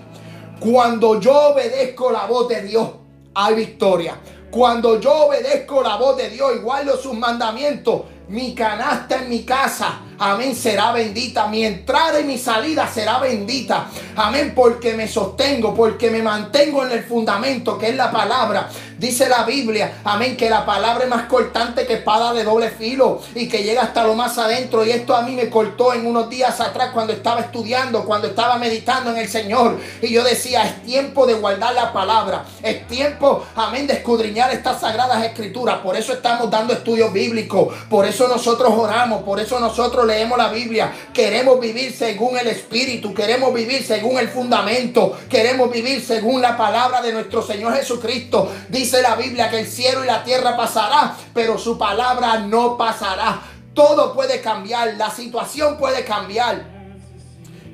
Cuando 0.59 1.19
yo 1.19 1.51
obedezco 1.51 2.11
la 2.11 2.25
voz 2.25 2.47
de 2.47 2.61
Dios, 2.61 2.89
hay 3.33 3.55
victoria. 3.55 4.19
Cuando 4.51 4.99
yo 4.99 5.27
obedezco 5.27 5.83
la 5.83 5.97
voz 5.97 6.17
de 6.17 6.29
Dios 6.29 6.53
y 6.55 6.59
guardo 6.59 6.97
sus 6.97 7.13
mandamientos, 7.13 8.03
mi 8.29 8.55
canasta 8.55 9.17
en 9.17 9.29
mi 9.29 9.43
casa 9.43 10.01
amén, 10.19 10.55
será 10.55 10.91
bendita. 10.91 11.47
Mi 11.47 11.65
entrada 11.65 12.19
y 12.19 12.23
mi 12.23 12.37
salida 12.37 12.87
será 12.87 13.19
bendita. 13.19 13.87
Amén, 14.15 14.53
porque 14.55 14.93
me 14.93 15.07
sostengo, 15.07 15.73
porque 15.73 16.11
me 16.11 16.21
mantengo 16.21 16.85
en 16.85 16.91
el 16.91 17.03
fundamento 17.03 17.77
que 17.77 17.89
es 17.89 17.95
la 17.95 18.11
palabra. 18.11 18.69
Dice 18.99 19.29
la 19.29 19.43
Biblia, 19.43 20.01
amén, 20.03 20.35
que 20.35 20.49
la 20.49 20.65
palabra 20.65 21.05
es 21.05 21.09
más 21.09 21.23
cortante 21.27 21.87
que 21.87 21.93
espada 21.93 22.33
de 22.33 22.43
doble 22.43 22.69
filo 22.69 23.21
y 23.33 23.47
que 23.47 23.63
llega 23.63 23.83
hasta 23.83 24.03
lo 24.03 24.13
más 24.13 24.37
adentro. 24.37 24.83
Y 24.83 24.91
esto 24.91 25.15
a 25.15 25.21
mí 25.21 25.35
me 25.35 25.49
cortó 25.49 25.93
en 25.93 26.05
unos 26.05 26.29
días 26.29 26.59
atrás 26.59 26.89
cuando 26.93 27.13
estaba 27.13 27.39
estudiando, 27.39 28.03
cuando 28.03 28.27
estaba 28.27 28.57
meditando 28.57 29.11
en 29.11 29.17
el 29.17 29.29
Señor. 29.29 29.79
Y 30.01 30.09
yo 30.09 30.21
decía, 30.21 30.65
es 30.65 30.83
tiempo 30.83 31.25
de 31.25 31.35
guardar 31.35 31.73
la 31.73 31.93
palabra. 31.93 32.43
Es 32.61 32.85
tiempo, 32.87 33.45
amén, 33.55 33.87
de 33.87 33.93
escudriñar 33.93 34.51
estas 34.51 34.81
sagradas 34.81 35.23
escrituras. 35.23 35.77
Por 35.77 35.95
eso 35.95 36.11
estamos 36.11 36.51
dando 36.51 36.73
estudios 36.73 37.13
bíblicos. 37.13 37.73
Por 37.89 38.05
eso 38.05 38.27
nosotros 38.27 38.73
oramos. 38.75 39.23
Por 39.23 39.39
eso 39.39 39.61
nosotros 39.61 40.07
leemos 40.09 40.37
la 40.37 40.49
Biblia, 40.49 40.91
queremos 41.13 41.59
vivir 41.59 41.95
según 41.95 42.37
el 42.37 42.47
Espíritu, 42.47 43.13
queremos 43.13 43.53
vivir 43.53 43.83
según 43.85 44.19
el 44.19 44.27
fundamento, 44.27 45.17
queremos 45.29 45.71
vivir 45.71 46.03
según 46.03 46.41
la 46.41 46.57
palabra 46.57 47.01
de 47.01 47.13
nuestro 47.13 47.41
Señor 47.41 47.75
Jesucristo. 47.75 48.51
Dice 48.67 49.01
la 49.01 49.15
Biblia 49.15 49.49
que 49.49 49.59
el 49.59 49.67
cielo 49.67 50.03
y 50.03 50.07
la 50.07 50.23
tierra 50.23 50.57
pasará, 50.57 51.15
pero 51.33 51.57
su 51.57 51.77
palabra 51.77 52.39
no 52.39 52.77
pasará. 52.77 53.41
Todo 53.73 54.13
puede 54.13 54.41
cambiar, 54.41 54.95
la 54.97 55.09
situación 55.09 55.77
puede 55.77 56.03
cambiar. 56.03 56.79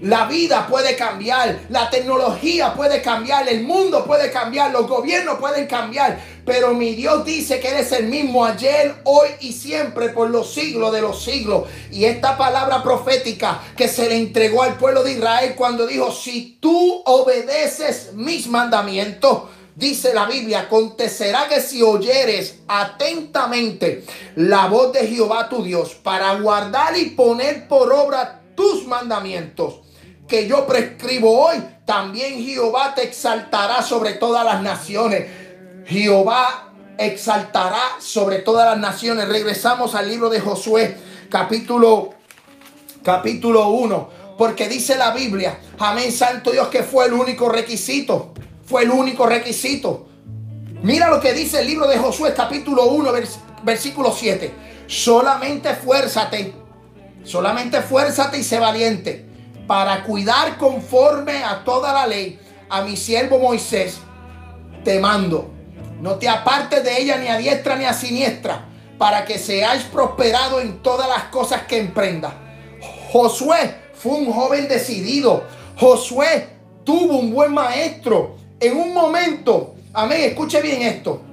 La 0.01 0.25
vida 0.25 0.67
puede 0.67 0.95
cambiar, 0.97 1.61
la 1.69 1.89
tecnología 1.89 2.73
puede 2.73 3.01
cambiar, 3.01 3.47
el 3.47 3.63
mundo 3.63 4.05
puede 4.05 4.29
cambiar, 4.29 4.71
los 4.71 4.87
gobiernos 4.87 5.39
pueden 5.39 5.67
cambiar, 5.67 6.19
pero 6.45 6.73
mi 6.73 6.93
Dios 6.93 7.25
dice 7.25 7.59
que 7.59 7.69
Él 7.69 7.77
es 7.77 7.91
el 7.91 8.07
mismo 8.07 8.45
ayer, 8.45 8.95
hoy 9.03 9.29
y 9.39 9.51
siempre 9.51 10.09
por 10.09 10.29
los 10.29 10.53
siglos 10.53 10.93
de 10.93 11.01
los 11.01 11.23
siglos. 11.23 11.63
Y 11.91 12.05
esta 12.05 12.37
palabra 12.37 12.83
profética 12.83 13.61
que 13.75 13.87
se 13.87 14.07
le 14.07 14.17
entregó 14.17 14.61
al 14.61 14.77
pueblo 14.77 15.03
de 15.03 15.13
Israel 15.13 15.55
cuando 15.55 15.87
dijo, 15.87 16.11
si 16.11 16.57
tú 16.61 17.01
obedeces 17.05 18.13
mis 18.13 18.47
mandamientos, 18.47 19.43
Dice 19.75 20.13
la 20.13 20.25
Biblia, 20.25 20.61
acontecerá 20.61 21.49
que 21.49 21.59
si 21.59 21.81
oyeres 21.83 22.59
atentamente 22.65 24.05
la 24.37 24.67
voz 24.67 24.93
de 24.93 25.05
Jehová 25.05 25.49
tu 25.49 25.63
Dios 25.63 25.95
para 25.95 26.33
guardar 26.35 26.97
y 26.97 27.09
poner 27.09 27.67
por 27.67 27.91
obra 27.91 28.41
tus 28.55 28.87
mandamientos, 28.87 29.81
que 30.29 30.47
yo 30.47 30.65
prescribo 30.65 31.47
hoy, 31.47 31.57
también 31.85 32.41
Jehová 32.41 32.95
te 32.95 33.03
exaltará 33.03 33.81
sobre 33.81 34.13
todas 34.13 34.45
las 34.45 34.61
naciones. 34.61 35.25
Jehová 35.85 36.71
exaltará 36.97 37.99
sobre 37.99 38.39
todas 38.39 38.65
las 38.65 38.79
naciones. 38.79 39.27
Regresamos 39.27 39.95
al 39.95 40.09
libro 40.09 40.29
de 40.29 40.39
Josué, 40.39 40.97
capítulo 41.29 42.15
capítulo 43.05 43.69
1, 43.69 44.09
porque 44.35 44.67
dice 44.67 44.97
la 44.97 45.11
Biblia, 45.11 45.59
amén, 45.77 46.11
santo 46.11 46.51
Dios, 46.51 46.69
que 46.69 46.81
fue 46.81 47.05
el 47.05 47.13
único 47.13 47.47
requisito, 47.47 48.33
fue 48.65 48.81
el 48.81 48.89
único 48.89 49.27
requisito. 49.27 50.07
Mira 50.81 51.09
lo 51.09 51.21
que 51.21 51.33
dice 51.33 51.61
el 51.61 51.67
libro 51.67 51.87
de 51.87 51.99
Josué, 51.99 52.33
capítulo 52.35 52.87
1, 52.87 53.11
versículo 53.63 54.11
7. 54.11 54.51
Solamente 54.87 55.75
fuérzate, 55.75 56.53
solamente 57.23 57.81
fuérzate 57.81 58.39
y 58.39 58.43
sé 58.43 58.59
valiente 58.59 59.25
para 59.67 60.03
cuidar 60.03 60.57
conforme 60.57 61.43
a 61.43 61.63
toda 61.63 61.93
la 61.93 62.07
ley 62.07 62.39
a 62.69 62.81
mi 62.81 62.97
siervo 62.97 63.37
Moisés, 63.37 63.99
te 64.83 64.99
mando. 64.99 65.54
No 66.05 66.19
te 66.19 66.29
apartes 66.29 66.83
de 66.83 67.01
ella 67.01 67.17
ni 67.17 67.29
a 67.29 67.37
diestra 67.39 67.75
ni 67.75 67.85
a 67.85 67.91
siniestra, 67.91 68.63
para 68.99 69.25
que 69.25 69.39
seáis 69.39 69.81
prosperados 69.85 70.61
en 70.61 70.83
todas 70.83 71.09
las 71.09 71.23
cosas 71.31 71.63
que 71.63 71.79
emprendas. 71.79 72.31
Josué 73.11 73.73
fue 73.95 74.11
un 74.11 74.31
joven 74.31 74.67
decidido. 74.67 75.45
Josué 75.75 76.47
tuvo 76.83 77.17
un 77.17 77.33
buen 77.33 77.51
maestro. 77.55 78.35
En 78.59 78.77
un 78.77 78.93
momento, 78.93 79.73
amén, 79.93 80.21
escuche 80.25 80.61
bien 80.61 80.83
esto. 80.83 81.23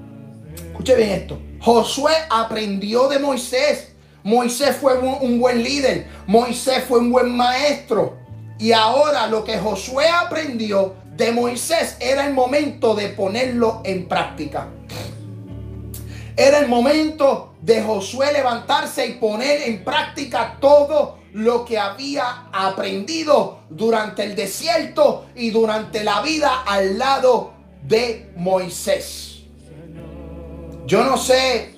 Escuche 0.69 0.97
bien 0.97 1.11
esto. 1.11 1.39
Josué 1.61 2.15
aprendió 2.31 3.09
de 3.09 3.19
Moisés. 3.19 3.93
Moisés 4.23 4.75
fue 4.75 4.97
un 4.97 5.39
buen 5.39 5.63
líder. 5.63 6.09
Moisés 6.27 6.83
fue 6.89 7.01
un 7.01 7.13
buen 7.13 7.37
maestro. 7.37 8.17
Y 8.59 8.73
ahora 8.73 9.27
lo 9.27 9.45
que 9.45 9.59
Josué 9.59 10.09
aprendió 10.09 10.95
de 11.23 11.31
Moisés 11.31 11.97
era 12.01 12.27
el 12.27 12.35
momento 12.35 12.97
de 12.97 13.09
ponerlo 13.11 13.81
en 13.85 14.09
práctica. 14.09 14.71
Era 16.37 16.59
el 16.59 16.67
momento 16.67 17.55
de 17.63 17.81
Josué 17.81 18.33
levantarse 18.33 19.07
y 19.07 19.13
poner 19.13 19.63
en 19.63 19.85
práctica 19.85 20.57
todo 20.61 21.19
lo 21.33 21.65
que 21.65 21.79
había 21.79 22.49
aprendido 22.53 23.61
durante 23.71 24.25
el 24.25 24.35
desierto 24.35 25.27
y 25.37 25.51
durante 25.51 26.03
la 26.03 26.23
vida 26.23 26.65
al 26.67 26.99
lado 26.99 27.53
de 27.85 28.33
Moisés. 28.35 29.45
Yo 30.87 31.05
no 31.05 31.17
sé 31.17 31.77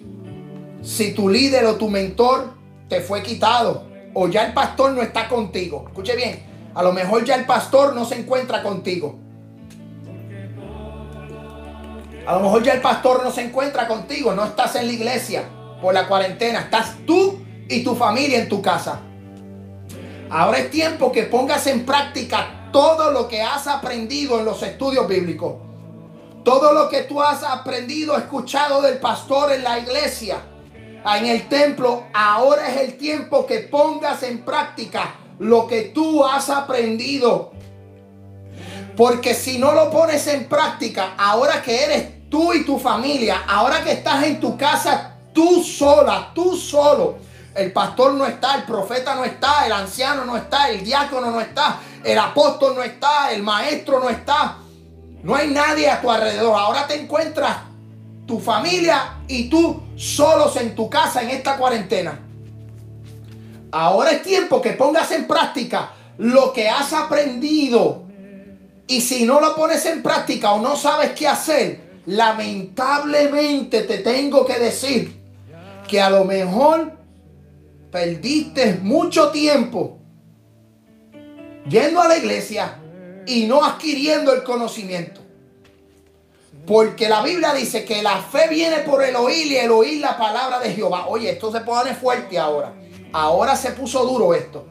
si 0.80 1.12
tu 1.12 1.28
líder 1.28 1.66
o 1.66 1.76
tu 1.76 1.90
mentor 1.90 2.54
te 2.88 3.02
fue 3.02 3.22
quitado 3.22 3.88
o 4.14 4.26
ya 4.26 4.46
el 4.46 4.54
pastor 4.54 4.92
no 4.92 5.02
está 5.02 5.28
contigo. 5.28 5.84
Escuche 5.88 6.16
bien, 6.16 6.42
a 6.74 6.82
lo 6.82 6.94
mejor 6.94 7.26
ya 7.26 7.34
el 7.34 7.44
pastor 7.44 7.94
no 7.94 8.06
se 8.06 8.18
encuentra 8.20 8.62
contigo. 8.62 9.23
A 12.26 12.34
lo 12.34 12.40
mejor 12.40 12.62
ya 12.62 12.72
el 12.72 12.80
pastor 12.80 13.22
no 13.22 13.30
se 13.30 13.42
encuentra 13.42 13.86
contigo, 13.86 14.34
no 14.34 14.44
estás 14.44 14.76
en 14.76 14.86
la 14.86 14.92
iglesia 14.92 15.44
por 15.82 15.92
la 15.92 16.08
cuarentena, 16.08 16.60
estás 16.60 16.94
tú 17.06 17.38
y 17.68 17.84
tu 17.84 17.94
familia 17.94 18.38
en 18.38 18.48
tu 18.48 18.62
casa. 18.62 19.00
Ahora 20.30 20.58
es 20.58 20.70
tiempo 20.70 21.12
que 21.12 21.24
pongas 21.24 21.66
en 21.66 21.84
práctica 21.84 22.70
todo 22.72 23.12
lo 23.12 23.28
que 23.28 23.42
has 23.42 23.66
aprendido 23.66 24.38
en 24.38 24.46
los 24.46 24.62
estudios 24.62 25.06
bíblicos. 25.06 25.56
Todo 26.42 26.72
lo 26.72 26.88
que 26.88 27.02
tú 27.02 27.22
has 27.22 27.42
aprendido, 27.42 28.16
escuchado 28.16 28.80
del 28.80 28.98
pastor 28.98 29.52
en 29.52 29.62
la 29.62 29.78
iglesia, 29.78 30.38
en 31.04 31.26
el 31.26 31.46
templo, 31.48 32.04
ahora 32.14 32.68
es 32.68 32.80
el 32.80 32.96
tiempo 32.96 33.44
que 33.44 33.60
pongas 33.60 34.22
en 34.22 34.44
práctica 34.44 35.14
lo 35.38 35.66
que 35.66 35.82
tú 35.82 36.24
has 36.24 36.48
aprendido. 36.48 37.52
Porque 38.96 39.34
si 39.34 39.58
no 39.58 39.72
lo 39.72 39.90
pones 39.90 40.26
en 40.28 40.48
práctica, 40.48 41.14
ahora 41.18 41.62
que 41.62 41.84
eres 41.84 42.30
tú 42.30 42.52
y 42.52 42.64
tu 42.64 42.78
familia, 42.78 43.42
ahora 43.48 43.82
que 43.82 43.92
estás 43.92 44.24
en 44.24 44.40
tu 44.40 44.56
casa, 44.56 45.16
tú 45.32 45.62
sola, 45.62 46.30
tú 46.34 46.56
solo. 46.56 47.16
El 47.54 47.72
pastor 47.72 48.14
no 48.14 48.26
está, 48.26 48.56
el 48.56 48.64
profeta 48.64 49.14
no 49.14 49.24
está, 49.24 49.66
el 49.66 49.72
anciano 49.72 50.24
no 50.24 50.36
está, 50.36 50.70
el 50.70 50.84
diácono 50.84 51.30
no 51.30 51.40
está, 51.40 51.78
el 52.02 52.18
apóstol 52.18 52.74
no 52.74 52.82
está, 52.82 53.32
el 53.32 53.42
maestro 53.42 54.00
no 54.00 54.10
está. 54.10 54.58
No 55.22 55.34
hay 55.34 55.48
nadie 55.48 55.88
a 55.88 56.00
tu 56.00 56.10
alrededor. 56.10 56.58
Ahora 56.58 56.86
te 56.86 57.00
encuentras 57.00 57.56
tu 58.26 58.38
familia 58.40 59.18
y 59.26 59.48
tú 59.48 59.82
solos 59.96 60.56
en 60.56 60.74
tu 60.74 60.90
casa 60.90 61.22
en 61.22 61.30
esta 61.30 61.56
cuarentena. 61.56 62.18
Ahora 63.72 64.10
es 64.10 64.22
tiempo 64.22 64.60
que 64.60 64.72
pongas 64.72 65.10
en 65.12 65.26
práctica 65.26 65.92
lo 66.18 66.52
que 66.52 66.68
has 66.68 66.92
aprendido. 66.92 68.04
Y 68.86 69.00
si 69.00 69.24
no 69.24 69.40
lo 69.40 69.56
pones 69.56 69.84
en 69.86 70.02
práctica 70.02 70.52
o 70.52 70.60
no 70.60 70.76
sabes 70.76 71.12
qué 71.12 71.26
hacer, 71.26 72.02
lamentablemente 72.06 73.82
te 73.82 73.98
tengo 73.98 74.44
que 74.44 74.58
decir 74.58 75.16
que 75.88 76.00
a 76.00 76.10
lo 76.10 76.24
mejor 76.24 76.92
perdiste 77.90 78.78
mucho 78.82 79.30
tiempo 79.30 79.98
yendo 81.68 82.00
a 82.00 82.08
la 82.08 82.18
iglesia 82.18 82.78
y 83.26 83.46
no 83.46 83.64
adquiriendo 83.64 84.32
el 84.32 84.42
conocimiento. 84.42 85.20
Porque 86.66 87.08
la 87.08 87.22
Biblia 87.22 87.52
dice 87.52 87.84
que 87.84 88.02
la 88.02 88.22
fe 88.22 88.48
viene 88.48 88.78
por 88.78 89.02
el 89.02 89.14
oír 89.16 89.46
y 89.46 89.56
el 89.56 89.70
oír 89.70 90.00
la 90.00 90.16
palabra 90.16 90.60
de 90.60 90.72
Jehová. 90.72 91.06
Oye, 91.08 91.30
esto 91.30 91.52
se 91.52 91.60
pone 91.60 91.94
fuerte 91.94 92.38
ahora. 92.38 92.72
Ahora 93.12 93.54
se 93.54 93.72
puso 93.72 94.04
duro 94.04 94.34
esto. 94.34 94.66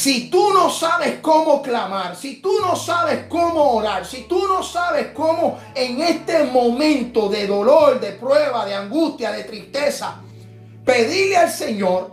Si 0.00 0.30
tú 0.30 0.54
no 0.54 0.70
sabes 0.70 1.16
cómo 1.20 1.60
clamar, 1.60 2.16
si 2.16 2.36
tú 2.36 2.58
no 2.62 2.74
sabes 2.74 3.26
cómo 3.28 3.72
orar, 3.72 4.06
si 4.06 4.22
tú 4.22 4.48
no 4.48 4.62
sabes 4.62 5.08
cómo 5.12 5.58
en 5.74 6.00
este 6.00 6.44
momento 6.44 7.28
de 7.28 7.46
dolor, 7.46 8.00
de 8.00 8.12
prueba, 8.12 8.64
de 8.64 8.74
angustia, 8.74 9.30
de 9.30 9.44
tristeza, 9.44 10.22
pedirle 10.86 11.36
al 11.36 11.50
Señor, 11.52 12.12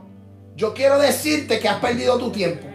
yo 0.57 0.73
quiero 0.73 0.99
decirte 0.99 1.61
que 1.61 1.69
has 1.69 1.79
perdido 1.79 2.17
tu 2.17 2.29
tiempo. 2.29 2.67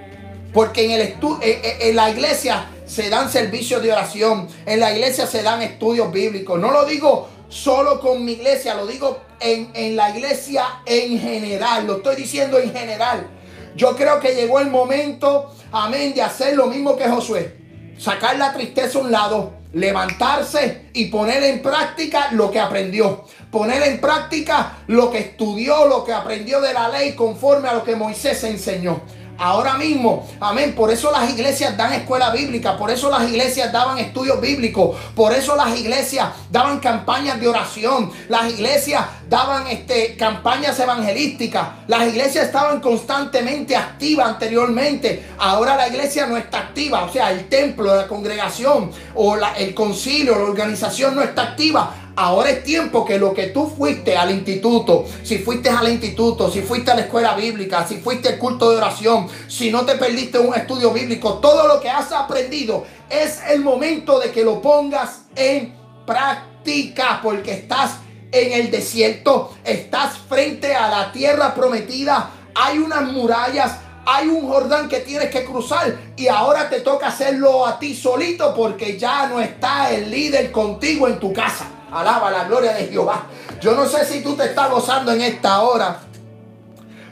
Porque 0.55 0.87
en, 0.87 0.93
el 0.93 1.15
en 1.43 1.95
la 1.95 2.09
iglesia 2.09 2.71
se 2.87 3.11
dan 3.11 3.31
servicios 3.31 3.83
de 3.83 3.93
oración, 3.93 4.49
en 4.65 4.81
la 4.81 4.95
iglesia 4.95 5.27
se 5.27 5.43
dan 5.43 5.61
estudios 5.61 6.11
bíblicos. 6.11 6.59
No 6.59 6.71
lo 6.71 6.87
digo 6.87 7.29
solo 7.51 8.01
con 8.01 8.25
mi 8.25 8.33
iglesia, 8.33 8.75
lo 8.77 8.87
digo 8.87 9.21
en, 9.41 9.73
en 9.75 9.95
la 9.95 10.09
iglesia 10.09 10.65
en 10.87 11.21
general, 11.21 11.87
lo 11.87 11.99
estoy 11.99 12.17
diciendo 12.17 12.59
en 12.59 12.73
general. 12.73 13.42
Yo 13.77 13.97
creo 13.97 14.21
que 14.21 14.35
llegó 14.35 14.61
el 14.61 14.71
momento, 14.71 15.55
amén, 15.73 16.15
de 16.15 16.23
hacer 16.23 16.57
lo 16.57 16.67
mismo 16.67 16.97
que 16.97 17.09
Josué. 17.09 17.57
Sacar 17.99 18.37
la 18.37 18.53
tristeza 18.53 18.99
a 18.99 19.03
un 19.03 19.13
lado, 19.13 19.53
levantarse 19.73 20.91
y 20.93 21.07
poner 21.07 21.43
en 21.45 21.63
práctica 21.63 22.29
lo 22.33 22.51
que 22.51 22.61
aprendió. 22.61 23.25
Poner 23.51 23.83
en 23.83 24.01
práctica 24.01 24.79
lo 24.87 25.11
que 25.11 25.19
estudió, 25.19 25.87
lo 25.87 26.05
que 26.05 26.13
aprendió 26.13 26.61
de 26.61 26.73
la 26.73 26.89
ley 26.89 27.15
conforme 27.15 27.69
a 27.69 27.75
lo 27.75 27.85
que 27.85 27.97
Moisés 27.97 28.43
enseñó. 28.45 29.03
Ahora 29.43 29.75
mismo, 29.75 30.25
amén. 30.39 30.73
Por 30.73 30.93
eso 30.93 31.11
las 31.11 31.29
iglesias 31.29 31.77
dan 31.77 31.93
escuela 31.95 32.31
bíblica, 32.31 32.79
por 32.79 32.93
eso 32.93 33.11
las 33.11 33.29
iglesias 33.29 33.73
daban 33.73 33.99
estudios 33.99 34.41
bíblicos, 34.41 34.97
por 35.17 35.33
eso 35.33 35.57
las 35.57 35.77
iglesias 35.77 36.29
daban 36.49 36.79
campañas 36.79 37.41
de 37.41 37.49
oración, 37.49 38.13
las 38.29 38.53
iglesias 38.53 39.05
daban 39.29 39.67
este, 39.67 40.17
campañas 40.17 40.79
evangelísticas, 40.79 41.71
las 41.89 42.07
iglesias 42.07 42.47
estaban 42.47 42.81
constantemente 42.81 43.75
activas 43.75 44.29
anteriormente. 44.29 45.31
Ahora 45.39 45.75
la 45.77 45.89
iglesia 45.89 46.27
no 46.27 46.37
está 46.37 46.59
activa, 46.59 47.03
o 47.03 47.13
sea, 47.13 47.33
el 47.33 47.49
templo, 47.49 47.97
la 47.97 48.07
congregación 48.07 48.93
o 49.17 49.37
el 49.57 49.75
concilio, 49.75 50.37
la 50.37 50.45
organización 50.45 51.17
no 51.17 51.23
está 51.23 51.43
activa. 51.43 52.02
Ahora 52.15 52.51
es 52.51 52.63
tiempo 52.63 53.07
que 53.07 53.19
lo 53.19 53.33
que 53.33 53.47
tú 53.47 53.73
fuiste 53.75 54.17
al 54.17 54.31
instituto, 54.31 55.07
si 55.23 55.39
fuiste 55.39 55.71
al 55.71 55.89
instituto, 55.89 56.51
si 56.51 56.61
fuiste 56.61 56.91
a 56.91 56.95
la 56.95 57.03
escuela 57.03 57.35
bíblica, 57.35 57.87
si 57.89 57.97
fuiste 57.97 58.29
al 58.29 58.39
culto 58.39 58.71
de 58.71 58.77
oración, 58.77 59.29
si 59.49 59.71
no 59.71 59.87
te 59.87 59.95
perdiste 59.95 60.39
un 60.39 60.55
estudio 60.55 60.93
bíblico, 60.93 61.39
todo 61.39 61.67
lo 61.67 61.81
que 61.81 61.89
has 61.89 62.13
aprendido 62.13 62.85
es 63.09 63.41
el 63.49 63.61
momento 63.61 64.21
de 64.21 64.31
que 64.31 64.45
lo 64.45 64.61
pongas 64.61 65.23
en 65.35 65.75
práctica 66.05 67.21
porque 67.23 67.53
estás 67.53 67.93
en 68.31 68.53
el 68.53 68.71
desierto, 68.71 69.55
estás 69.65 70.19
frente 70.29 70.75
a 70.75 70.91
la 70.91 71.13
tierra 71.13 71.55
prometida, 71.55 72.31
hay 72.55 72.77
unas 72.77 73.11
murallas, 73.11 73.73
hay 74.05 74.29
un 74.29 74.47
Jordán 74.49 74.89
que 74.89 75.01
tienes 75.01 75.31
que 75.31 75.45
cruzar 75.45 75.97
y 76.17 76.29
ahora 76.29 76.69
te 76.69 76.81
toca 76.81 77.09
hacerlo 77.09 77.67
a 77.67 77.79
ti 77.79 77.95
solito 77.95 78.55
porque 78.55 78.99
ya 78.99 79.29
no 79.29 79.41
está 79.41 79.91
el 79.93 80.11
líder 80.11 80.53
contigo 80.53 81.09
en 81.09 81.19
tu 81.19 81.33
casa. 81.33 81.67
Alaba 81.93 82.31
la 82.31 82.45
gloria 82.45 82.73
de 82.73 82.87
Jehová. 82.87 83.27
Yo 83.61 83.75
no 83.75 83.87
sé 83.87 84.05
si 84.07 84.23
tú 84.23 84.35
te 84.35 84.47
estás 84.47 84.71
gozando 84.71 85.13
en 85.13 85.21
esta 85.21 85.61
hora. 85.61 86.01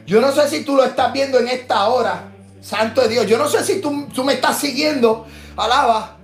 Yo 0.07 0.19
no 0.19 0.31
sé 0.31 0.49
si 0.49 0.63
tú 0.63 0.75
lo 0.75 0.83
estás 0.83 1.13
viendo 1.13 1.37
en 1.37 1.47
esta 1.47 1.87
hora. 1.87 2.23
Santo 2.61 3.01
de 3.01 3.09
Dios. 3.09 3.27
Yo 3.27 3.37
no 3.37 3.47
sé 3.47 3.63
si 3.63 3.79
tú, 3.79 4.07
tú 4.13 4.23
me 4.23 4.33
estás 4.33 4.57
siguiendo. 4.57 5.27
Alaba. 5.55 6.17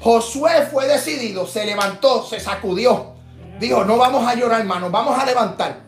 Josué 0.00 0.66
fue 0.72 0.88
decidido. 0.88 1.46
Se 1.46 1.66
levantó, 1.66 2.24
se 2.24 2.40
sacudió. 2.40 3.12
Dijo, 3.60 3.84
no 3.84 3.98
vamos 3.98 4.26
a 4.26 4.34
llorar, 4.34 4.60
hermano. 4.60 4.90
Vamos 4.90 5.18
a 5.18 5.26
levantar. 5.26 5.82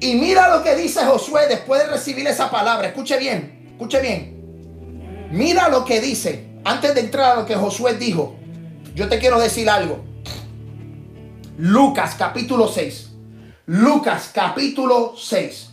Y 0.00 0.14
mira 0.14 0.56
lo 0.56 0.62
que 0.62 0.74
dice 0.74 1.04
Josué 1.04 1.46
después 1.48 1.82
de 1.82 1.88
recibir 1.88 2.26
esa 2.26 2.50
palabra. 2.50 2.88
Escuche 2.88 3.18
bien. 3.18 3.68
Escuche 3.72 4.00
bien. 4.00 5.28
Mira 5.30 5.68
lo 5.68 5.84
que 5.84 6.00
dice. 6.00 6.48
Antes 6.64 6.94
de 6.94 7.00
entrar 7.02 7.32
a 7.32 7.40
lo 7.40 7.46
que 7.46 7.56
Josué 7.56 7.94
dijo. 7.94 8.36
Yo 8.94 9.08
te 9.08 9.18
quiero 9.18 9.38
decir 9.38 9.68
algo. 9.68 10.09
Lucas 11.60 12.14
capítulo 12.14 12.68
6. 12.68 13.10
Lucas 13.66 14.30
capítulo 14.32 15.12
6. 15.14 15.70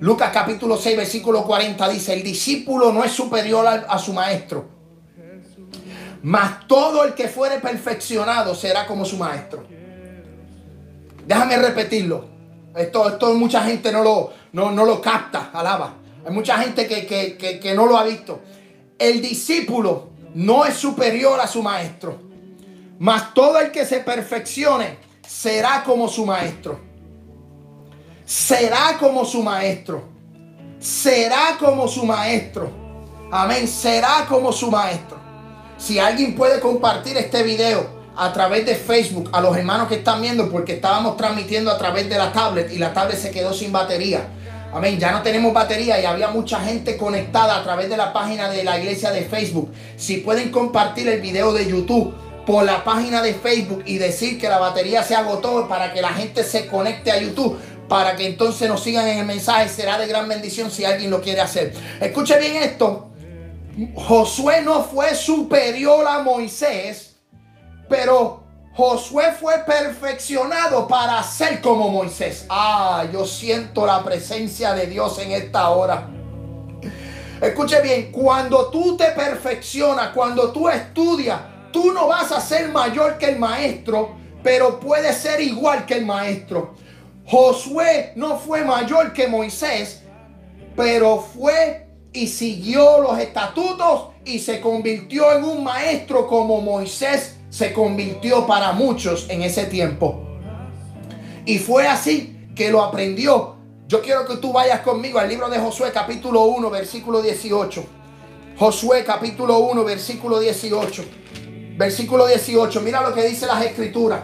Lucas 0.00 0.32
capítulo 0.32 0.76
6 0.76 0.96
versículo 0.96 1.44
40 1.44 1.88
dice, 1.90 2.14
el 2.14 2.24
discípulo 2.24 2.92
no 2.92 3.04
es 3.04 3.12
superior 3.12 3.64
a, 3.64 3.98
su 4.00 4.12
maestro, 4.12 4.68
mas 6.24 6.66
todo 6.66 7.04
el 7.04 7.14
que 7.14 7.28
fuere 7.28 7.60
perfeccionado 7.60 8.52
será 8.56 8.84
como 8.84 9.04
su 9.04 9.16
maestro. 9.16 9.64
Déjame 11.24 11.56
repetirlo. 11.56 12.24
Esto, 12.74 13.08
esto 13.08 13.32
mucha 13.34 13.62
gente 13.62 13.92
no 13.92 14.02
lo, 14.02 14.32
no, 14.52 14.72
lo 14.72 15.00
capta, 15.00 15.50
alaba. 15.52 15.94
Hay 16.26 16.32
mucha 16.32 16.58
gente 16.58 16.88
que, 16.88 17.06
que, 17.06 17.60
que 17.60 17.74
no 17.74 17.86
lo 17.86 17.96
ha 17.96 18.02
visto. 18.02 18.40
El 18.98 19.22
discípulo 19.22 20.08
no 20.34 20.64
es 20.64 20.74
superior 20.74 21.38
a 21.38 21.46
su 21.46 21.62
maestro, 21.62 22.18
mas 22.98 23.32
todo 23.34 23.60
el 23.60 23.70
que 23.70 23.86
se 23.86 24.00
perfeccione 24.00 25.07
será 25.28 25.84
como 25.84 26.08
su 26.08 26.24
maestro. 26.24 26.80
Será 28.24 28.96
como 28.98 29.24
su 29.24 29.42
maestro. 29.42 30.02
Será 30.80 31.56
como 31.58 31.86
su 31.86 32.04
maestro. 32.04 32.70
Amén. 33.30 33.68
Será 33.68 34.24
como 34.28 34.52
su 34.52 34.70
maestro. 34.70 35.18
Si 35.76 35.98
alguien 35.98 36.34
puede 36.34 36.60
compartir 36.60 37.16
este 37.16 37.42
video 37.42 37.98
a 38.16 38.32
través 38.32 38.66
de 38.66 38.74
Facebook 38.74 39.28
a 39.32 39.40
los 39.40 39.56
hermanos 39.56 39.86
que 39.86 39.96
están 39.96 40.20
viendo, 40.20 40.50
porque 40.50 40.74
estábamos 40.74 41.16
transmitiendo 41.16 41.70
a 41.70 41.78
través 41.78 42.08
de 42.08 42.18
la 42.18 42.32
tablet 42.32 42.72
y 42.72 42.78
la 42.78 42.92
tablet 42.92 43.18
se 43.18 43.30
quedó 43.30 43.52
sin 43.52 43.70
batería. 43.70 44.26
Amén. 44.72 44.98
Ya 44.98 45.12
no 45.12 45.22
tenemos 45.22 45.52
batería 45.52 46.00
y 46.00 46.04
había 46.04 46.28
mucha 46.28 46.60
gente 46.60 46.96
conectada 46.96 47.58
a 47.58 47.62
través 47.62 47.88
de 47.88 47.96
la 47.96 48.12
página 48.12 48.50
de 48.50 48.64
la 48.64 48.78
iglesia 48.78 49.10
de 49.10 49.22
Facebook. 49.22 49.72
Si 49.96 50.18
pueden 50.18 50.50
compartir 50.50 51.08
el 51.08 51.20
video 51.20 51.52
de 51.52 51.66
YouTube 51.66 52.14
por 52.48 52.64
la 52.64 52.82
página 52.82 53.20
de 53.20 53.34
Facebook 53.34 53.82
y 53.84 53.98
decir 53.98 54.40
que 54.40 54.48
la 54.48 54.58
batería 54.58 55.02
se 55.02 55.14
agotó 55.14 55.68
para 55.68 55.92
que 55.92 56.00
la 56.00 56.14
gente 56.14 56.42
se 56.42 56.66
conecte 56.66 57.12
a 57.12 57.20
YouTube 57.20 57.60
para 57.86 58.16
que 58.16 58.26
entonces 58.26 58.66
nos 58.70 58.82
sigan 58.82 59.06
en 59.06 59.18
el 59.18 59.26
mensaje. 59.26 59.68
Será 59.68 59.98
de 59.98 60.06
gran 60.06 60.26
bendición 60.26 60.70
si 60.70 60.82
alguien 60.86 61.10
lo 61.10 61.20
quiere 61.20 61.42
hacer. 61.42 61.74
Escuche 62.00 62.38
bien 62.38 62.56
esto. 62.56 63.10
Josué 63.94 64.62
no 64.62 64.82
fue 64.82 65.14
superior 65.14 66.08
a 66.08 66.20
Moisés, 66.22 67.16
pero 67.86 68.44
Josué 68.74 69.32
fue 69.38 69.58
perfeccionado 69.66 70.88
para 70.88 71.22
ser 71.24 71.60
como 71.60 71.90
Moisés. 71.90 72.46
Ah, 72.48 73.04
yo 73.12 73.26
siento 73.26 73.84
la 73.84 74.02
presencia 74.02 74.72
de 74.72 74.86
Dios 74.86 75.18
en 75.18 75.32
esta 75.32 75.68
hora. 75.68 76.08
Escuche 77.42 77.82
bien, 77.82 78.10
cuando 78.10 78.70
tú 78.70 78.96
te 78.96 79.10
perfeccionas, 79.10 80.12
cuando 80.14 80.50
tú 80.50 80.70
estudias, 80.70 81.40
Tú 81.72 81.92
no 81.92 82.08
vas 82.08 82.32
a 82.32 82.40
ser 82.40 82.70
mayor 82.70 83.18
que 83.18 83.26
el 83.26 83.38
maestro, 83.38 84.16
pero 84.42 84.80
puede 84.80 85.12
ser 85.12 85.40
igual 85.40 85.86
que 85.86 85.94
el 85.94 86.06
maestro. 86.06 86.74
Josué 87.26 88.12
no 88.16 88.38
fue 88.38 88.64
mayor 88.64 89.12
que 89.12 89.28
Moisés, 89.28 90.02
pero 90.74 91.18
fue 91.18 91.86
y 92.12 92.26
siguió 92.26 93.00
los 93.00 93.18
estatutos 93.18 94.08
y 94.24 94.38
se 94.38 94.60
convirtió 94.60 95.36
en 95.36 95.44
un 95.44 95.62
maestro 95.62 96.26
como 96.26 96.60
Moisés 96.60 97.36
se 97.50 97.72
convirtió 97.72 98.46
para 98.46 98.72
muchos 98.72 99.26
en 99.28 99.42
ese 99.42 99.64
tiempo. 99.64 100.24
Y 101.44 101.58
fue 101.58 101.86
así 101.86 102.48
que 102.54 102.70
lo 102.70 102.82
aprendió. 102.82 103.56
Yo 103.86 104.02
quiero 104.02 104.26
que 104.26 104.36
tú 104.36 104.52
vayas 104.52 104.80
conmigo 104.80 105.18
al 105.18 105.28
libro 105.28 105.48
de 105.48 105.58
Josué 105.58 105.90
capítulo 105.92 106.42
1 106.44 106.70
versículo 106.70 107.22
18. 107.22 107.84
Josué 108.58 109.04
capítulo 109.04 109.58
1 109.58 109.84
versículo 109.84 110.40
18. 110.40 111.04
Versículo 111.78 112.26
18. 112.26 112.80
Mira 112.80 113.00
lo 113.02 113.14
que 113.14 113.22
dice 113.22 113.46
las 113.46 113.64
escrituras. 113.64 114.22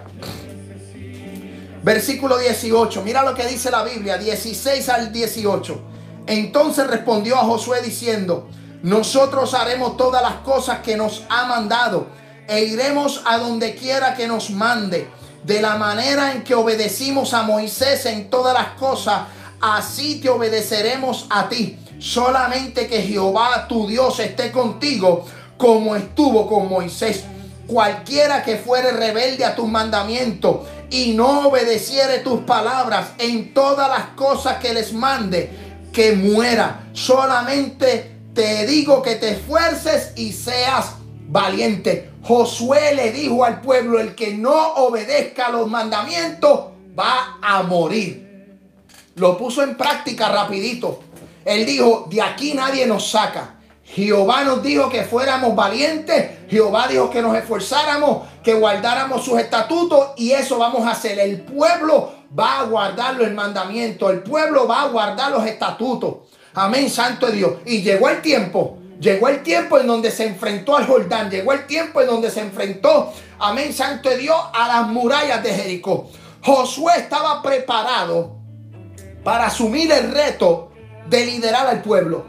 Versículo 1.85 2.37
18. 2.37 3.03
Mira 3.03 3.23
lo 3.23 3.33
que 3.33 3.47
dice 3.47 3.71
la 3.71 3.85
Biblia. 3.85 4.19
16 4.19 4.89
al 4.89 5.13
18. 5.13 5.81
Entonces 6.27 6.87
respondió 6.89 7.37
a 7.37 7.45
Josué 7.45 7.81
diciendo, 7.81 8.49
nosotros 8.83 9.55
haremos 9.55 9.97
todas 9.97 10.21
las 10.21 10.37
cosas 10.37 10.81
que 10.81 10.97
nos 10.97 11.23
ha 11.29 11.47
mandado 11.47 12.09
e 12.49 12.65
iremos 12.65 13.23
a 13.25 13.39
donde 13.39 13.77
quiera 13.77 14.15
que 14.15 14.27
nos 14.27 14.51
mande. 14.51 15.09
De 15.45 15.61
la 15.61 15.77
manera 15.77 16.33
en 16.33 16.43
que 16.43 16.57
obedecimos 16.57 17.35
a 17.35 17.43
Moisés 17.43 18.05
en 18.07 18.31
todas 18.31 18.55
las 18.55 18.71
cosas, 18.81 19.29
así 19.61 20.19
te 20.21 20.29
obedeceremos 20.29 21.27
a 21.31 21.49
ti. 21.49 21.79
Solamente 22.01 22.89
que 22.89 23.01
Jehová 23.03 23.69
tu 23.69 23.87
Dios 23.87 24.19
esté 24.19 24.51
contigo 24.51 25.25
como 25.57 25.95
estuvo 25.95 26.49
con 26.49 26.69
Moisés. 26.69 27.25
Cualquiera 27.67 28.43
que 28.43 28.57
fuere 28.57 28.93
rebelde 28.93 29.45
a 29.45 29.55
tus 29.55 29.69
mandamientos 29.69 30.67
y 30.91 31.12
no 31.12 31.49
obedeciere 31.49 32.19
tus 32.19 32.41
palabras 32.41 33.12
en 33.19 33.55
todas 33.55 33.89
las 33.89 34.09
cosas 34.17 34.59
que 34.59 34.75
les 34.75 34.93
mande, 34.93 35.51
que 35.93 36.12
muera. 36.12 36.89
Solamente 36.93 38.17
te 38.35 38.67
digo 38.67 39.03
que 39.03 39.15
te 39.15 39.31
esfuerces 39.31 40.12
y 40.17 40.33
seas 40.33 40.97
valiente. 41.27 42.11
Josué 42.23 42.95
le 42.95 43.12
dijo 43.12 43.45
al 43.45 43.61
pueblo, 43.61 44.01
el 44.01 44.15
que 44.15 44.35
no 44.35 44.75
obedezca 44.75 45.49
los 45.49 45.69
mandamientos 45.69 46.73
va 46.99 47.39
a 47.41 47.62
morir. 47.62 48.25
Lo 49.17 49.39
puso 49.39 49.62
en 49.62 49.77
práctica 49.77 50.29
rapidito. 50.29 51.01
Él 51.45 51.67
dijo, 51.67 52.07
de 52.11 52.23
aquí 52.23 52.55
nadie 52.55 52.87
nos 52.87 53.11
saca. 53.11 53.54
Jehová 53.85 54.45
nos 54.45 54.62
dijo 54.62 54.89
que 54.89 55.03
fuéramos 55.03 55.55
valientes. 55.55 56.30
Jehová 56.49 56.89
dijo 56.89 57.11
que 57.11 57.22
nos 57.22 57.37
esforzáramos, 57.37 58.26
que 58.43 58.55
guardáramos 58.55 59.24
sus 59.24 59.39
estatutos 59.39 60.11
y 60.16 60.32
eso 60.32 60.59
vamos 60.59 60.87
a 60.87 60.93
hacer. 60.93 61.18
El 61.18 61.43
pueblo 61.43 62.12
va 62.37 62.61
a 62.61 62.64
guardar 62.64 63.20
el 63.20 63.35
mandamiento. 63.35 64.11
El 64.11 64.22
pueblo 64.22 64.66
va 64.66 64.82
a 64.82 64.89
guardar 64.89 65.30
los 65.30 65.47
estatutos. 65.47 66.16
Amén, 66.55 66.89
santo 66.89 67.30
Dios. 67.30 67.55
Y 67.66 67.82
llegó 67.82 68.09
el 68.09 68.22
tiempo 68.22 68.78
Llegó 69.01 69.28
el 69.28 69.43
tiempo 69.43 69.78
en 69.78 69.87
donde 69.87 70.11
se 70.11 70.26
enfrentó 70.26 70.76
al 70.76 70.87
Jordán. 70.87 71.30
Llegó 71.30 71.53
el 71.53 71.66
tiempo 71.66 72.01
en 72.01 72.07
donde 72.07 72.30
se 72.30 72.41
enfrentó, 72.41 73.12
amén, 73.39 73.72
santo 73.72 74.09
Dios, 74.16 74.37
a 74.53 74.68
las 74.68 74.89
murallas 74.89 75.43
de 75.43 75.53
Jericó. 75.53 76.09
Josué 76.43 76.95
estaba 76.99 77.43
preparado 77.43 78.37
para 79.22 79.47
asumir 79.47 79.91
el 79.91 80.12
reto 80.12 80.70
de 81.09 81.26
liderar 81.26 81.66
al 81.66 81.82
pueblo. 81.82 82.24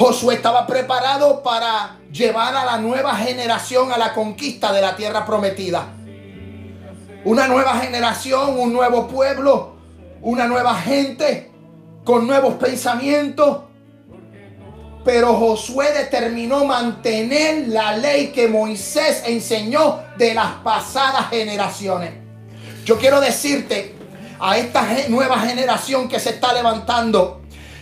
Josué 0.00 0.36
estaba 0.36 0.66
preparado 0.66 1.42
para 1.42 1.98
llevar 2.10 2.56
a 2.56 2.64
la 2.64 2.78
nueva 2.78 3.14
generación 3.16 3.92
a 3.92 3.98
la 3.98 4.14
conquista 4.14 4.72
de 4.72 4.80
la 4.80 4.96
tierra 4.96 5.26
prometida. 5.26 5.88
Una 7.26 7.46
nueva 7.46 7.76
generación, 7.76 8.58
un 8.58 8.72
nuevo 8.72 9.06
pueblo, 9.06 9.74
una 10.22 10.46
nueva 10.46 10.74
gente 10.76 11.50
con 12.02 12.26
nuevos 12.26 12.54
pensamientos, 12.54 13.64
pero 15.04 15.34
Josué 15.34 15.92
determinó 15.92 16.64
mantener 16.64 17.68
la 17.68 17.94
ley 17.94 18.28
que 18.28 18.48
Moisés 18.48 19.24
enseñó 19.26 20.00
de 20.16 20.32
las 20.32 20.52
pasadas 20.64 21.28
generaciones. 21.28 22.12
Yo 22.86 22.96
quiero 22.96 23.20
decirte 23.20 23.96
a 24.38 24.56
esta 24.56 24.82
nueva 25.10 25.40
generación 25.40 26.08
que 26.08 26.18
se 26.18 26.30
está 26.30 26.54
levantando, 26.54 27.39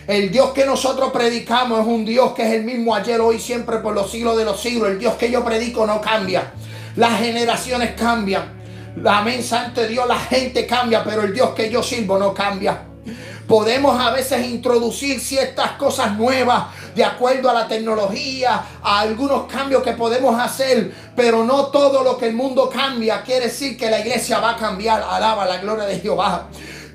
el 0.09 0.31
Dios 0.31 0.53
que 0.53 0.65
nosotros 0.65 1.11
predicamos 1.11 1.81
es 1.81 1.85
un 1.85 2.03
Dios 2.03 2.33
que 2.33 2.41
es 2.41 2.53
el 2.53 2.63
mismo 2.63 2.95
ayer, 2.95 3.21
hoy, 3.21 3.39
siempre, 3.39 3.77
por 3.77 3.93
los 3.93 4.09
siglos 4.09 4.35
de 4.37 4.43
los 4.43 4.59
siglos. 4.59 4.89
El 4.89 4.97
Dios 4.97 5.13
que 5.13 5.29
yo 5.29 5.45
predico 5.45 5.85
no 5.85 6.01
cambia. 6.01 6.51
Las 6.95 7.19
generaciones 7.19 7.91
cambian. 7.91 8.59
Amén, 9.05 9.43
Santo 9.43 9.85
Dios, 9.85 10.07
la 10.07 10.17
gente 10.17 10.65
cambia, 10.65 11.03
pero 11.03 11.21
el 11.21 11.31
Dios 11.31 11.51
que 11.51 11.69
yo 11.69 11.83
sirvo 11.83 12.17
no 12.17 12.33
cambia. 12.33 12.85
Podemos 13.47 14.01
a 14.01 14.09
veces 14.09 14.47
introducir 14.47 15.19
ciertas 15.19 15.73
cosas 15.73 16.17
nuevas 16.17 16.65
de 16.95 17.03
acuerdo 17.03 17.47
a 17.47 17.53
la 17.53 17.67
tecnología, 17.67 18.63
a 18.81 19.01
algunos 19.01 19.43
cambios 19.43 19.83
que 19.83 19.91
podemos 19.91 20.39
hacer, 20.39 20.91
pero 21.15 21.43
no 21.43 21.67
todo 21.67 22.03
lo 22.03 22.17
que 22.17 22.29
el 22.29 22.33
mundo 22.33 22.67
cambia 22.67 23.21
quiere 23.21 23.45
decir 23.45 23.77
que 23.77 23.91
la 23.91 23.99
iglesia 23.99 24.39
va 24.39 24.51
a 24.51 24.57
cambiar. 24.57 25.05
Alaba 25.07 25.45
la 25.45 25.57
gloria 25.57 25.85
de 25.85 25.99
Jehová. 25.99 26.47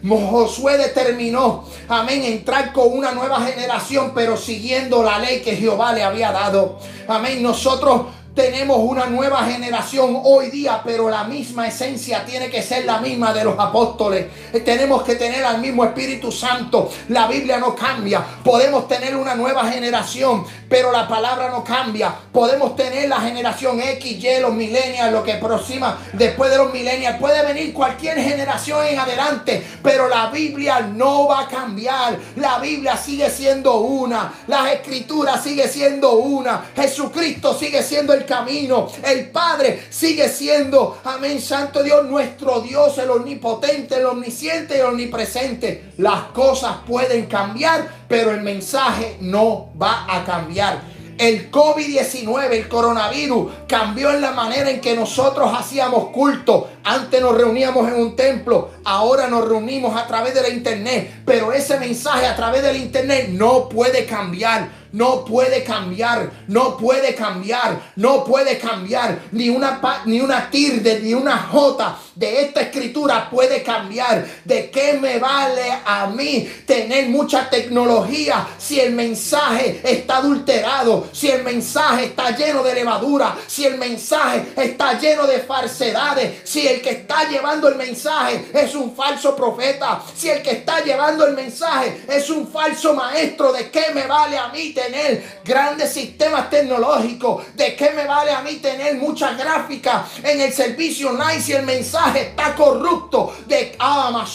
Josué 0.06 0.76
determinó, 0.76 1.64
amén, 1.88 2.24
entrar 2.24 2.72
con 2.72 2.92
una 2.92 3.12
nueva 3.12 3.40
generación, 3.40 4.12
pero 4.14 4.36
siguiendo 4.36 5.02
la 5.02 5.18
ley 5.18 5.40
que 5.40 5.56
Jehová 5.56 5.92
le 5.94 6.02
había 6.02 6.30
dado. 6.30 6.78
Amén, 7.08 7.42
nosotros 7.42 8.02
tenemos 8.34 8.78
una 8.78 9.06
nueva 9.06 9.44
generación 9.44 10.20
hoy 10.24 10.50
día, 10.50 10.80
pero 10.84 11.08
la 11.08 11.24
misma 11.24 11.68
esencia 11.68 12.24
tiene 12.24 12.50
que 12.50 12.62
ser 12.62 12.84
la 12.84 12.98
misma 12.98 13.32
de 13.32 13.44
los 13.44 13.56
apóstoles. 13.58 14.26
Tenemos 14.64 15.02
que 15.04 15.14
tener 15.14 15.44
al 15.44 15.60
mismo 15.60 15.84
Espíritu 15.84 16.32
Santo. 16.32 16.90
La 17.08 17.28
Biblia 17.28 17.58
no 17.58 17.76
cambia. 17.76 18.24
Podemos 18.42 18.88
tener 18.88 19.16
una 19.16 19.36
nueva 19.36 19.70
generación, 19.70 20.44
pero 20.68 20.90
la 20.90 21.06
palabra 21.06 21.48
no 21.48 21.62
cambia. 21.62 22.12
Podemos 22.32 22.74
tener 22.74 23.08
la 23.08 23.20
generación 23.20 23.80
X, 23.80 24.24
Y, 24.24 24.40
los 24.40 24.52
millennials, 24.52 25.12
lo 25.12 25.22
que 25.22 25.34
aproxima 25.34 25.98
después 26.12 26.50
de 26.50 26.58
los 26.58 26.72
millennials. 26.72 27.18
Puede 27.18 27.44
venir 27.44 27.72
cualquier 27.72 28.18
generación 28.20 28.84
en 28.84 28.98
adelante, 28.98 29.64
pero 29.80 30.08
la 30.08 30.30
Biblia 30.30 30.80
no 30.80 31.28
va 31.28 31.42
a 31.42 31.48
cambiar. 31.48 32.18
La 32.36 32.58
Biblia 32.58 32.96
sigue 32.96 33.30
siendo 33.30 33.76
una. 33.76 34.32
Las 34.48 34.72
escrituras 34.72 35.40
sigue 35.40 35.68
siendo 35.68 36.14
una. 36.14 36.64
Jesucristo 36.74 37.56
sigue 37.56 37.80
siendo 37.82 38.12
el 38.12 38.23
camino. 38.24 38.88
El 39.02 39.30
Padre 39.30 39.84
sigue 39.90 40.28
siendo, 40.28 40.98
amén, 41.04 41.40
Santo 41.40 41.82
Dios, 41.82 42.04
nuestro 42.06 42.60
Dios, 42.60 42.98
el 42.98 43.10
omnipotente, 43.10 43.96
el 43.96 44.06
omnisciente 44.06 44.76
y 44.76 44.80
el 44.80 44.86
omnipresente. 44.86 45.92
Las 45.98 46.24
cosas 46.32 46.78
pueden 46.86 47.26
cambiar, 47.26 47.88
pero 48.08 48.30
el 48.30 48.42
mensaje 48.42 49.16
no 49.20 49.70
va 49.80 50.06
a 50.08 50.24
cambiar. 50.24 50.94
El 51.16 51.50
COVID-19, 51.50 52.50
el 52.50 52.68
coronavirus, 52.68 53.52
cambió 53.68 54.10
en 54.10 54.20
la 54.20 54.32
manera 54.32 54.68
en 54.68 54.80
que 54.80 54.96
nosotros 54.96 55.52
hacíamos 55.56 56.08
culto. 56.08 56.68
Antes 56.82 57.20
nos 57.20 57.36
reuníamos 57.36 57.88
en 57.88 57.94
un 57.94 58.16
templo, 58.16 58.70
ahora 58.84 59.28
nos 59.28 59.46
reunimos 59.46 59.96
a 59.96 60.08
través 60.08 60.34
de 60.34 60.42
la 60.42 60.48
internet. 60.48 61.22
Pero 61.24 61.52
ese 61.52 61.78
mensaje 61.78 62.26
a 62.26 62.34
través 62.34 62.62
del 62.62 62.76
internet 62.76 63.28
no 63.28 63.68
puede 63.68 64.06
cambiar 64.06 64.83
no 64.94 65.24
puede 65.24 65.64
cambiar, 65.64 66.30
no 66.46 66.76
puede 66.76 67.14
cambiar, 67.16 67.92
no 67.96 68.24
puede 68.24 68.58
cambiar. 68.58 69.22
Ni 69.32 69.48
una, 69.48 69.80
ni 70.06 70.20
una 70.20 70.48
tilde, 70.48 71.00
ni 71.00 71.12
una 71.14 71.36
jota 71.36 71.98
de 72.14 72.42
esta 72.42 72.60
escritura 72.60 73.28
puede 73.28 73.62
cambiar. 73.62 74.24
¿De 74.44 74.70
qué 74.70 74.94
me 74.94 75.18
vale 75.18 75.80
a 75.84 76.06
mí 76.06 76.48
tener 76.64 77.08
mucha 77.08 77.50
tecnología 77.50 78.46
si 78.56 78.78
el 78.78 78.92
mensaje 78.92 79.80
está 79.82 80.18
adulterado, 80.18 81.08
si 81.12 81.28
el 81.28 81.42
mensaje 81.42 82.06
está 82.06 82.30
lleno 82.30 82.62
de 82.62 82.74
levadura, 82.74 83.36
si 83.48 83.64
el 83.64 83.76
mensaje 83.76 84.52
está 84.56 84.96
lleno 84.98 85.26
de 85.26 85.40
falsedades, 85.40 86.48
si 86.48 86.68
el 86.68 86.80
que 86.80 86.90
está 86.90 87.28
llevando 87.28 87.66
el 87.66 87.74
mensaje 87.74 88.46
es 88.54 88.76
un 88.76 88.94
falso 88.94 89.34
profeta, 89.34 90.00
si 90.16 90.30
el 90.30 90.40
que 90.40 90.52
está 90.52 90.84
llevando 90.84 91.26
el 91.26 91.34
mensaje 91.34 92.04
es 92.08 92.30
un 92.30 92.46
falso 92.46 92.94
maestro? 92.94 93.52
¿De 93.52 93.70
qué 93.70 93.86
me 93.92 94.06
vale 94.06 94.38
a 94.38 94.48
mí 94.48 94.72
tener 94.84 95.40
grandes 95.44 95.92
sistemas 95.92 96.50
tecnológicos? 96.50 97.44
¿De 97.54 97.74
qué 97.76 97.90
me 97.90 98.06
vale 98.06 98.30
a 98.30 98.42
mí 98.42 98.56
tener 98.56 98.96
mucha 98.96 99.34
gráfica 99.34 100.06
en 100.22 100.40
el 100.40 100.52
servicio 100.52 101.10
online 101.10 101.40
si 101.40 101.52
el 101.52 101.64
mensaje 101.64 102.28
está 102.28 102.54
corrupto 102.54 103.34
de 103.46 103.74
ama 103.78 104.26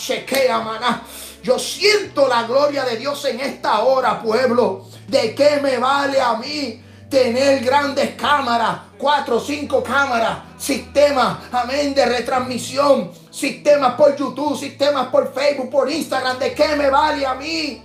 maná. 0.63 1.03
Yo 1.43 1.57
siento 1.57 2.27
la 2.27 2.43
gloria 2.43 2.83
de 2.83 2.97
Dios 2.97 3.23
en 3.25 3.39
esta 3.39 3.81
hora, 3.81 4.21
pueblo. 4.21 4.85
¿De 5.07 5.33
qué 5.33 5.59
me 5.61 5.77
vale 5.77 6.19
a 6.21 6.35
mí 6.35 6.83
tener 7.09 7.63
grandes 7.63 8.15
cámaras, 8.15 8.81
cuatro 8.97 9.37
o 9.37 9.39
cinco 9.39 9.81
cámaras, 9.81 10.39
sistemas, 10.57 11.37
amén, 11.51 11.95
de 11.95 12.05
retransmisión, 12.05 13.11
sistemas 13.31 13.95
por 13.95 14.15
YouTube, 14.15 14.59
sistemas 14.59 15.07
por 15.07 15.33
Facebook, 15.33 15.69
por 15.69 15.89
Instagram? 15.89 16.37
¿De 16.37 16.53
qué 16.53 16.75
me 16.75 16.89
vale 16.89 17.25
a 17.25 17.33
mí? 17.35 17.81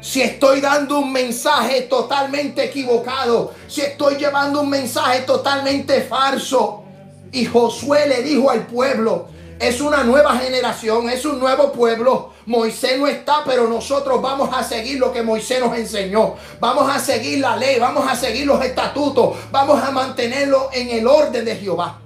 Si 0.00 0.22
estoy 0.22 0.60
dando 0.60 0.98
un 0.98 1.12
mensaje 1.12 1.82
totalmente 1.82 2.64
equivocado, 2.64 3.52
si 3.68 3.82
estoy 3.82 4.16
llevando 4.16 4.62
un 4.62 4.70
mensaje 4.70 5.20
totalmente 5.20 6.02
falso. 6.02 6.84
Y 7.32 7.44
Josué 7.44 8.08
le 8.08 8.22
dijo 8.22 8.50
al 8.50 8.66
pueblo, 8.66 9.28
es 9.60 9.80
una 9.80 10.02
nueva 10.02 10.36
generación, 10.38 11.10
es 11.10 11.24
un 11.24 11.38
nuevo 11.38 11.70
pueblo. 11.70 12.30
Moisés 12.46 12.98
no 12.98 13.06
está, 13.06 13.42
pero 13.44 13.68
nosotros 13.68 14.20
vamos 14.22 14.48
a 14.52 14.64
seguir 14.64 14.98
lo 14.98 15.12
que 15.12 15.22
Moisés 15.22 15.60
nos 15.60 15.76
enseñó. 15.76 16.34
Vamos 16.58 16.90
a 16.90 16.98
seguir 16.98 17.40
la 17.40 17.56
ley, 17.56 17.78
vamos 17.78 18.10
a 18.10 18.16
seguir 18.16 18.46
los 18.46 18.64
estatutos, 18.64 19.36
vamos 19.52 19.82
a 19.82 19.90
mantenerlo 19.90 20.70
en 20.72 20.88
el 20.88 21.06
orden 21.06 21.44
de 21.44 21.56
Jehová. 21.56 22.00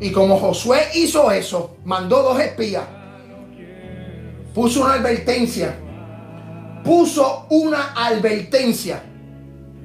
Y 0.00 0.10
como 0.10 0.38
Josué 0.38 0.88
hizo 0.94 1.30
eso, 1.30 1.76
mandó 1.84 2.22
dos 2.22 2.40
espías, 2.40 2.84
puso 4.54 4.84
una 4.84 4.94
advertencia, 4.94 5.76
puso 6.84 7.46
una 7.50 7.92
advertencia 7.94 9.02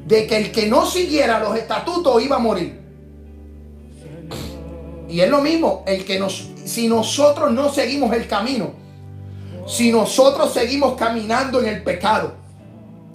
de 0.05 0.27
que 0.27 0.37
el 0.37 0.51
que 0.51 0.67
no 0.67 0.85
siguiera 0.85 1.39
los 1.39 1.57
estatutos 1.57 2.23
iba 2.23 2.35
a 2.35 2.39
morir. 2.39 2.81
Y 5.07 5.21
es 5.21 5.29
lo 5.29 5.41
mismo, 5.41 5.83
el 5.85 6.05
que 6.05 6.19
nos, 6.19 6.49
si 6.65 6.87
nosotros 6.87 7.51
no 7.51 7.71
seguimos 7.71 8.13
el 8.13 8.27
camino, 8.27 8.71
si 9.67 9.91
nosotros 9.91 10.51
seguimos 10.51 10.95
caminando 10.95 11.59
en 11.61 11.67
el 11.67 11.83
pecado, 11.83 12.33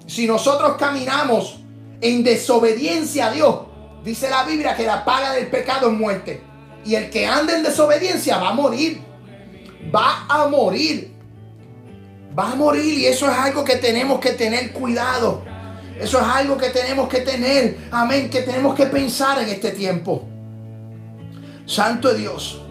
si 0.06 0.26
nosotros 0.26 0.76
caminamos 0.78 1.58
en 2.00 2.22
desobediencia 2.24 3.26
a 3.26 3.32
Dios, 3.32 3.56
dice 4.04 4.30
la 4.30 4.44
Biblia 4.44 4.76
que 4.76 4.86
la 4.86 5.04
paga 5.04 5.32
del 5.32 5.48
pecado 5.48 5.90
es 5.90 5.98
muerte. 5.98 6.42
Y 6.84 6.94
el 6.94 7.10
que 7.10 7.26
anda 7.26 7.56
en 7.56 7.62
desobediencia 7.62 8.38
va 8.38 8.50
a 8.50 8.54
morir. 8.54 9.02
Va 9.94 10.24
a 10.28 10.46
morir. 10.46 11.17
Va 12.38 12.52
a 12.52 12.54
morir 12.54 12.98
y 12.98 13.06
eso 13.06 13.28
es 13.28 13.36
algo 13.36 13.64
que 13.64 13.76
tenemos 13.76 14.20
que 14.20 14.30
tener 14.30 14.72
cuidado. 14.72 15.42
Eso 15.98 16.20
es 16.20 16.26
algo 16.26 16.56
que 16.56 16.68
tenemos 16.68 17.08
que 17.08 17.20
tener, 17.20 17.76
amén, 17.90 18.30
que 18.30 18.42
tenemos 18.42 18.76
que 18.76 18.86
pensar 18.86 19.42
en 19.42 19.48
este 19.48 19.72
tiempo. 19.72 20.24
Santo 21.66 22.14
Dios, 22.14 22.62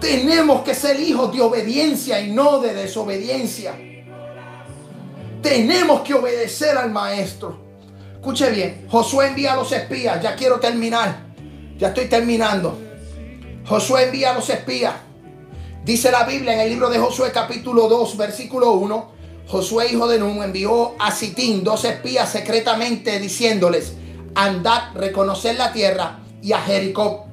tenemos 0.00 0.62
que 0.62 0.74
ser 0.74 0.98
hijos 0.98 1.30
de 1.34 1.42
obediencia 1.42 2.20
y 2.22 2.32
no 2.32 2.60
de 2.60 2.72
desobediencia. 2.72 3.74
Tenemos 5.42 6.00
que 6.00 6.14
obedecer 6.14 6.78
al 6.78 6.90
maestro. 6.90 7.60
Escuche 8.14 8.50
bien, 8.50 8.86
Josué 8.88 9.26
envía 9.28 9.52
a 9.52 9.56
los 9.56 9.70
espías, 9.72 10.22
ya 10.22 10.34
quiero 10.34 10.58
terminar, 10.58 11.26
ya 11.76 11.88
estoy 11.88 12.06
terminando. 12.06 12.78
Josué 13.66 14.04
envía 14.04 14.30
a 14.30 14.34
los 14.34 14.48
espías. 14.48 14.94
Dice 15.84 16.12
la 16.12 16.22
Biblia 16.22 16.54
en 16.54 16.60
el 16.60 16.68
libro 16.68 16.88
de 16.90 16.98
Josué 17.00 17.32
capítulo 17.32 17.88
2, 17.88 18.16
versículo 18.16 18.70
1 18.74 19.12
Josué, 19.48 19.88
hijo 19.90 20.06
de 20.06 20.20
Nun, 20.20 20.40
envió 20.40 20.94
a 21.00 21.10
Sitín 21.10 21.64
dos 21.64 21.84
espías 21.84 22.30
secretamente 22.30 23.18
diciéndoles, 23.18 23.94
andad, 24.36 24.94
reconocer 24.94 25.56
la 25.56 25.72
tierra 25.72 26.20
y 26.40 26.52
a 26.52 26.60
Jericó. 26.60 27.26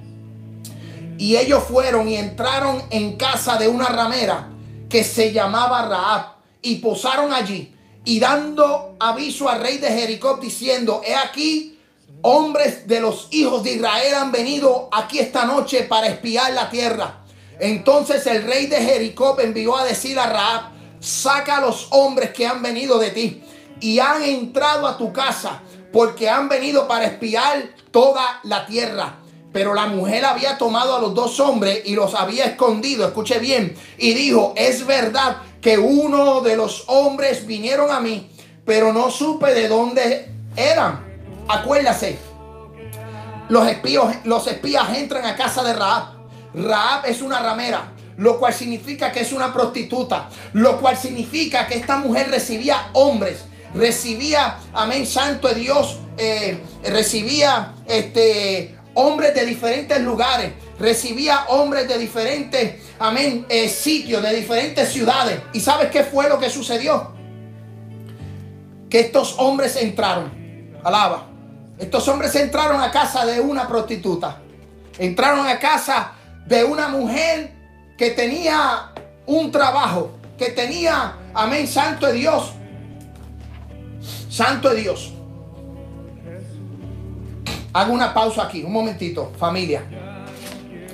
Y 1.19 1.37
ellos 1.37 1.63
fueron 1.63 2.09
y 2.09 2.15
entraron 2.15 2.81
en 2.89 3.17
casa 3.17 3.57
de 3.57 3.67
una 3.67 3.85
ramera 3.85 4.49
que 4.89 5.03
se 5.03 5.31
llamaba 5.31 5.87
Raab 5.87 6.33
y 6.63 6.77
posaron 6.77 7.31
allí 7.31 7.75
y 8.03 8.19
dando 8.19 8.95
aviso 8.99 9.47
al 9.47 9.61
rey 9.61 9.77
de 9.77 9.89
Jericó 9.89 10.39
diciendo, 10.41 11.01
he 11.05 11.13
aquí, 11.15 11.77
hombres 12.23 12.87
de 12.87 12.99
los 12.99 13.27
hijos 13.29 13.63
de 13.63 13.73
Israel 13.75 14.15
han 14.15 14.31
venido 14.31 14.89
aquí 14.91 15.19
esta 15.19 15.45
noche 15.45 15.83
para 15.83 16.07
espiar 16.07 16.51
la 16.53 16.69
tierra. 16.71 17.18
Entonces 17.59 18.25
el 18.27 18.43
rey 18.43 18.67
de 18.67 18.81
Jericó 18.81 19.37
envió 19.39 19.77
a 19.77 19.85
decir 19.85 20.17
a 20.17 20.27
Raab, 20.27 20.71
saca 20.99 21.57
a 21.57 21.61
los 21.61 21.87
hombres 21.91 22.31
que 22.31 22.47
han 22.47 22.61
venido 22.61 22.99
de 22.99 23.11
ti 23.11 23.43
y 23.79 23.99
han 23.99 24.23
entrado 24.23 24.87
a 24.87 24.97
tu 24.97 25.11
casa 25.11 25.61
porque 25.91 26.29
han 26.29 26.49
venido 26.49 26.87
para 26.87 27.05
espiar 27.05 27.69
toda 27.91 28.39
la 28.43 28.65
tierra. 28.65 29.15
Pero 29.51 29.73
la 29.73 29.87
mujer 29.87 30.25
había 30.25 30.57
tomado 30.57 30.95
a 30.95 31.01
los 31.01 31.15
dos 31.15 31.39
hombres 31.39 31.81
y 31.85 31.95
los 31.95 32.13
había 32.13 32.45
escondido, 32.45 33.07
escuche 33.07 33.39
bien, 33.39 33.75
y 33.97 34.13
dijo, 34.13 34.53
es 34.55 34.85
verdad 34.85 35.37
que 35.59 35.79
uno 35.79 36.41
de 36.41 36.55
los 36.55 36.83
hombres 36.87 37.47
vinieron 37.47 37.91
a 37.91 37.99
mí, 37.99 38.29
pero 38.63 38.93
no 38.93 39.09
supe 39.09 39.53
de 39.53 39.67
dónde 39.67 40.31
eran. 40.55 41.03
Acuérdase, 41.47 42.19
los 43.49 43.67
espías, 43.67 44.17
los 44.25 44.45
espías 44.45 44.95
entran 44.95 45.25
a 45.25 45.35
casa 45.35 45.63
de 45.63 45.73
Raab. 45.73 46.18
Raab 46.53 47.05
es 47.05 47.21
una 47.21 47.39
ramera 47.39 47.91
lo 48.19 48.37
cual 48.37 48.53
significa 48.53 49.11
que 49.13 49.21
es 49.21 49.31
una 49.31 49.53
prostituta, 49.53 50.27
lo 50.51 50.79
cual 50.79 50.97
significa 50.97 51.65
que 51.65 51.75
esta 51.75 51.97
mujer 51.97 52.29
recibía 52.29 52.89
hombres, 52.91 53.45
recibía, 53.73 54.57
amén, 54.73 55.07
santo 55.07 55.47
de 55.47 55.55
Dios, 55.55 55.99
eh, 56.17 56.61
recibía 56.83 57.75
este, 57.87 58.77
hombres 58.93 59.33
de 59.33 59.45
diferentes 59.45 60.01
lugares, 60.01 60.51
recibía 60.77 61.45
hombres 61.47 61.87
de 61.87 61.97
diferentes, 61.97 62.75
amén, 62.99 63.45
eh, 63.47 63.69
sitios, 63.69 64.21
de 64.21 64.35
diferentes 64.35 64.89
ciudades. 64.89 65.39
¿Y 65.53 65.61
sabes 65.61 65.89
qué 65.89 66.03
fue 66.03 66.27
lo 66.27 66.39
que 66.39 66.49
sucedió? 66.49 67.13
Que 68.89 68.99
estos 68.99 69.35
hombres 69.37 69.77
entraron, 69.77 70.29
alaba, 70.83 71.29
estos 71.77 72.05
hombres 72.09 72.35
entraron 72.35 72.81
a 72.81 72.91
casa 72.91 73.25
de 73.25 73.39
una 73.39 73.65
prostituta, 73.65 74.41
entraron 74.97 75.47
a 75.47 75.57
casa 75.57 76.15
de 76.45 76.63
una 76.63 76.87
mujer 76.87 77.51
que 77.97 78.11
tenía 78.11 78.91
un 79.25 79.51
trabajo, 79.51 80.11
que 80.37 80.51
tenía, 80.51 81.15
amén, 81.33 81.67
santo 81.67 82.07
de 82.07 82.13
Dios, 82.13 82.53
santo 84.29 84.69
de 84.69 84.81
Dios. 84.81 85.13
Hago 87.73 87.93
una 87.93 88.13
pausa 88.13 88.43
aquí, 88.43 88.63
un 88.63 88.71
momentito, 88.71 89.31
familia. 89.37 89.83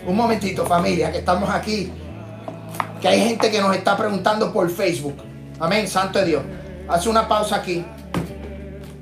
Un 0.06 0.16
momentito, 0.16 0.66
familia, 0.66 1.12
que 1.12 1.20
estamos 1.20 1.50
aquí. 1.50 1.91
Que 3.02 3.08
hay 3.08 3.22
gente 3.22 3.50
que 3.50 3.62
nos 3.62 3.76
está 3.76 3.96
preguntando 3.96 4.52
por 4.52 4.70
Facebook. 4.70 5.16
Amén, 5.60 5.88
santo 5.88 6.20
de 6.20 6.26
Dios. 6.26 6.43
Hace 6.89 7.10
una 7.10 7.28
pausa 7.28 7.56
aquí. 7.56 7.86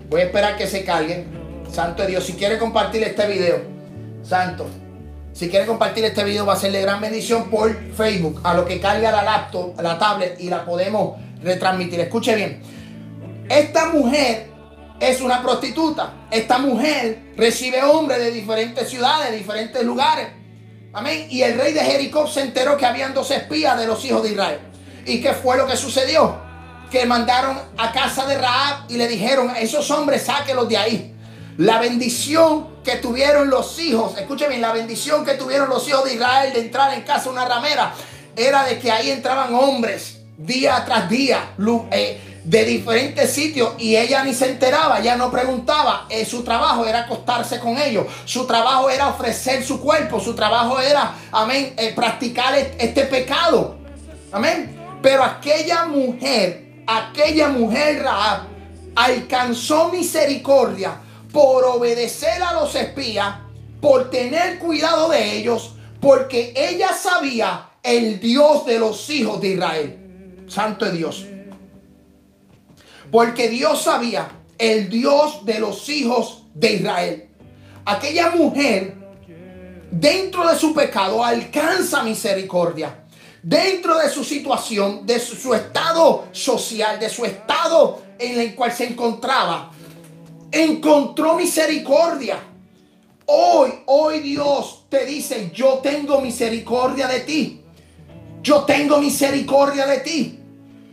Voy 0.09 0.21
a 0.21 0.25
esperar 0.25 0.55
que 0.55 0.67
se 0.67 0.85
carguen. 0.85 1.25
Santo 1.71 2.03
de 2.03 2.09
Dios, 2.09 2.25
si 2.25 2.33
quiere 2.33 2.59
compartir 2.59 3.01
este 3.03 3.25
video, 3.27 3.61
santo. 4.21 4.67
Si 5.33 5.49
quiere 5.49 5.65
compartir 5.65 6.05
este 6.05 6.23
video 6.23 6.45
va 6.45 6.53
a 6.53 6.57
ser 6.57 6.71
de 6.71 6.81
gran 6.81 7.01
bendición 7.01 7.49
por 7.49 7.75
Facebook. 7.93 8.39
A 8.43 8.53
lo 8.53 8.65
que 8.65 8.79
carga 8.79 9.11
la 9.11 9.23
laptop, 9.23 9.81
la 9.81 9.97
tablet 9.97 10.39
y 10.39 10.47
la 10.47 10.63
podemos 10.63 11.19
retransmitir. 11.41 11.99
Escuche 12.01 12.35
bien. 12.35 12.61
Esta 13.49 13.89
mujer 13.89 14.51
es 14.99 15.21
una 15.21 15.41
prostituta. 15.41 16.27
Esta 16.29 16.59
mujer 16.59 17.33
recibe 17.35 17.81
hombres 17.81 18.19
de 18.19 18.29
diferentes 18.29 18.87
ciudades, 18.87 19.31
de 19.31 19.37
diferentes 19.37 19.83
lugares. 19.83 20.27
Amén. 20.93 21.25
Y 21.31 21.41
el 21.41 21.57
rey 21.57 21.73
de 21.73 21.81
Jericó 21.81 22.27
se 22.27 22.41
enteró 22.41 22.77
que 22.77 22.85
habían 22.85 23.15
dos 23.15 23.31
espías 23.31 23.79
de 23.79 23.87
los 23.87 24.05
hijos 24.05 24.21
de 24.21 24.33
Israel. 24.33 24.59
¿Y 25.07 25.19
qué 25.19 25.33
fue 25.33 25.57
lo 25.57 25.65
que 25.65 25.75
sucedió? 25.75 26.37
Que 26.91 27.07
mandaron 27.07 27.57
a 27.75 27.91
casa 27.91 28.27
de 28.27 28.37
Raab 28.37 28.85
y 28.87 28.97
le 28.97 29.07
dijeron, 29.07 29.51
esos 29.55 29.89
hombres 29.89 30.21
sáquelos 30.21 30.69
de 30.69 30.77
ahí. 30.77 31.12
La 31.57 31.79
bendición 31.79 32.81
que 32.83 32.95
tuvieron 32.95 33.49
los 33.49 33.79
hijos, 33.79 34.17
escuchen 34.17 34.49
bien, 34.49 34.61
la 34.61 34.73
bendición 34.73 35.23
que 35.23 35.35
tuvieron 35.35 35.69
los 35.69 35.87
hijos 35.87 36.03
de 36.05 36.15
Israel 36.15 36.51
de 36.51 36.61
entrar 36.61 36.93
en 36.93 37.03
casa 37.03 37.29
una 37.29 37.45
ramera 37.45 37.93
era 38.35 38.63
de 38.63 38.79
que 38.79 38.91
ahí 38.91 39.11
entraban 39.11 39.53
hombres 39.53 40.17
día 40.35 40.83
tras 40.83 41.07
día 41.09 41.53
eh, 41.91 42.19
de 42.43 42.65
diferentes 42.65 43.31
sitios 43.31 43.73
y 43.77 43.95
ella 43.95 44.23
ni 44.23 44.33
se 44.33 44.49
enteraba, 44.49 44.99
ya 44.99 45.15
no 45.15 45.29
preguntaba. 45.29 46.07
Eh, 46.09 46.25
su 46.25 46.43
trabajo 46.43 46.87
era 46.87 47.01
acostarse 47.01 47.59
con 47.59 47.77
ellos, 47.77 48.07
su 48.25 48.47
trabajo 48.47 48.89
era 48.89 49.09
ofrecer 49.09 49.63
su 49.63 49.79
cuerpo, 49.79 50.19
su 50.19 50.33
trabajo 50.33 50.79
era, 50.79 51.13
amén, 51.31 51.75
eh, 51.77 51.93
practicar 51.95 52.55
este 52.55 53.03
pecado. 53.05 53.77
Amén. 54.31 54.75
Pero 55.03 55.23
aquella 55.23 55.85
mujer, 55.85 56.83
aquella 56.87 57.49
mujer 57.49 58.01
Raab, 58.01 58.47
alcanzó 58.95 59.89
misericordia 59.89 60.97
por 61.33 61.65
obedecer 61.65 62.41
a 62.43 62.53
los 62.53 62.75
espías, 62.75 63.35
por 63.81 64.11
tener 64.11 64.59
cuidado 64.59 65.09
de 65.09 65.35
ellos, 65.35 65.73
porque 65.99 66.53
ella 66.55 66.93
sabía 66.93 67.71
el 67.81 68.19
Dios 68.19 68.65
de 68.65 68.79
los 68.79 69.09
hijos 69.09 69.41
de 69.41 69.47
Israel. 69.49 70.45
Santo 70.47 70.89
Dios. 70.91 71.25
Porque 73.11 73.49
Dios 73.49 73.81
sabía 73.81 74.29
el 74.59 74.89
Dios 74.89 75.43
de 75.43 75.59
los 75.59 75.89
hijos 75.89 76.43
de 76.53 76.73
Israel. 76.73 77.29
Aquella 77.85 78.29
mujer, 78.31 78.95
dentro 79.89 80.47
de 80.47 80.57
su 80.57 80.73
pecado, 80.73 81.25
alcanza 81.25 82.03
misericordia. 82.03 83.05
Dentro 83.41 83.97
de 83.97 84.09
su 84.09 84.23
situación, 84.23 85.05
de 85.05 85.19
su, 85.19 85.35
su 85.35 85.53
estado 85.53 86.27
social, 86.31 86.99
de 86.99 87.09
su 87.09 87.25
estado 87.25 88.01
en 88.17 88.39
el 88.39 88.55
cual 88.55 88.71
se 88.71 88.85
encontraba, 88.85 89.71
encontró 90.53 91.35
misericordia. 91.35 92.37
Hoy, 93.25 93.71
hoy 93.87 94.19
Dios 94.19 94.85
te 94.87 95.05
dice, 95.05 95.51
yo 95.53 95.79
tengo 95.79 96.21
misericordia 96.21 97.07
de 97.07 97.21
ti. 97.21 97.61
Yo 98.41 98.63
tengo 98.63 98.99
misericordia 98.99 99.87
de 99.87 99.97
ti. 99.99 100.39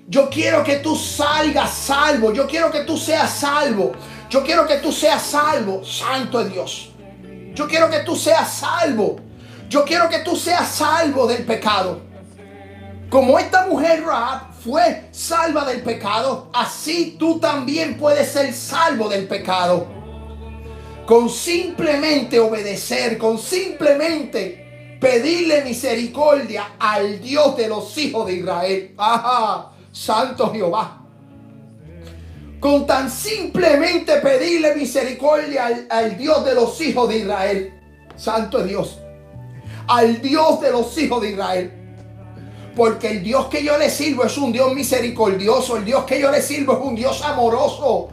Yo 0.09 0.31
quiero 0.31 0.65
que 0.65 0.77
tú 0.77 0.97
salgas 0.97 1.71
salvo. 1.71 2.33
Yo 2.33 2.47
quiero 2.47 2.71
que 2.71 2.81
tú 2.81 2.97
seas 2.97 3.31
salvo. 3.31 3.93
Yo 4.31 4.43
quiero 4.43 4.67
que 4.67 4.77
tú 4.79 4.91
seas 4.91 5.23
salvo. 5.23 5.85
Santo 5.85 6.43
Dios. 6.45 6.91
Yo 7.55 7.69
quiero 7.69 7.91
que 7.91 8.01
tú 8.01 8.17
seas 8.17 8.53
salvo. 8.53 9.17
Yo 9.69 9.85
quiero 9.85 10.09
que 10.09 10.21
tú 10.21 10.37
seas 10.37 10.69
salvo 10.69 11.27
del 11.27 11.45
pecado. 11.45 12.01
Como 13.11 13.39
esta 13.39 13.67
mujer 13.67 14.05
Rahab 14.05 14.50
fue 14.63 15.09
salva 15.11 15.65
del 15.65 15.83
pecado, 15.83 16.51
así 16.53 17.17
tú 17.19 17.39
también 17.39 17.97
puedes 17.97 18.31
ser 18.31 18.53
salvo 18.53 19.09
del 19.09 19.27
pecado. 19.27 19.87
Con 21.07 21.29
simplemente 21.29 22.39
obedecer, 22.39 23.19
con 23.19 23.39
simplemente 23.39 24.99
pedirle 25.01 25.65
misericordia 25.65 26.73
al 26.79 27.21
Dios 27.21 27.57
de 27.57 27.69
los 27.69 27.97
hijos 27.99 28.27
de 28.27 28.35
Israel. 28.35 28.95
Ajá, 28.97 29.73
Santo 29.91 30.53
Jehová 30.53 31.01
con 32.61 32.87
tan 32.87 33.11
simplemente 33.11 34.17
pedirle 34.17 34.77
misericordia 34.77 35.87
al, 35.89 36.19
Dios 36.19 36.45
de 36.45 36.55
los 36.55 36.79
hijos 36.83 37.09
de 37.09 37.19
Israel. 37.19 37.75
Santo 38.17 38.63
Dios. 38.63 38.99
Al 39.89 40.21
Dios 40.21 40.61
de 40.61 40.71
los 40.71 40.97
hijos 40.99 41.23
de 41.23 41.31
Israel. 41.31 41.80
Porque 42.81 43.11
el 43.11 43.23
Dios 43.23 43.49
que 43.49 43.63
yo 43.63 43.77
le 43.77 43.91
sirvo 43.91 44.25
es 44.25 44.39
un 44.39 44.53
Dios 44.53 44.73
misericordioso. 44.73 45.77
El 45.77 45.85
Dios 45.85 46.05
que 46.05 46.19
yo 46.19 46.31
le 46.31 46.41
sirvo 46.41 46.73
es 46.73 46.79
un 46.81 46.95
Dios 46.95 47.21
amoroso. 47.21 48.09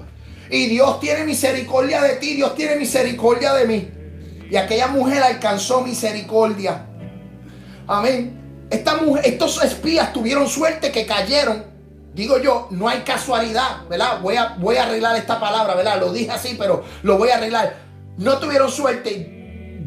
Y 0.50 0.66
Dios 0.66 1.00
tiene 1.00 1.24
misericordia 1.24 2.02
de 2.02 2.18
ti. 2.18 2.34
Dios 2.34 2.54
tiene 2.54 2.76
misericordia 2.76 3.54
de 3.54 3.66
mí. 3.66 3.90
Y 4.52 4.58
aquella 4.58 4.88
mujer 4.88 5.24
alcanzó 5.24 5.80
misericordia. 5.80 6.86
Amén. 7.88 8.68
Esta 8.70 8.98
mujer, 8.98 9.26
estos 9.26 9.64
espías 9.64 10.12
tuvieron 10.12 10.50
suerte 10.50 10.92
que 10.92 11.06
cayeron 11.06 11.64
Digo 12.14 12.38
yo, 12.38 12.68
no 12.72 12.90
hay 12.90 13.04
casualidad, 13.04 13.88
¿verdad? 13.88 14.20
Voy 14.22 14.36
a, 14.36 14.58
voy 14.60 14.76
a 14.76 14.84
arreglar 14.84 15.16
esta 15.16 15.40
palabra, 15.40 15.76
¿verdad? 15.76 15.98
Lo 15.98 16.12
dije 16.12 16.32
así, 16.32 16.56
pero 16.60 16.84
lo 17.04 17.18
voy 17.18 17.30
a 17.30 17.38
arreglar. 17.38 17.78
No 18.18 18.38
tuvieron 18.38 18.70
suerte. 18.70 19.37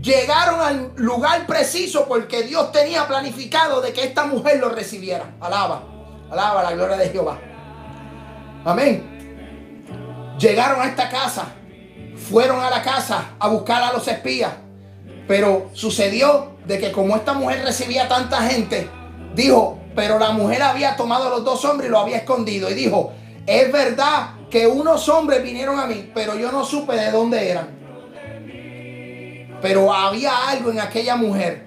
Llegaron 0.01 0.61
al 0.61 0.93
lugar 0.97 1.47
preciso 1.47 2.07
porque 2.07 2.43
Dios 2.43 2.73
tenía 2.73 3.07
planificado 3.07 3.83
de 3.83 3.93
que 3.93 4.05
esta 4.05 4.25
mujer 4.25 4.59
lo 4.59 4.71
recibiera. 4.71 5.35
Alaba, 5.41 5.83
alaba 6.31 6.63
la 6.63 6.73
gloria 6.73 6.97
de 6.97 7.11
Jehová. 7.11 7.39
Amén. 8.65 10.37
Llegaron 10.39 10.81
a 10.81 10.87
esta 10.87 11.11
casa, 11.11 11.53
fueron 12.31 12.61
a 12.61 12.71
la 12.71 12.83
casa 12.83 13.33
a 13.39 13.49
buscar 13.49 13.83
a 13.83 13.93
los 13.93 14.09
espías. 14.09 14.53
Pero 15.29 15.71
sucedió 15.75 16.53
de 16.65 16.79
que 16.79 16.93
como 16.93 17.15
esta 17.15 17.35
mujer 17.35 17.63
recibía 17.63 18.09
tanta 18.09 18.43
gente, 18.43 18.89
dijo, 19.35 19.79
pero 19.95 20.19
la 20.19 20.31
mujer 20.31 20.63
había 20.63 20.97
tomado 20.97 21.27
a 21.27 21.31
los 21.31 21.45
dos 21.45 21.63
hombres 21.67 21.89
y 21.89 21.93
lo 21.93 21.99
había 21.99 22.19
escondido. 22.19 22.71
Y 22.71 22.75
dijo, 22.75 23.13
es 23.47 23.71
verdad 23.71 24.31
que 24.51 24.67
unos 24.67 25.09
hombres 25.11 25.43
vinieron 25.43 25.79
a 25.79 25.87
mí, 25.87 26.11
pero 26.15 26.37
yo 26.37 26.51
no 26.51 26.65
supe 26.65 26.95
de 26.95 27.11
dónde 27.11 27.51
eran. 27.51 27.80
Pero 29.61 29.93
había 29.93 30.49
algo 30.49 30.71
en 30.71 30.81
aquella 30.81 31.17
mujer. 31.17 31.67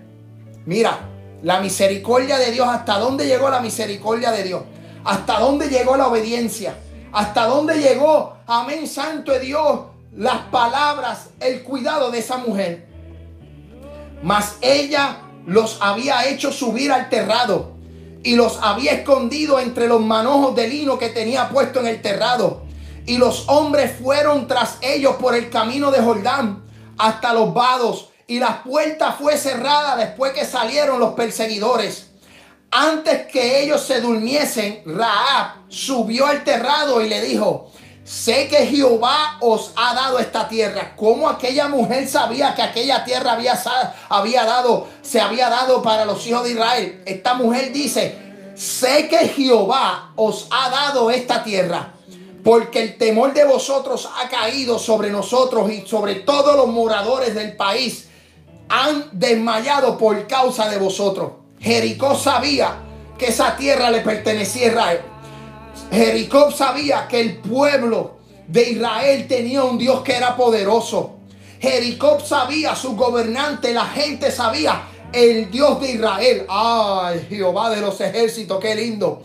Mira, 0.66 1.00
la 1.44 1.60
misericordia 1.60 2.38
de 2.38 2.52
Dios, 2.52 2.68
¿hasta 2.68 2.98
dónde 2.98 3.28
llegó 3.28 3.50
la 3.50 3.60
misericordia 3.60 4.32
de 4.32 4.44
Dios? 4.44 4.64
¿Hasta 5.04 5.40
dónde 5.40 5.68
llegó 5.68 5.98
la 5.98 6.08
obediencia? 6.08 6.76
¿Hasta 7.12 7.46
dónde 7.46 7.80
llegó, 7.80 8.38
amén, 8.48 8.88
santo 8.88 9.34
de 9.34 9.40
Dios, 9.42 9.82
las 10.16 10.38
palabras, 10.44 11.30
el 11.40 11.62
cuidado 11.64 12.10
de 12.10 12.20
esa 12.20 12.38
mujer? 12.38 12.88
Mas 14.24 14.56
ella 14.62 15.18
los 15.46 15.78
había 15.82 16.26
hecho 16.28 16.52
subir 16.52 16.92
al 16.92 17.10
terrado 17.10 17.74
y 18.24 18.36
los 18.36 18.60
había 18.62 18.94
escondido 18.94 19.60
entre 19.60 19.88
los 19.88 20.02
manojos 20.02 20.56
de 20.56 20.70
lino 20.70 20.98
que 20.98 21.10
tenía 21.10 21.50
puesto 21.50 21.82
en 21.82 21.88
el 21.88 22.02
terrado. 22.02 22.64
Y 23.06 23.18
los 23.18 23.50
hombres 23.50 23.92
fueron 24.02 24.48
tras 24.48 24.78
ellos 24.82 25.18
por 25.18 25.36
el 25.36 25.50
camino 25.50 25.92
de 25.92 26.02
Jordán 26.02 26.64
hasta 26.98 27.34
los 27.34 27.54
vados. 27.54 28.10
Y 28.28 28.40
la 28.40 28.64
puerta 28.64 29.12
fue 29.14 29.38
cerrada 29.38 29.96
después 29.96 30.34
que 30.34 30.46
salieron 30.46 31.00
los 31.00 31.14
perseguidores. 31.14 32.10
Antes 32.72 33.28
que 33.28 33.62
ellos 33.62 33.82
se 33.82 34.02
durmiesen, 34.02 34.82
Raab 34.86 35.70
subió 35.70 36.26
al 36.26 36.44
terrado 36.44 37.02
y 37.02 37.10
le 37.10 37.22
dijo, 37.22 37.70
sé 38.04 38.48
que 38.48 38.66
Jehová 38.66 39.38
os 39.42 39.74
ha 39.76 39.94
dado 39.94 40.18
esta 40.18 40.48
tierra. 40.48 40.96
Como 40.96 41.30
aquella 41.30 41.68
mujer 41.68 42.08
sabía 42.08 42.56
que 42.56 42.64
aquella 42.64 43.04
tierra 43.04 43.34
había, 43.34 43.62
había 44.10 44.46
dado, 44.46 44.88
se 45.04 45.22
había 45.22 45.50
dado 45.50 45.84
para 45.84 46.06
los 46.06 46.26
hijos 46.26 46.46
de 46.46 46.52
Israel. 46.54 47.04
Esta 47.06 47.36
mujer 47.36 47.72
dice, 47.72 48.18
sé 48.56 49.08
que 49.08 49.28
Jehová 49.28 50.12
os 50.16 50.48
ha 50.50 50.70
dado 50.70 51.12
esta 51.12 51.44
tierra. 51.44 51.93
Porque 52.44 52.82
el 52.82 52.98
temor 52.98 53.34
de 53.34 53.46
vosotros 53.46 54.10
ha 54.22 54.28
caído 54.28 54.78
sobre 54.78 55.10
nosotros 55.10 55.72
y 55.72 55.88
sobre 55.88 56.16
todos 56.16 56.58
los 56.58 56.68
moradores 56.68 57.34
del 57.36 57.56
país. 57.56 58.10
Han 58.70 59.08
desmayado 59.14 59.98
por 59.98 60.28
causa 60.28 60.70
de 60.70 60.78
vosotros. 60.78 61.32
Jericó 61.60 62.16
sabía 62.16 62.84
que 63.18 63.28
esa 63.28 63.56
tierra 63.56 63.90
le 63.90 64.02
pertenecía 64.02 64.66
a 64.66 64.70
Israel. 64.70 65.02
Jericó 65.92 66.52
sabía 66.52 67.08
que 67.08 67.22
el 67.22 67.38
pueblo 67.38 68.18
de 68.48 68.72
Israel 68.72 69.28
tenía 69.28 69.64
un 69.64 69.78
Dios 69.78 70.02
que 70.02 70.16
era 70.16 70.36
poderoso. 70.36 71.16
Jericó 71.60 72.20
sabía, 72.20 72.76
su 72.76 72.98
gobernante, 72.98 73.74
la 73.74 73.86
gente 73.86 74.32
sabía, 74.32 74.82
el 75.14 75.50
Dios 75.50 75.80
de 75.80 75.92
Israel. 75.94 76.46
Ay, 76.50 77.26
Jehová 77.30 77.70
de 77.70 77.80
los 77.80 78.02
ejércitos, 78.02 78.60
qué 78.60 78.76
lindo. 78.76 79.22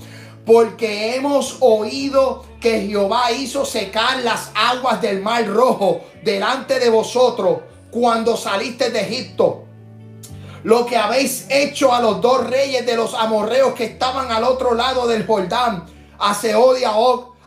Porque 0.47 1.17
hemos 1.17 1.57
oído 1.61 2.45
que 2.61 2.87
Jehová 2.87 3.33
hizo 3.33 3.65
secar 3.65 4.19
las 4.21 4.51
aguas 4.55 5.01
del 5.01 5.21
mar 5.23 5.47
rojo 5.47 6.03
delante 6.23 6.79
de 6.79 6.91
vosotros 6.91 7.61
cuando 7.91 8.37
saliste 8.37 8.91
de 8.91 9.01
Egipto. 9.01 9.65
Lo 10.65 10.87
que 10.87 10.97
habéis 10.97 11.47
hecho 11.49 11.95
a 11.95 12.01
los 12.01 12.21
dos 12.21 12.49
reyes 12.49 12.85
de 12.85 12.97
los 12.97 13.15
amorreos 13.15 13.75
que 13.75 13.85
estaban 13.85 14.33
al 14.33 14.45
otro 14.45 14.75
lado 14.75 15.07
del 15.07 15.27
Jordán 15.27 15.87
a 16.19 16.35
Sehod 16.35 16.79
y 16.79 16.85
a 16.85 16.93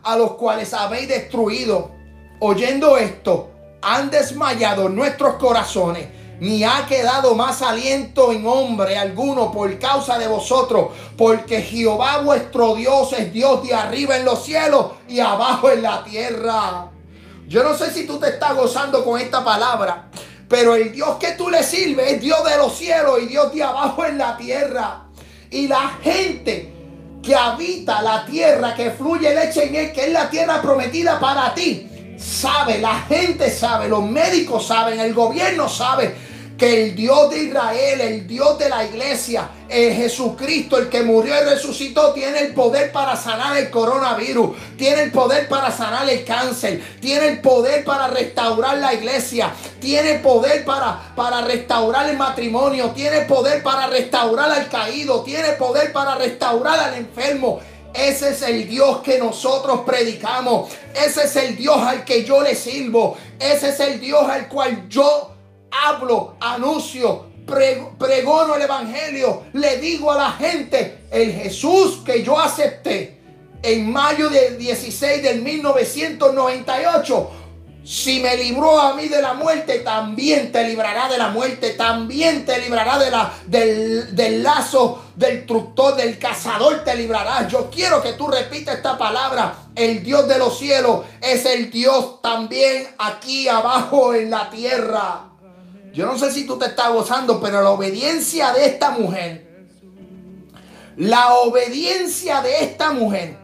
a 0.03 0.17
los 0.17 0.31
cuales 0.33 0.73
habéis 0.73 1.07
destruido. 1.07 1.91
Oyendo 2.39 2.97
esto, 2.97 3.51
han 3.81 4.09
desmayado 4.09 4.89
nuestros 4.89 5.35
corazones, 5.35 6.07
ni 6.41 6.63
ha 6.63 6.87
quedado 6.87 7.35
más 7.35 7.61
aliento 7.61 8.31
en 8.31 8.47
hombre 8.47 8.97
alguno 8.97 9.51
por 9.51 9.77
causa 9.77 10.17
de 10.17 10.27
vosotros, 10.27 10.87
porque 11.15 11.61
Jehová 11.61 12.17
vuestro 12.17 12.73
Dios 12.73 13.13
es 13.13 13.31
Dios 13.31 13.61
de 13.61 13.75
arriba 13.75 14.17
en 14.17 14.25
los 14.25 14.43
cielos 14.43 14.87
y 15.07 15.19
abajo 15.19 15.69
en 15.69 15.83
la 15.83 16.03
tierra. 16.03 16.89
Yo 17.47 17.63
no 17.63 17.77
sé 17.77 17.91
si 17.91 18.07
tú 18.07 18.17
te 18.17 18.29
estás 18.29 18.55
gozando 18.55 19.05
con 19.05 19.21
esta 19.21 19.45
palabra, 19.45 20.09
pero 20.49 20.73
el 20.73 20.91
Dios 20.91 21.17
que 21.17 21.33
tú 21.33 21.47
le 21.47 21.61
sirves 21.61 22.13
es 22.13 22.21
Dios 22.21 22.43
de 22.43 22.57
los 22.57 22.75
cielos 22.75 23.19
y 23.21 23.27
Dios 23.27 23.53
de 23.53 23.61
abajo 23.61 24.03
en 24.03 24.17
la 24.17 24.35
tierra. 24.35 25.03
Y 25.51 25.67
la 25.67 25.91
gente 26.01 26.73
que 27.21 27.35
habita 27.35 28.01
la 28.01 28.25
tierra, 28.25 28.73
que 28.73 28.89
fluye 28.89 29.35
leche 29.35 29.67
en 29.67 29.75
él, 29.75 29.91
que 29.91 30.05
es 30.05 30.11
la 30.11 30.27
tierra 30.27 30.59
prometida 30.59 31.19
para 31.19 31.53
ti, 31.53 31.87
sabe, 32.17 32.79
la 32.79 33.01
gente 33.01 33.51
sabe, 33.51 33.87
los 33.87 34.03
médicos 34.03 34.65
saben, 34.65 34.99
el 34.99 35.13
gobierno 35.13 35.69
sabe 35.69 36.30
que 36.61 36.83
el 36.83 36.95
Dios 36.95 37.31
de 37.31 37.45
Israel, 37.45 38.01
el 38.01 38.27
Dios 38.27 38.59
de 38.59 38.69
la 38.69 38.85
iglesia, 38.85 39.49
el 39.67 39.95
Jesucristo, 39.95 40.77
el 40.77 40.89
que 40.89 41.01
murió 41.01 41.33
y 41.35 41.49
resucitó, 41.49 42.13
tiene 42.13 42.37
el 42.37 42.53
poder 42.53 42.91
para 42.91 43.15
sanar 43.15 43.57
el 43.57 43.71
coronavirus, 43.71 44.55
tiene 44.77 45.01
el 45.01 45.11
poder 45.11 45.47
para 45.47 45.71
sanar 45.71 46.07
el 46.07 46.23
cáncer, 46.23 46.79
tiene 47.01 47.29
el 47.29 47.41
poder 47.41 47.83
para 47.83 48.09
restaurar 48.09 48.77
la 48.77 48.93
iglesia, 48.93 49.51
tiene 49.79 50.11
el 50.11 50.21
poder 50.21 50.63
para, 50.63 51.01
para 51.15 51.41
restaurar 51.41 52.07
el 52.07 52.17
matrimonio, 52.17 52.91
tiene 52.91 53.21
el 53.21 53.25
poder 53.25 53.63
para 53.63 53.87
restaurar 53.87 54.51
al 54.51 54.69
caído, 54.69 55.23
tiene 55.23 55.49
el 55.49 55.55
poder 55.55 55.91
para 55.91 56.13
restaurar 56.13 56.77
al 56.77 56.93
enfermo. 56.93 57.59
Ese 57.91 58.29
es 58.29 58.43
el 58.43 58.69
Dios 58.69 59.01
que 59.01 59.17
nosotros 59.17 59.79
predicamos. 59.83 60.69
Ese 60.93 61.23
es 61.23 61.35
el 61.37 61.57
Dios 61.57 61.77
al 61.79 62.05
que 62.05 62.23
yo 62.23 62.43
le 62.43 62.53
sirvo. 62.53 63.17
Ese 63.39 63.69
es 63.69 63.79
el 63.79 63.99
Dios 63.99 64.29
al 64.29 64.47
cual 64.47 64.87
yo 64.87 65.31
hablo, 65.71 66.35
anuncio, 66.39 67.31
pregono 67.45 68.55
el 68.55 68.61
Evangelio, 68.61 69.43
le 69.53 69.77
digo 69.77 70.11
a 70.11 70.17
la 70.17 70.31
gente, 70.31 71.05
el 71.11 71.33
Jesús 71.33 72.01
que 72.05 72.23
yo 72.23 72.39
acepté 72.39 73.19
en 73.63 73.91
mayo 73.91 74.29
del 74.29 74.57
16 74.57 75.23
del 75.23 75.41
1998, 75.41 77.31
si 77.83 78.19
me 78.19 78.37
libró 78.37 78.79
a 78.79 78.93
mí 78.93 79.07
de 79.07 79.21
la 79.21 79.33
muerte, 79.33 79.79
también 79.79 80.51
te 80.51 80.67
librará 80.67 81.09
de 81.09 81.17
la 81.17 81.29
muerte, 81.29 81.71
también 81.71 82.45
te 82.45 82.59
librará 82.59 82.99
de 82.99 83.09
la, 83.09 83.33
del, 83.47 84.15
del 84.15 84.43
lazo 84.43 85.05
del 85.15 85.47
tructor, 85.47 85.95
del 85.95 86.19
cazador, 86.19 86.83
te 86.83 86.95
librará. 86.95 87.47
Yo 87.47 87.71
quiero 87.71 88.01
que 88.01 88.13
tú 88.13 88.27
repitas 88.27 88.75
esta 88.75 88.97
palabra. 88.97 89.55
El 89.73 90.03
Dios 90.03 90.27
de 90.27 90.37
los 90.37 90.59
cielos 90.59 91.05
es 91.21 91.45
el 91.45 91.71
Dios 91.71 92.21
también 92.21 92.87
aquí 92.99 93.47
abajo 93.47 94.13
en 94.13 94.29
la 94.29 94.49
tierra. 94.51 95.30
Yo 95.93 96.05
no 96.05 96.17
sé 96.17 96.31
si 96.31 96.45
tú 96.45 96.57
te 96.57 96.67
estás 96.67 96.91
gozando, 96.91 97.41
pero 97.41 97.61
la 97.61 97.69
obediencia 97.69 98.53
de 98.53 98.65
esta 98.65 98.91
mujer, 98.91 99.65
la 100.95 101.33
obediencia 101.35 102.41
de 102.41 102.63
esta 102.63 102.91
mujer, 102.91 103.37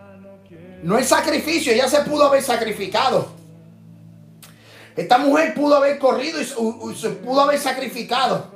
no 0.84 0.98
es 0.98 1.08
sacrificio, 1.08 1.74
ella 1.74 1.90
se 1.90 2.00
pudo 2.02 2.26
haber 2.26 2.42
sacrificado. 2.42 3.28
Esta 4.96 5.18
mujer 5.18 5.54
pudo 5.54 5.76
haber 5.76 6.00
corrido 6.00 6.42
y 6.42 6.46
se 6.96 7.10
pudo 7.10 7.42
haber 7.42 7.60
sacrificado. 7.60 8.52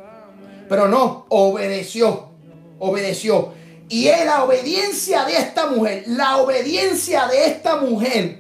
Pero 0.70 0.88
no, 0.88 1.26
obedeció. 1.30 2.30
Obedeció. 2.80 3.54
Y 3.90 4.08
es 4.08 4.26
la 4.26 4.44
obediencia 4.44 5.26
de 5.26 5.36
esta 5.38 5.68
mujer, 5.68 6.06
la 6.08 6.38
obediencia 6.38 7.28
de 7.28 7.46
esta 7.46 7.76
mujer 7.76 8.40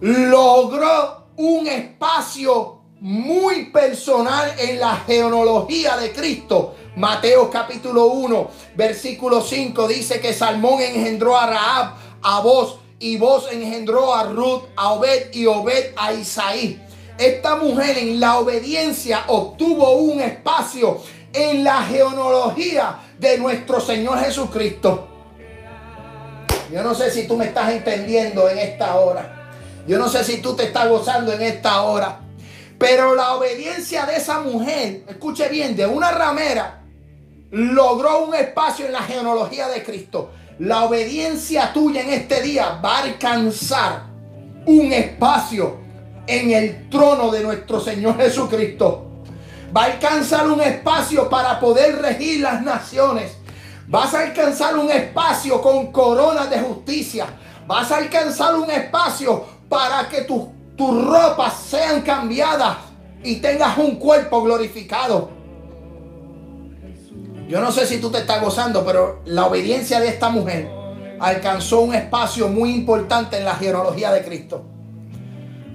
logró 0.00 1.28
un 1.36 1.66
espacio 1.66 2.77
muy 3.00 3.66
personal 3.66 4.52
en 4.58 4.80
la 4.80 4.96
genealogía 4.96 5.96
de 5.96 6.12
Cristo. 6.12 6.74
Mateo 6.96 7.48
capítulo 7.48 8.06
1, 8.06 8.50
versículo 8.74 9.40
5 9.40 9.86
dice 9.86 10.20
que 10.20 10.32
Salmón 10.32 10.80
engendró 10.80 11.38
a 11.38 11.46
Raab, 11.46 11.94
a 12.22 12.40
vos, 12.40 12.80
y 12.98 13.16
vos 13.16 13.46
engendró 13.52 14.12
a 14.12 14.24
Ruth, 14.24 14.64
a 14.74 14.92
Obed 14.94 15.32
y 15.32 15.46
Obed 15.46 15.92
a 15.96 16.12
Isaí. 16.12 16.82
Esta 17.16 17.56
mujer 17.56 17.98
en 17.98 18.18
la 18.18 18.38
obediencia 18.38 19.24
obtuvo 19.28 19.92
un 19.92 20.20
espacio 20.20 21.00
en 21.32 21.62
la 21.62 21.82
genealogía 21.82 22.98
de 23.18 23.38
nuestro 23.38 23.80
Señor 23.80 24.18
Jesucristo. 24.18 25.06
Yo 26.72 26.82
no 26.82 26.94
sé 26.94 27.10
si 27.10 27.28
tú 27.28 27.36
me 27.36 27.46
estás 27.46 27.70
entendiendo 27.70 28.48
en 28.48 28.58
esta 28.58 28.96
hora. 28.96 29.50
Yo 29.86 29.98
no 29.98 30.08
sé 30.08 30.24
si 30.24 30.42
tú 30.42 30.54
te 30.54 30.64
estás 30.64 30.88
gozando 30.88 31.32
en 31.32 31.42
esta 31.42 31.82
hora. 31.82 32.27
Pero 32.78 33.14
la 33.14 33.34
obediencia 33.34 34.06
de 34.06 34.16
esa 34.16 34.40
mujer, 34.40 35.04
escuche 35.08 35.48
bien, 35.48 35.76
de 35.76 35.86
una 35.86 36.10
ramera, 36.12 36.82
logró 37.50 38.24
un 38.24 38.34
espacio 38.34 38.86
en 38.86 38.92
la 38.92 39.02
genealogía 39.02 39.68
de 39.68 39.82
Cristo. 39.82 40.30
La 40.60 40.84
obediencia 40.84 41.72
tuya 41.72 42.02
en 42.02 42.10
este 42.10 42.40
día 42.42 42.80
va 42.84 42.98
a 42.98 43.02
alcanzar 43.02 44.02
un 44.66 44.92
espacio 44.92 45.78
en 46.26 46.52
el 46.52 46.88
trono 46.90 47.30
de 47.30 47.42
nuestro 47.42 47.80
Señor 47.80 48.16
Jesucristo 48.16 49.08
va 49.76 49.82
a 49.82 49.86
alcanzar 49.86 50.48
un 50.48 50.60
espacio 50.60 51.28
para 51.28 51.60
poder 51.60 52.00
regir 52.00 52.40
las 52.40 52.62
naciones. 52.62 53.36
Vas 53.86 54.14
a 54.14 54.20
alcanzar 54.20 54.76
un 54.76 54.90
espacio 54.90 55.60
con 55.60 55.92
coronas 55.92 56.50
de 56.50 56.60
justicia. 56.60 57.26
Vas 57.66 57.90
a 57.90 57.98
alcanzar 57.98 58.54
un 58.56 58.70
espacio 58.70 59.44
para 59.68 60.08
que 60.08 60.22
tus 60.22 60.42
ropas 60.78 61.54
sean 61.68 62.02
cambiadas 62.02 62.78
y 63.24 63.36
tengas 63.36 63.76
un 63.78 63.96
cuerpo 63.96 64.42
glorificado. 64.42 65.30
Yo 67.48 67.60
no 67.60 67.72
sé 67.72 67.86
si 67.86 67.98
tú 67.98 68.10
te 68.10 68.18
estás 68.18 68.40
gozando, 68.40 68.84
pero 68.84 69.22
la 69.24 69.46
obediencia 69.46 70.00
de 70.00 70.08
esta 70.08 70.28
mujer 70.28 70.70
alcanzó 71.18 71.80
un 71.80 71.94
espacio 71.94 72.48
muy 72.48 72.70
importante 72.70 73.38
en 73.38 73.44
la 73.44 73.54
genealogía 73.54 74.12
de 74.12 74.22
Cristo. 74.22 74.64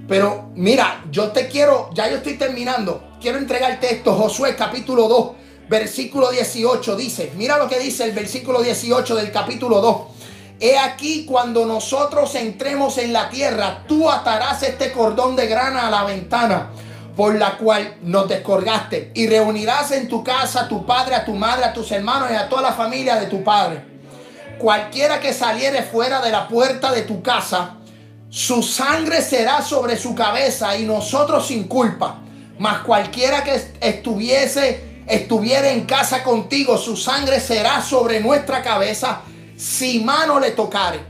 Pero 0.08 0.50
mira, 0.54 1.04
yo 1.10 1.32
te 1.32 1.48
quiero, 1.48 1.90
ya 1.92 2.08
yo 2.08 2.16
estoy 2.16 2.34
terminando. 2.34 3.02
Quiero 3.20 3.38
entregarte 3.38 3.92
esto. 3.92 4.14
Josué 4.14 4.54
capítulo 4.54 5.08
2, 5.08 5.30
versículo 5.68 6.30
18 6.30 6.96
dice, 6.96 7.32
mira 7.36 7.58
lo 7.58 7.68
que 7.68 7.78
dice 7.78 8.04
el 8.04 8.12
versículo 8.12 8.62
18 8.62 9.16
del 9.16 9.32
capítulo 9.32 9.80
2. 9.80 9.96
He 10.60 10.78
aquí 10.78 11.26
cuando 11.26 11.66
nosotros 11.66 12.34
entremos 12.36 12.98
en 12.98 13.12
la 13.12 13.28
tierra, 13.28 13.84
tú 13.88 14.10
atarás 14.10 14.62
este 14.62 14.92
cordón 14.92 15.36
de 15.36 15.46
grana 15.46 15.86
a 15.86 15.90
la 15.90 16.04
ventana 16.04 16.70
por 17.16 17.34
la 17.36 17.56
cual 17.56 17.96
nos 18.02 18.28
descolgaste 18.28 19.12
y 19.14 19.26
reunirás 19.26 19.92
en 19.92 20.08
tu 20.08 20.24
casa 20.24 20.62
a 20.62 20.68
tu 20.68 20.84
padre, 20.84 21.14
a 21.14 21.24
tu 21.24 21.34
madre, 21.34 21.64
a 21.64 21.72
tus 21.72 21.90
hermanos 21.92 22.30
y 22.30 22.34
a 22.34 22.48
toda 22.48 22.62
la 22.62 22.72
familia 22.72 23.16
de 23.16 23.26
tu 23.26 23.42
padre. 23.44 23.84
Cualquiera 24.58 25.20
que 25.20 25.32
saliere 25.32 25.82
fuera 25.82 26.20
de 26.20 26.30
la 26.30 26.48
puerta 26.48 26.92
de 26.92 27.02
tu 27.02 27.22
casa, 27.22 27.76
su 28.30 28.62
sangre 28.62 29.22
será 29.22 29.62
sobre 29.62 29.96
su 29.96 30.14
cabeza 30.14 30.76
y 30.76 30.84
nosotros 30.84 31.46
sin 31.46 31.64
culpa. 31.64 32.18
Mas 32.58 32.78
cualquiera 32.78 33.44
que 33.44 33.60
estuviese, 33.80 35.02
estuviera 35.06 35.70
en 35.70 35.84
casa 35.84 36.22
contigo, 36.22 36.78
su 36.78 36.96
sangre 36.96 37.40
será 37.40 37.82
sobre 37.82 38.20
nuestra 38.20 38.62
cabeza 38.62 39.22
si 39.56 40.00
mano 40.00 40.40
le 40.40 40.52
tocare. 40.52 41.00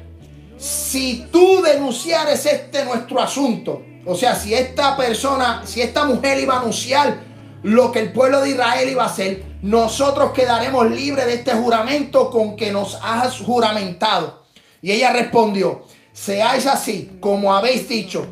Si 0.56 1.26
tú 1.30 1.62
denunciares 1.62 2.46
este 2.46 2.84
nuestro 2.84 3.20
asunto, 3.20 3.82
o 4.06 4.14
sea, 4.14 4.34
si 4.34 4.54
esta 4.54 4.96
persona, 4.96 5.62
si 5.64 5.80
esta 5.82 6.04
mujer 6.04 6.38
iba 6.38 6.54
a 6.54 6.60
anunciar 6.60 7.18
lo 7.62 7.90
que 7.90 8.00
el 8.00 8.12
pueblo 8.12 8.40
de 8.40 8.50
Israel 8.50 8.88
iba 8.88 9.04
a 9.04 9.06
hacer, 9.06 9.42
nosotros 9.62 10.32
quedaremos 10.32 10.90
libres 10.90 11.26
de 11.26 11.34
este 11.34 11.54
juramento 11.54 12.30
con 12.30 12.56
que 12.56 12.70
nos 12.70 12.98
has 13.02 13.38
juramentado. 13.40 14.44
Y 14.82 14.92
ella 14.92 15.12
respondió, 15.12 15.84
seáis 16.12 16.66
así 16.66 17.16
como 17.20 17.54
habéis 17.54 17.88
dicho. 17.88 18.26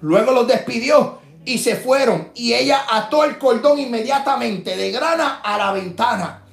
Luego 0.00 0.32
los 0.32 0.48
despidió 0.48 1.20
y 1.44 1.58
se 1.58 1.76
fueron. 1.76 2.30
Y 2.34 2.54
ella 2.54 2.86
ató 2.90 3.24
el 3.24 3.36
cordón 3.36 3.78
inmediatamente 3.78 4.76
de 4.76 4.90
grana 4.90 5.40
a 5.44 5.58
la 5.58 5.72
ventana. 5.72 6.45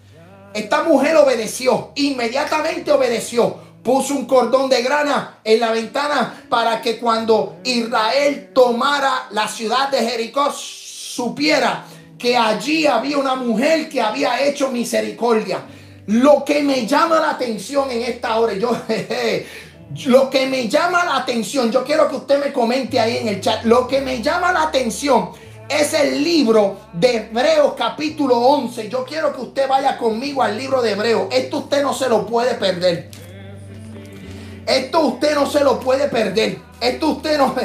Esta 0.54 0.84
mujer 0.84 1.16
obedeció, 1.18 1.92
inmediatamente 1.96 2.92
obedeció. 2.92 3.74
Puso 3.84 4.14
un 4.14 4.26
cordón 4.26 4.70
de 4.70 4.82
grana 4.82 5.40
en 5.44 5.60
la 5.60 5.72
ventana 5.72 6.46
para 6.48 6.82
que 6.82 6.98
cuando 7.00 7.58
Israel 7.66 8.52
tomara 8.54 9.28
la 9.32 9.48
ciudad 9.48 9.90
de 9.90 9.98
Jericó 9.98 10.52
supiera 10.54 11.86
que 12.18 12.38
allí 12.38 12.88
había 12.88 13.18
una 13.18 13.36
mujer 13.36 13.90
que 13.90 14.02
había 14.02 14.42
hecho 14.42 14.70
misericordia. 14.70 15.66
Lo 16.08 16.46
que 16.46 16.62
me 16.64 16.88
llama 16.88 17.20
la 17.20 17.32
atención 17.32 17.92
en 17.92 18.04
esta 18.04 18.40
hora, 18.40 18.54
yo, 18.54 18.72
Lo 20.06 20.30
que 20.30 20.48
me 20.48 20.68
llama 20.68 21.06
la 21.06 21.18
atención, 21.18 21.72
yo 21.72 21.84
quiero 21.84 22.10
que 22.10 22.16
usted 22.16 22.44
me 22.44 22.52
comente 22.52 23.00
ahí 23.00 23.18
en 23.18 23.28
el 23.28 23.42
chat, 23.42 23.64
lo 23.64 23.88
que 23.88 24.02
me 24.02 24.24
llama 24.24 24.52
la 24.52 24.64
atención 24.64 25.30
es 25.70 25.94
el 25.94 26.24
libro 26.24 26.78
de 26.94 27.18
Hebreos 27.18 27.74
capítulo 27.78 28.38
11. 28.38 28.90
Yo 28.90 29.06
quiero 29.06 29.34
que 29.34 29.42
usted 29.42 29.68
vaya 29.68 29.98
conmigo 29.98 30.44
al 30.44 30.58
libro 30.58 30.82
de 30.82 30.92
Hebreos. 30.92 31.28
Esto 31.32 31.60
usted 31.60 31.82
no 31.82 31.94
se 31.94 32.10
lo 32.10 32.26
puede 32.26 32.56
perder. 32.56 33.10
Esto 34.66 35.00
usted 35.02 35.36
no 35.36 35.46
se 35.50 35.64
lo 35.64 35.80
puede 35.80 36.08
perder. 36.08 36.60
Esto 36.80 37.10
usted 37.10 37.38
no... 37.38 37.56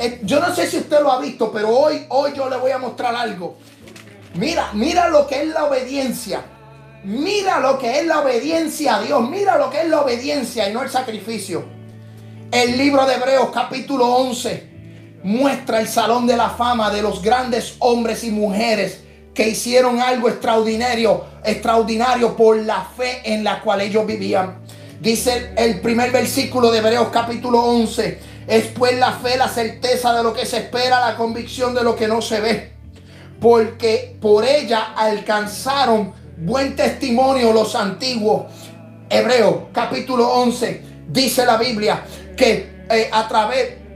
Eh, 0.00 0.20
yo 0.22 0.40
no 0.40 0.54
sé 0.54 0.66
si 0.68 0.78
usted 0.78 1.00
lo 1.00 1.10
ha 1.10 1.20
visto, 1.20 1.50
pero 1.50 1.70
hoy, 1.70 2.06
hoy 2.10 2.32
yo 2.34 2.48
le 2.48 2.56
voy 2.56 2.70
a 2.70 2.78
mostrar 2.78 3.14
algo. 3.16 3.58
Mira, 4.34 4.70
mira 4.72 5.08
lo 5.08 5.26
que 5.26 5.42
es 5.42 5.48
la 5.48 5.64
obediencia. 5.64 6.42
Mira 7.02 7.58
lo 7.58 7.78
que 7.78 8.00
es 8.00 8.06
la 8.06 8.20
obediencia 8.20 8.96
a 8.96 9.02
Dios. 9.02 9.28
Mira 9.28 9.58
lo 9.58 9.70
que 9.70 9.80
es 9.80 9.88
la 9.88 10.02
obediencia 10.02 10.68
y 10.68 10.72
no 10.72 10.82
el 10.82 10.90
sacrificio. 10.90 11.64
El 12.50 12.78
libro 12.78 13.04
de 13.06 13.14
Hebreos 13.14 13.50
capítulo 13.52 14.06
11 14.06 14.77
muestra 15.28 15.78
el 15.78 15.88
salón 15.88 16.26
de 16.26 16.38
la 16.38 16.48
fama 16.48 16.90
de 16.90 17.02
los 17.02 17.20
grandes 17.20 17.74
hombres 17.80 18.24
y 18.24 18.30
mujeres 18.30 19.00
que 19.34 19.46
hicieron 19.46 20.00
algo 20.00 20.30
extraordinario, 20.30 21.22
extraordinario 21.44 22.34
por 22.34 22.56
la 22.56 22.88
fe 22.96 23.20
en 23.24 23.44
la 23.44 23.60
cual 23.60 23.82
ellos 23.82 24.06
vivían. 24.06 24.56
Dice 24.98 25.52
el 25.58 25.80
primer 25.82 26.12
versículo 26.12 26.70
de 26.70 26.78
Hebreos 26.78 27.08
capítulo 27.12 27.60
11, 27.62 28.18
es 28.46 28.66
pues 28.68 28.98
la 28.98 29.12
fe, 29.12 29.36
la 29.36 29.48
certeza 29.48 30.16
de 30.16 30.22
lo 30.22 30.32
que 30.32 30.46
se 30.46 30.56
espera, 30.56 30.98
la 30.98 31.14
convicción 31.14 31.74
de 31.74 31.84
lo 31.84 31.94
que 31.94 32.08
no 32.08 32.22
se 32.22 32.40
ve. 32.40 32.72
Porque 33.38 34.16
por 34.22 34.46
ella 34.46 34.94
alcanzaron 34.96 36.14
buen 36.38 36.74
testimonio 36.74 37.52
los 37.52 37.74
antiguos. 37.74 38.46
Hebreos 39.10 39.64
capítulo 39.74 40.26
11 40.26 40.82
dice 41.06 41.44
la 41.44 41.58
Biblia 41.58 42.02
que 42.34 42.78
eh, 42.88 43.10
a 43.12 43.28
través 43.28 43.87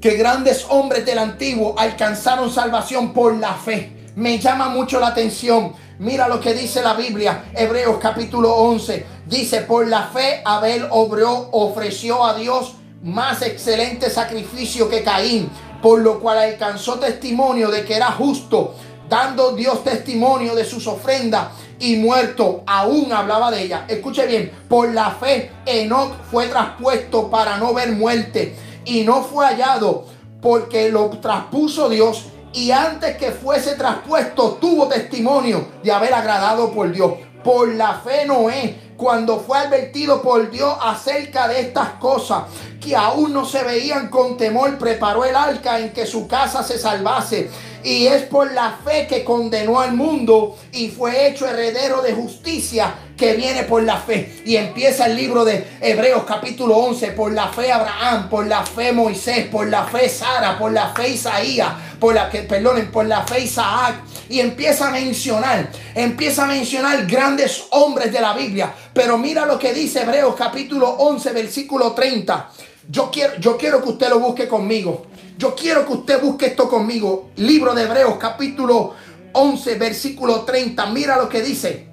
que 0.00 0.16
grandes 0.16 0.64
hombres 0.70 1.04
del 1.04 1.18
antiguo 1.18 1.74
alcanzaron 1.76 2.50
salvación 2.50 3.12
por 3.12 3.36
la 3.36 3.54
fe. 3.54 4.12
Me 4.16 4.38
llama 4.38 4.70
mucho 4.70 4.98
la 4.98 5.08
atención. 5.08 5.74
Mira 5.98 6.26
lo 6.26 6.40
que 6.40 6.54
dice 6.54 6.80
la 6.80 6.94
Biblia, 6.94 7.50
Hebreos 7.54 7.98
capítulo 8.00 8.54
11. 8.54 9.06
Dice, 9.26 9.60
por 9.62 9.86
la 9.86 10.04
fe 10.04 10.40
Abel 10.44 10.86
obró, 10.90 11.50
ofreció 11.52 12.24
a 12.24 12.34
Dios 12.34 12.76
más 13.02 13.42
excelente 13.42 14.08
sacrificio 14.08 14.88
que 14.88 15.02
Caín, 15.02 15.50
por 15.82 16.00
lo 16.00 16.18
cual 16.18 16.38
alcanzó 16.38 16.98
testimonio 16.98 17.70
de 17.70 17.84
que 17.84 17.96
era 17.96 18.10
justo, 18.12 18.74
dando 19.08 19.52
Dios 19.52 19.84
testimonio 19.84 20.54
de 20.54 20.64
sus 20.64 20.86
ofrendas 20.86 21.48
y 21.78 21.96
muerto, 21.96 22.62
aún 22.66 23.12
hablaba 23.12 23.50
de 23.50 23.64
ella. 23.64 23.84
Escuche 23.86 24.26
bien, 24.26 24.50
por 24.66 24.92
la 24.94 25.10
fe 25.10 25.50
Enoch 25.66 26.12
fue 26.30 26.46
traspuesto 26.46 27.30
para 27.30 27.58
no 27.58 27.74
ver 27.74 27.92
muerte 27.92 28.54
y 28.84 29.02
no 29.02 29.22
fue 29.22 29.46
hallado 29.46 30.06
porque 30.40 30.90
lo 30.90 31.08
traspuso 31.10 31.88
Dios 31.88 32.26
y 32.52 32.70
antes 32.70 33.16
que 33.16 33.30
fuese 33.30 33.74
traspuesto 33.74 34.58
tuvo 34.60 34.88
testimonio 34.88 35.68
de 35.82 35.92
haber 35.92 36.14
agradado 36.14 36.72
por 36.72 36.90
Dios. 36.90 37.12
Por 37.44 37.68
la 37.68 37.94
fe 37.94 38.26
Noé, 38.26 38.92
cuando 38.96 39.40
fue 39.40 39.58
advertido 39.58 40.20
por 40.20 40.50
Dios 40.50 40.76
acerca 40.82 41.48
de 41.48 41.60
estas 41.60 41.90
cosas 41.94 42.44
que 42.80 42.94
aún 42.94 43.32
no 43.32 43.44
se 43.44 43.62
veían 43.62 44.08
con 44.08 44.36
temor, 44.36 44.76
preparó 44.78 45.24
el 45.24 45.36
arca 45.36 45.78
en 45.78 45.92
que 45.92 46.06
su 46.06 46.26
casa 46.26 46.62
se 46.62 46.78
salvase 46.78 47.48
y 47.82 48.06
es 48.06 48.22
por 48.24 48.52
la 48.52 48.78
fe 48.84 49.06
que 49.06 49.24
condenó 49.24 49.80
al 49.80 49.94
mundo 49.94 50.56
y 50.72 50.88
fue 50.88 51.28
hecho 51.28 51.48
heredero 51.48 52.02
de 52.02 52.12
justicia 52.12 52.94
que 53.16 53.34
viene 53.34 53.64
por 53.64 53.82
la 53.82 53.98
fe. 53.98 54.42
Y 54.44 54.56
empieza 54.56 55.06
el 55.06 55.16
libro 55.16 55.44
de 55.44 55.66
Hebreos 55.80 56.24
capítulo 56.26 56.76
11, 56.76 57.12
por 57.12 57.32
la 57.32 57.48
fe 57.48 57.70
Abraham, 57.70 58.28
por 58.28 58.46
la 58.46 58.64
fe 58.64 58.92
Moisés, 58.92 59.46
por 59.48 59.68
la 59.68 59.84
fe 59.84 60.08
Sara, 60.08 60.58
por 60.58 60.72
la 60.72 60.88
fe 60.94 61.10
Isaías, 61.10 61.72
por 61.98 62.14
la 62.14 62.30
que, 62.30 62.42
perdonen, 62.42 62.90
por 62.90 63.06
la 63.06 63.26
fe 63.26 63.40
Isaac. 63.40 63.96
Y 64.28 64.40
empieza 64.40 64.88
a 64.88 64.90
mencionar, 64.90 65.70
empieza 65.94 66.44
a 66.44 66.46
mencionar 66.46 67.06
grandes 67.06 67.64
hombres 67.70 68.12
de 68.12 68.20
la 68.20 68.32
Biblia. 68.32 68.72
Pero 68.94 69.18
mira 69.18 69.44
lo 69.44 69.58
que 69.58 69.74
dice 69.74 70.02
Hebreos 70.02 70.34
capítulo 70.36 70.88
11, 70.88 71.32
versículo 71.32 71.92
30. 71.92 72.50
Yo 72.88 73.10
quiero, 73.10 73.36
yo 73.38 73.56
quiero 73.56 73.82
que 73.82 73.90
usted 73.90 74.08
lo 74.08 74.18
busque 74.18 74.48
conmigo. 74.48 75.06
Yo 75.40 75.54
quiero 75.54 75.86
que 75.86 75.94
usted 75.94 76.20
busque 76.20 76.46
esto 76.48 76.68
conmigo. 76.68 77.30
Libro 77.36 77.74
de 77.74 77.84
Hebreos 77.84 78.16
capítulo 78.20 78.94
11, 79.32 79.74
versículo 79.76 80.42
30. 80.42 80.84
Mira 80.90 81.16
lo 81.16 81.30
que 81.30 81.40
dice. 81.40 81.88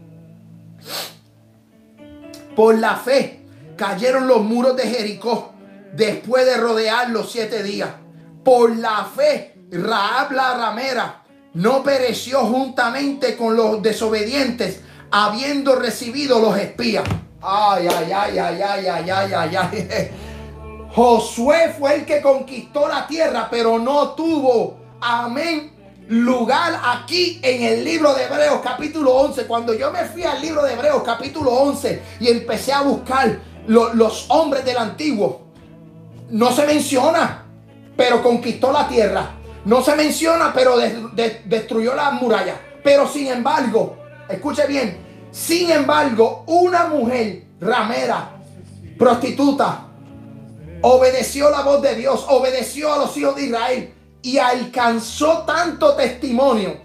Por 2.58 2.78
la 2.78 2.98
fe 2.98 3.46
cayeron 3.78 4.28
los 4.28 4.42
muros 4.42 4.76
de 4.76 4.84
Jericó 4.84 5.54
después 5.94 6.46
de 6.46 6.58
rodear 6.58 7.10
los 7.10 7.32
siete 7.32 7.64
días. 7.64 7.92
Por 8.44 8.76
la 8.76 9.06
fe, 9.06 9.56
Raab 9.72 10.34
la 10.34 10.58
ramera 10.58 11.24
no 11.54 11.84
pereció 11.84 12.40
juntamente 12.42 13.38
con 13.38 13.56
los 13.56 13.82
desobedientes, 13.82 14.82
habiendo 15.10 15.78
recibido 15.78 16.42
los 16.42 16.58
espías. 16.58 17.06
Ay, 17.42 17.88
ay, 17.88 18.12
ay, 18.12 18.40
ay, 18.40 18.62
ay, 18.62 18.88
ay, 18.88 19.10
ay, 19.10 19.34
ay, 19.34 19.56
ay. 19.56 20.12
Josué 20.94 21.76
fue 21.78 21.96
el 21.96 22.06
que 22.06 22.22
conquistó 22.22 22.88
la 22.88 23.06
tierra, 23.08 23.48
pero 23.52 23.78
no 23.78 24.10
tuvo, 24.10 24.78
amén, 25.02 25.72
lugar 26.08 26.80
aquí 26.84 27.40
en 27.44 27.64
el 27.64 27.84
libro 27.84 28.14
de 28.14 28.24
Hebreos 28.24 28.62
capítulo 28.64 29.14
11. 29.14 29.46
Cuando 29.46 29.74
yo 29.74 29.92
me 29.92 30.06
fui 30.06 30.24
al 30.24 30.42
libro 30.42 30.64
de 30.64 30.74
Hebreos 30.74 31.04
capítulo 31.04 31.52
11 31.52 32.02
y 32.20 32.30
empecé 32.30 32.74
a 32.74 32.82
buscar 32.82 33.40
los 33.68 34.26
hombres 34.30 34.64
del 34.64 34.78
antiguo, 34.78 35.48
no 36.30 36.52
se 36.52 36.66
menciona, 36.66 37.46
pero 37.96 38.24
conquistó 38.24 38.72
la 38.72 38.88
tierra. 38.88 39.32
No 39.66 39.84
se 39.84 39.96
menciona, 39.96 40.54
pero 40.54 40.78
destruyó 40.78 41.94
las 41.94 42.14
murallas. 42.14 42.56
Pero 42.84 43.08
sin 43.08 43.28
embargo, 43.28 43.98
escuche 44.30 44.66
bien, 44.66 44.98
sin 45.32 45.70
embargo, 45.70 46.44
una 46.48 46.88
mujer 46.88 47.44
ramera, 47.60 48.32
prostituta, 48.98 49.87
obedeció 50.82 51.50
la 51.50 51.62
voz 51.62 51.82
de 51.82 51.96
Dios, 51.96 52.26
obedeció 52.30 52.94
a 52.94 52.98
los 52.98 53.16
hijos 53.18 53.36
de 53.36 53.46
Israel 53.46 53.94
y 54.22 54.38
alcanzó 54.38 55.44
tanto 55.46 55.96
testimonio 55.96 56.78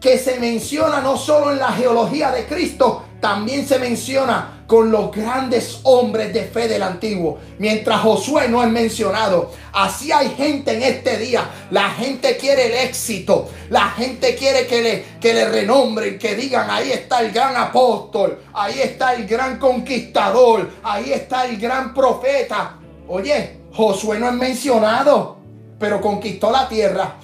que 0.00 0.18
se 0.18 0.38
menciona 0.38 1.00
no 1.00 1.16
solo 1.16 1.52
en 1.52 1.58
la 1.58 1.72
geología 1.72 2.30
de 2.30 2.46
Cristo, 2.46 3.04
también 3.20 3.66
se 3.66 3.78
menciona 3.78 4.62
con 4.68 4.92
los 4.92 5.10
grandes 5.10 5.80
hombres 5.84 6.32
de 6.32 6.42
fe 6.44 6.68
del 6.68 6.82
antiguo. 6.82 7.38
Mientras 7.58 8.00
Josué 8.00 8.48
no 8.48 8.62
es 8.62 8.68
mencionado, 8.68 9.50
así 9.72 10.12
hay 10.12 10.28
gente 10.30 10.74
en 10.74 10.82
este 10.82 11.16
día. 11.16 11.48
La 11.70 11.90
gente 11.90 12.36
quiere 12.36 12.66
el 12.66 12.86
éxito, 12.86 13.48
la 13.70 13.88
gente 13.88 14.36
quiere 14.36 14.66
que 14.66 14.82
le, 14.82 15.04
que 15.20 15.32
le 15.32 15.48
renombren, 15.48 16.18
que 16.18 16.36
digan, 16.36 16.70
ahí 16.70 16.92
está 16.92 17.22
el 17.22 17.32
gran 17.32 17.56
apóstol, 17.56 18.40
ahí 18.52 18.78
está 18.80 19.14
el 19.14 19.26
gran 19.26 19.58
conquistador, 19.58 20.68
ahí 20.82 21.12
está 21.12 21.46
el 21.46 21.56
gran 21.58 21.94
profeta. 21.94 22.77
Oye, 23.08 23.60
Josué 23.72 24.18
no 24.18 24.28
es 24.28 24.34
mencionado 24.34 25.38
pero 25.78 26.00
conquistó 26.00 26.50
la 26.50 26.68
tierra. 26.68 27.14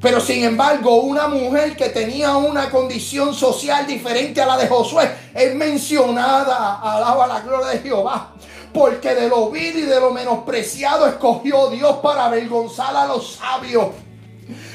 Pero 0.00 0.18
sin 0.20 0.44
embargo, 0.44 1.02
una 1.02 1.28
mujer 1.28 1.76
que 1.76 1.90
tenía 1.90 2.36
una 2.36 2.70
condición 2.70 3.34
social 3.34 3.86
diferente 3.86 4.40
a 4.40 4.46
la 4.46 4.56
de 4.56 4.66
Josué 4.66 5.10
es 5.34 5.54
mencionada, 5.54 6.80
alaba 6.80 7.26
la 7.26 7.40
gloria 7.40 7.68
de 7.68 7.78
Jehová. 7.80 8.32
Porque 8.72 9.14
de 9.14 9.28
lo 9.28 9.50
vil 9.50 9.76
y 9.76 9.82
de 9.82 10.00
lo 10.00 10.10
menospreciado 10.10 11.06
escogió 11.06 11.68
Dios 11.68 11.96
para 11.96 12.26
avergonzar 12.26 12.96
a 12.96 13.06
los 13.06 13.34
sabios. 13.34 13.88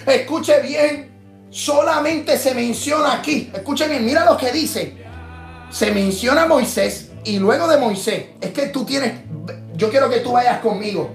Escuche 0.05 0.59
bien, 0.61 1.47
solamente 1.49 2.37
se 2.37 2.53
menciona 2.53 3.13
aquí. 3.13 3.49
Escuche 3.53 3.87
bien, 3.87 4.05
mira 4.05 4.25
lo 4.25 4.37
que 4.37 4.51
dice. 4.51 4.97
Se 5.71 5.91
menciona 5.91 6.45
Moisés 6.45 7.11
y 7.23 7.39
luego 7.39 7.67
de 7.67 7.77
Moisés, 7.77 8.25
es 8.39 8.51
que 8.51 8.67
tú 8.67 8.85
tienes, 8.85 9.13
yo 9.75 9.89
quiero 9.89 10.09
que 10.09 10.19
tú 10.19 10.31
vayas 10.31 10.59
conmigo. 10.59 11.11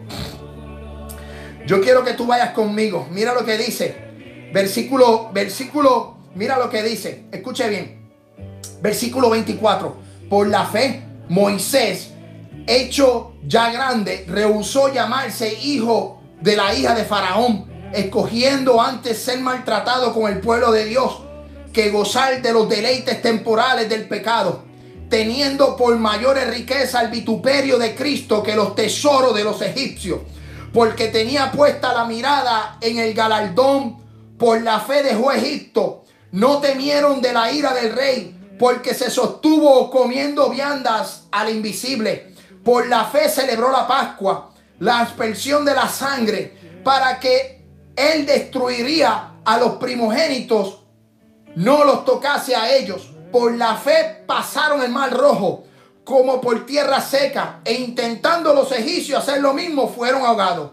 Yo 1.66 1.80
quiero 1.80 2.04
que 2.04 2.14
tú 2.14 2.26
vayas 2.26 2.50
conmigo. 2.50 3.06
Mira 3.10 3.34
lo 3.34 3.44
que 3.44 3.56
dice. 3.56 4.50
Versículo, 4.52 5.30
versículo, 5.32 6.16
mira 6.34 6.58
lo 6.58 6.68
que 6.68 6.82
dice. 6.82 7.24
Escuche 7.30 7.68
bien. 7.68 8.10
Versículo 8.80 9.30
24. 9.30 9.96
Por 10.28 10.48
la 10.48 10.64
fe, 10.66 11.02
Moisés, 11.28 12.10
hecho 12.66 13.34
ya 13.46 13.70
grande, 13.70 14.24
rehusó 14.28 14.92
llamarse 14.92 15.54
hijo 15.62 16.20
de 16.40 16.56
la 16.56 16.74
hija 16.74 16.94
de 16.94 17.04
Faraón, 17.04 17.66
escogiendo 17.92 18.80
antes 18.80 19.18
ser 19.18 19.40
maltratado 19.40 20.14
con 20.14 20.30
el 20.30 20.40
pueblo 20.40 20.72
de 20.72 20.86
Dios 20.86 21.22
que 21.72 21.90
gozar 21.90 22.42
de 22.42 22.52
los 22.52 22.68
deleites 22.68 23.22
temporales 23.22 23.88
del 23.88 24.08
pecado, 24.08 24.64
teniendo 25.10 25.76
por 25.76 25.94
mayores 25.98 26.48
riqueza 26.48 27.02
el 27.02 27.10
vituperio 27.10 27.78
de 27.78 27.94
Cristo 27.94 28.42
que 28.42 28.56
los 28.56 28.74
tesoros 28.74 29.34
de 29.34 29.44
los 29.44 29.60
egipcios 29.60 30.20
porque 30.72 31.08
tenía 31.08 31.50
puesta 31.50 31.92
la 31.92 32.04
mirada 32.04 32.78
en 32.80 32.98
el 32.98 33.14
galardón 33.14 33.98
por 34.38 34.62
la 34.62 34.80
fe 34.80 35.02
dejó 35.02 35.32
Egipto. 35.32 36.04
No 36.32 36.58
temieron 36.58 37.20
de 37.20 37.32
la 37.32 37.52
ira 37.52 37.74
del 37.74 37.92
rey, 37.92 38.36
porque 38.58 38.94
se 38.94 39.10
sostuvo 39.10 39.90
comiendo 39.90 40.48
viandas 40.48 41.24
al 41.32 41.50
invisible. 41.50 42.34
Por 42.64 42.86
la 42.88 43.04
fe 43.06 43.28
celebró 43.28 43.70
la 43.72 43.86
Pascua, 43.88 44.52
la 44.78 45.00
aspersión 45.00 45.64
de 45.64 45.74
la 45.74 45.88
sangre, 45.88 46.56
para 46.84 47.18
que 47.18 47.64
él 47.96 48.26
destruiría 48.26 49.32
a 49.44 49.58
los 49.58 49.72
primogénitos, 49.72 50.84
no 51.56 51.84
los 51.84 52.04
tocase 52.04 52.54
a 52.54 52.74
ellos. 52.74 53.10
Por 53.30 53.56
la 53.56 53.76
fe 53.76 54.24
pasaron 54.26 54.82
el 54.82 54.90
mar 54.90 55.12
rojo 55.12 55.64
como 56.04 56.40
por 56.40 56.66
tierra 56.66 57.00
seca, 57.00 57.60
e 57.64 57.74
intentando 57.74 58.52
los 58.52 58.72
egipcios 58.72 59.20
hacer 59.20 59.40
lo 59.40 59.54
mismo, 59.54 59.88
fueron 59.88 60.24
ahogados. 60.24 60.72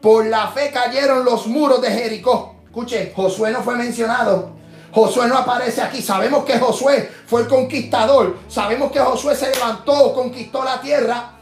Por 0.00 0.26
la 0.26 0.46
fe 0.48 0.70
cayeron 0.72 1.24
los 1.24 1.48
muros 1.48 1.82
de 1.82 1.90
Jericó. 1.90 2.56
Escuche, 2.66 3.12
Josué 3.16 3.50
no 3.50 3.62
fue 3.62 3.74
mencionado. 3.74 4.50
Josué 4.92 5.26
no 5.26 5.38
aparece 5.38 5.82
aquí. 5.82 6.00
Sabemos 6.00 6.44
que 6.44 6.58
Josué 6.58 7.10
fue 7.26 7.42
el 7.42 7.48
conquistador. 7.48 8.36
Sabemos 8.48 8.92
que 8.92 9.00
Josué 9.00 9.34
se 9.34 9.50
levantó, 9.50 10.14
conquistó 10.14 10.62
la 10.62 10.80
tierra. 10.80 11.32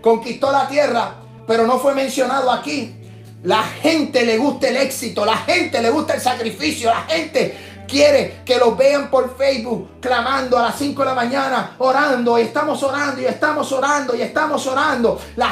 Conquistó 0.00 0.52
la 0.52 0.68
tierra, 0.68 1.14
pero 1.46 1.66
no 1.66 1.80
fue 1.80 1.94
mencionado 1.94 2.52
aquí. 2.52 2.94
La 3.42 3.62
gente 3.62 4.24
le 4.24 4.38
gusta 4.38 4.68
el 4.68 4.76
éxito, 4.76 5.24
la 5.24 5.36
gente 5.38 5.82
le 5.82 5.90
gusta 5.90 6.14
el 6.14 6.20
sacrificio, 6.20 6.90
la 6.90 7.02
gente 7.02 7.67
quiere 7.88 8.42
que 8.44 8.58
los 8.58 8.76
vean 8.76 9.10
por 9.10 9.36
Facebook 9.36 9.98
clamando 10.00 10.58
a 10.58 10.62
las 10.62 10.76
5 10.76 11.00
de 11.00 11.08
la 11.08 11.14
mañana, 11.14 11.74
orando, 11.78 12.38
y 12.38 12.42
estamos 12.42 12.82
orando, 12.82 13.20
y 13.20 13.24
estamos 13.24 13.72
orando, 13.72 14.14
y 14.14 14.22
estamos 14.22 14.66
orando. 14.66 15.18
La 15.34 15.50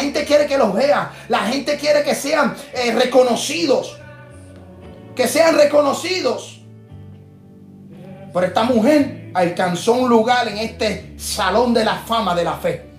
gente, 0.00 0.24
quiere 0.24 0.46
que 0.46 0.58
los 0.58 0.74
vea, 0.74 1.12
la 1.28 1.40
gente 1.40 1.76
quiere 1.76 2.02
que 2.02 2.14
sean 2.14 2.56
eh, 2.72 2.92
reconocidos, 2.92 3.96
que 5.14 5.28
sean 5.28 5.54
reconocidos. 5.54 6.62
Pero 8.32 8.46
esta 8.46 8.62
mujer 8.64 9.30
alcanzó 9.34 9.92
un 9.92 10.08
lugar 10.08 10.48
en 10.48 10.58
este 10.58 11.14
salón 11.18 11.74
de 11.74 11.84
la 11.84 11.96
fama 11.96 12.34
de 12.34 12.44
la 12.44 12.54
fe. 12.54 12.90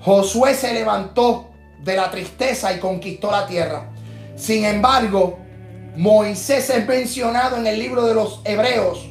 Josué 0.00 0.54
se 0.54 0.72
levantó 0.72 1.50
de 1.80 1.96
la 1.96 2.10
tristeza 2.10 2.72
y 2.72 2.78
conquistó 2.78 3.30
la 3.30 3.46
tierra. 3.46 3.90
Sin 4.36 4.64
embargo, 4.64 5.38
Moisés 5.98 6.70
es 6.70 6.86
mencionado 6.86 7.56
en 7.56 7.66
el 7.66 7.76
libro 7.76 8.06
de 8.06 8.14
los 8.14 8.40
Hebreos, 8.44 9.08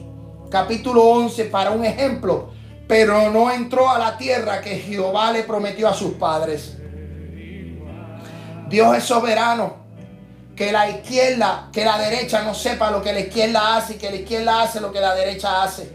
capítulo 0.49 1.03
11, 1.03 1.43
para 1.43 1.71
un 1.71 1.83
ejemplo, 1.83 2.51
pero 2.87 3.29
no 3.29 3.51
entró 3.51 3.89
a 3.89 3.99
la 3.99 4.17
tierra 4.17 4.61
que 4.61 4.79
Jehová 4.79 5.33
le 5.33 5.43
prometió 5.43 5.89
a 5.89 5.93
sus 5.93 6.13
padres. 6.13 6.77
Dios 8.69 8.95
es 8.95 9.03
soberano. 9.03 9.85
Que 10.55 10.71
la 10.71 10.89
izquierda, 10.89 11.67
que 11.73 11.83
la 11.83 11.99
derecha 11.99 12.43
no 12.43 12.53
sepa 12.53 12.89
lo 12.89 13.01
que 13.01 13.11
la 13.11 13.19
izquierda 13.19 13.75
hace 13.75 13.95
y 13.95 13.97
que 13.97 14.09
la 14.09 14.15
izquierda 14.15 14.61
hace 14.61 14.79
lo 14.79 14.89
que 14.93 15.01
la 15.01 15.13
derecha 15.13 15.63
hace. 15.63 15.91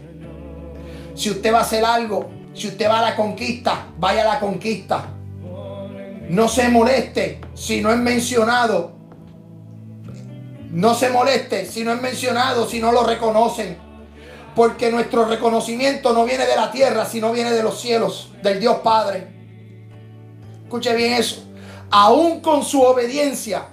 Si 1.15 1.31
usted 1.31 1.51
va 1.51 1.57
a 1.57 1.63
hacer 1.63 1.83
algo, 1.83 2.29
si 2.53 2.67
usted 2.67 2.87
va 2.87 2.99
a 2.99 3.09
la 3.09 3.15
conquista, 3.15 3.87
vaya 3.97 4.21
a 4.21 4.35
la 4.35 4.39
conquista. 4.39 5.07
No 6.29 6.47
se 6.47 6.69
moleste 6.69 7.41
si 7.55 7.81
no 7.81 7.89
es 7.89 7.97
mencionado 7.97 9.02
no 10.73 10.95
se 10.95 11.09
moleste 11.09 11.67
si 11.67 11.83
no 11.83 11.93
es 11.93 12.01
mencionado, 12.01 12.67
si 12.67 12.79
no 12.79 12.91
lo 12.91 13.03
reconocen. 13.03 13.77
Porque 14.55 14.91
nuestro 14.91 15.25
reconocimiento 15.25 16.13
no 16.13 16.25
viene 16.25 16.47
de 16.47 16.55
la 16.55 16.71
tierra, 16.71 17.05
sino 17.05 17.31
viene 17.31 17.51
de 17.51 17.61
los 17.61 17.79
cielos, 17.79 18.31
del 18.41 18.59
Dios 18.59 18.77
Padre. 18.77 19.27
Escuche 20.63 20.95
bien 20.95 21.13
eso. 21.13 21.43
Aún 21.91 22.41
con 22.41 22.63
su 22.63 22.81
obediencia, 22.81 23.67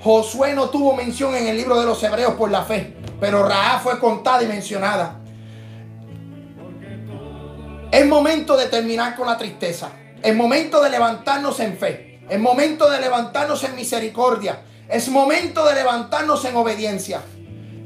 Josué 0.00 0.54
no 0.54 0.70
tuvo 0.70 0.94
mención 0.94 1.34
en 1.34 1.46
el 1.46 1.58
libro 1.58 1.78
de 1.78 1.84
los 1.84 2.02
Hebreos 2.02 2.34
por 2.34 2.50
la 2.50 2.64
fe, 2.64 2.96
pero 3.20 3.46
Raá 3.46 3.78
fue 3.78 3.98
contada 3.98 4.42
y 4.42 4.46
mencionada. 4.46 5.20
Es 7.92 8.06
momento 8.06 8.56
de 8.56 8.66
terminar 8.66 9.14
con 9.14 9.26
la 9.26 9.36
tristeza. 9.36 9.90
Es 10.22 10.34
momento 10.34 10.82
de 10.82 10.88
levantarnos 10.88 11.60
en 11.60 11.76
fe. 11.76 12.20
Es 12.30 12.40
momento 12.40 12.88
de 12.90 13.00
levantarnos 13.00 13.62
en 13.64 13.76
misericordia. 13.76 14.62
Es 14.88 15.08
momento 15.08 15.64
de 15.66 15.74
levantarnos 15.74 16.44
en 16.44 16.54
obediencia. 16.54 17.22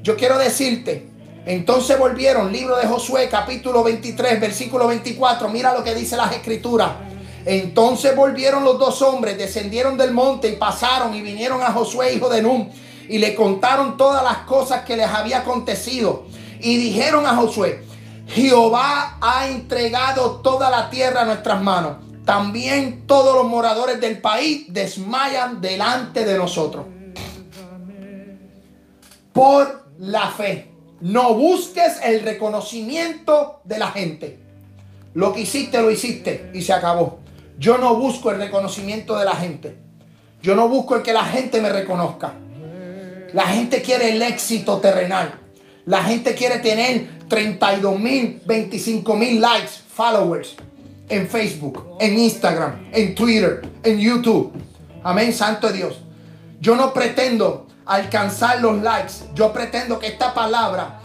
Yo 0.03 0.17
quiero 0.17 0.37
decirte, 0.37 1.09
entonces 1.47 1.99
volvieron, 1.99 2.53
libro 2.53 2.77
de 2.77 2.87
Josué, 2.87 3.29
capítulo 3.31 3.83
23, 3.83 4.39
versículo 4.39 4.87
24. 4.87 5.49
Mira 5.49 5.73
lo 5.73 5.83
que 5.83 5.95
dice 5.95 6.17
las 6.17 6.33
escrituras. 6.33 6.91
Entonces 7.47 8.15
volvieron 8.15 8.65
los 8.65 8.79
dos 8.79 9.01
hombres, 9.01 9.39
descendieron 9.39 9.97
del 9.97 10.13
monte 10.13 10.49
y 10.49 10.57
pasaron 10.57 11.15
y 11.15 11.23
vinieron 11.23 11.63
a 11.63 11.73
Josué, 11.73 12.13
hijo 12.13 12.29
de 12.29 12.43
Nun, 12.43 12.71
y 13.09 13.17
le 13.17 13.35
contaron 13.35 13.97
todas 13.97 14.23
las 14.23 14.39
cosas 14.39 14.85
que 14.85 14.97
les 14.97 15.07
había 15.07 15.39
acontecido. 15.39 16.27
Y 16.61 16.77
dijeron 16.77 17.27
a 17.27 17.35
Josué, 17.35 17.83
Jehová 18.27 19.17
ha 19.23 19.49
entregado 19.49 20.41
toda 20.43 20.69
la 20.69 20.91
tierra 20.91 21.23
a 21.23 21.25
nuestras 21.25 21.63
manos. 21.63 22.10
También 22.31 23.09
todos 23.09 23.35
los 23.35 23.49
moradores 23.49 24.01
del 24.01 24.19
país 24.19 24.67
desmayan 24.69 25.61
delante 25.61 26.25
de 26.25 26.39
nosotros. 26.39 26.87
Por 29.33 29.89
la 29.99 30.31
fe. 30.31 30.71
No 31.01 31.35
busques 31.35 31.99
el 32.05 32.23
reconocimiento 32.23 33.63
de 33.65 33.79
la 33.81 33.89
gente. 33.89 34.39
Lo 35.13 35.33
que 35.33 35.41
hiciste, 35.41 35.83
lo 35.83 35.91
hiciste 35.91 36.53
y 36.55 36.63
se 36.63 36.73
acabó. 36.73 37.19
Yo 37.59 37.79
no 37.79 37.97
busco 37.97 38.31
el 38.31 38.39
reconocimiento 38.39 39.19
de 39.19 39.25
la 39.25 39.35
gente. 39.35 39.77
Yo 40.41 40.55
no 40.55 40.69
busco 40.69 40.95
el 40.95 41.03
que 41.03 41.13
la 41.13 41.25
gente 41.25 41.61
me 41.61 41.71
reconozca. 41.71 42.35
La 43.33 43.49
gente 43.49 43.83
quiere 43.83 44.11
el 44.15 44.23
éxito 44.23 44.79
terrenal. 44.79 45.35
La 45.85 46.05
gente 46.05 46.37
quiere 46.37 46.61
tener 46.61 47.09
32 47.27 47.99
mil, 47.99 48.41
25 48.47 49.17
mil 49.17 49.41
likes, 49.41 49.73
followers 49.93 50.55
en 51.11 51.29
Facebook, 51.29 51.97
en 52.01 52.19
Instagram, 52.19 52.89
en 52.93 53.15
Twitter, 53.15 53.63
en 53.83 53.99
YouTube. 53.99 54.53
Amén, 55.03 55.33
Santo 55.33 55.71
Dios. 55.71 56.01
Yo 56.61 56.77
no 56.77 56.95
pretendo 56.95 57.67
alcanzar 57.85 58.61
los 58.61 58.81
likes. 58.81 59.15
Yo 59.35 59.53
pretendo 59.53 59.99
que 59.99 60.07
esta 60.07 60.33
palabra 60.33 61.01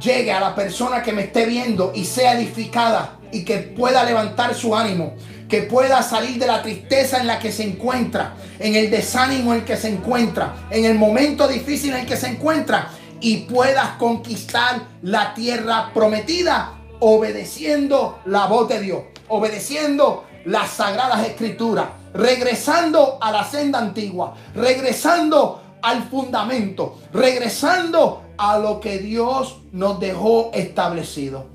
llegue 0.00 0.32
a 0.32 0.40
la 0.40 0.54
persona 0.54 1.02
que 1.02 1.12
me 1.12 1.24
esté 1.24 1.46
viendo 1.46 1.92
y 1.94 2.04
sea 2.04 2.32
edificada 2.32 3.18
y 3.30 3.44
que 3.44 3.58
pueda 3.58 4.04
levantar 4.04 4.54
su 4.54 4.74
ánimo, 4.74 5.14
que 5.48 5.62
pueda 5.62 6.02
salir 6.02 6.38
de 6.38 6.46
la 6.46 6.62
tristeza 6.62 7.20
en 7.20 7.26
la 7.26 7.38
que 7.38 7.52
se 7.52 7.64
encuentra, 7.64 8.34
en 8.58 8.74
el 8.74 8.90
desánimo 8.90 9.52
en 9.52 9.60
el 9.60 9.64
que 9.64 9.76
se 9.76 9.88
encuentra, 9.88 10.54
en 10.70 10.84
el 10.84 10.94
momento 10.94 11.46
difícil 11.46 11.92
en 11.92 12.00
el 12.00 12.06
que 12.06 12.16
se 12.16 12.28
encuentra 12.28 12.90
y 13.20 13.38
puedas 13.38 13.90
conquistar 13.98 14.80
la 15.02 15.34
tierra 15.34 15.90
prometida 15.92 16.80
obedeciendo 17.00 18.20
la 18.26 18.46
voz 18.46 18.68
de 18.68 18.80
Dios, 18.80 19.02
obedeciendo 19.30 20.24
las 20.44 20.70
sagradas 20.70 21.26
escrituras, 21.26 21.86
regresando 22.12 23.18
a 23.20 23.32
la 23.32 23.44
senda 23.44 23.78
antigua, 23.78 24.34
regresando 24.54 25.62
al 25.82 26.04
fundamento, 26.04 26.98
regresando 27.12 28.22
a 28.36 28.58
lo 28.58 28.80
que 28.80 28.98
Dios 28.98 29.58
nos 29.72 29.98
dejó 30.00 30.50
establecido. 30.52 31.46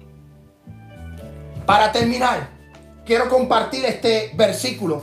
Para 1.65 1.91
terminar, 1.91 2.49
quiero 3.05 3.29
compartir 3.29 3.85
este 3.85 4.31
versículo. 4.35 5.01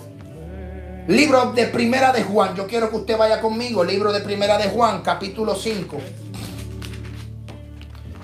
Libro 1.09 1.53
de 1.53 1.67
Primera 1.67 2.13
de 2.13 2.23
Juan. 2.23 2.55
Yo 2.55 2.69
quiero 2.69 2.89
que 2.89 2.97
usted 2.97 3.19
vaya 3.19 3.41
conmigo. 3.41 3.83
Libro 3.83 4.13
de 4.13 4.21
Primera 4.21 4.57
de 4.59 4.69
Juan, 4.69 5.03
capítulo 5.03 5.57
5. 5.57 5.97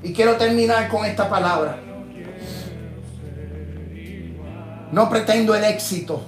Y 0.04 0.12
quiero 0.12 0.36
terminar 0.36 0.88
con 0.88 1.04
esta 1.04 1.28
palabra. 1.28 1.87
No 4.92 5.08
pretendo 5.10 5.54
el 5.54 5.64
éxito. 5.64 6.22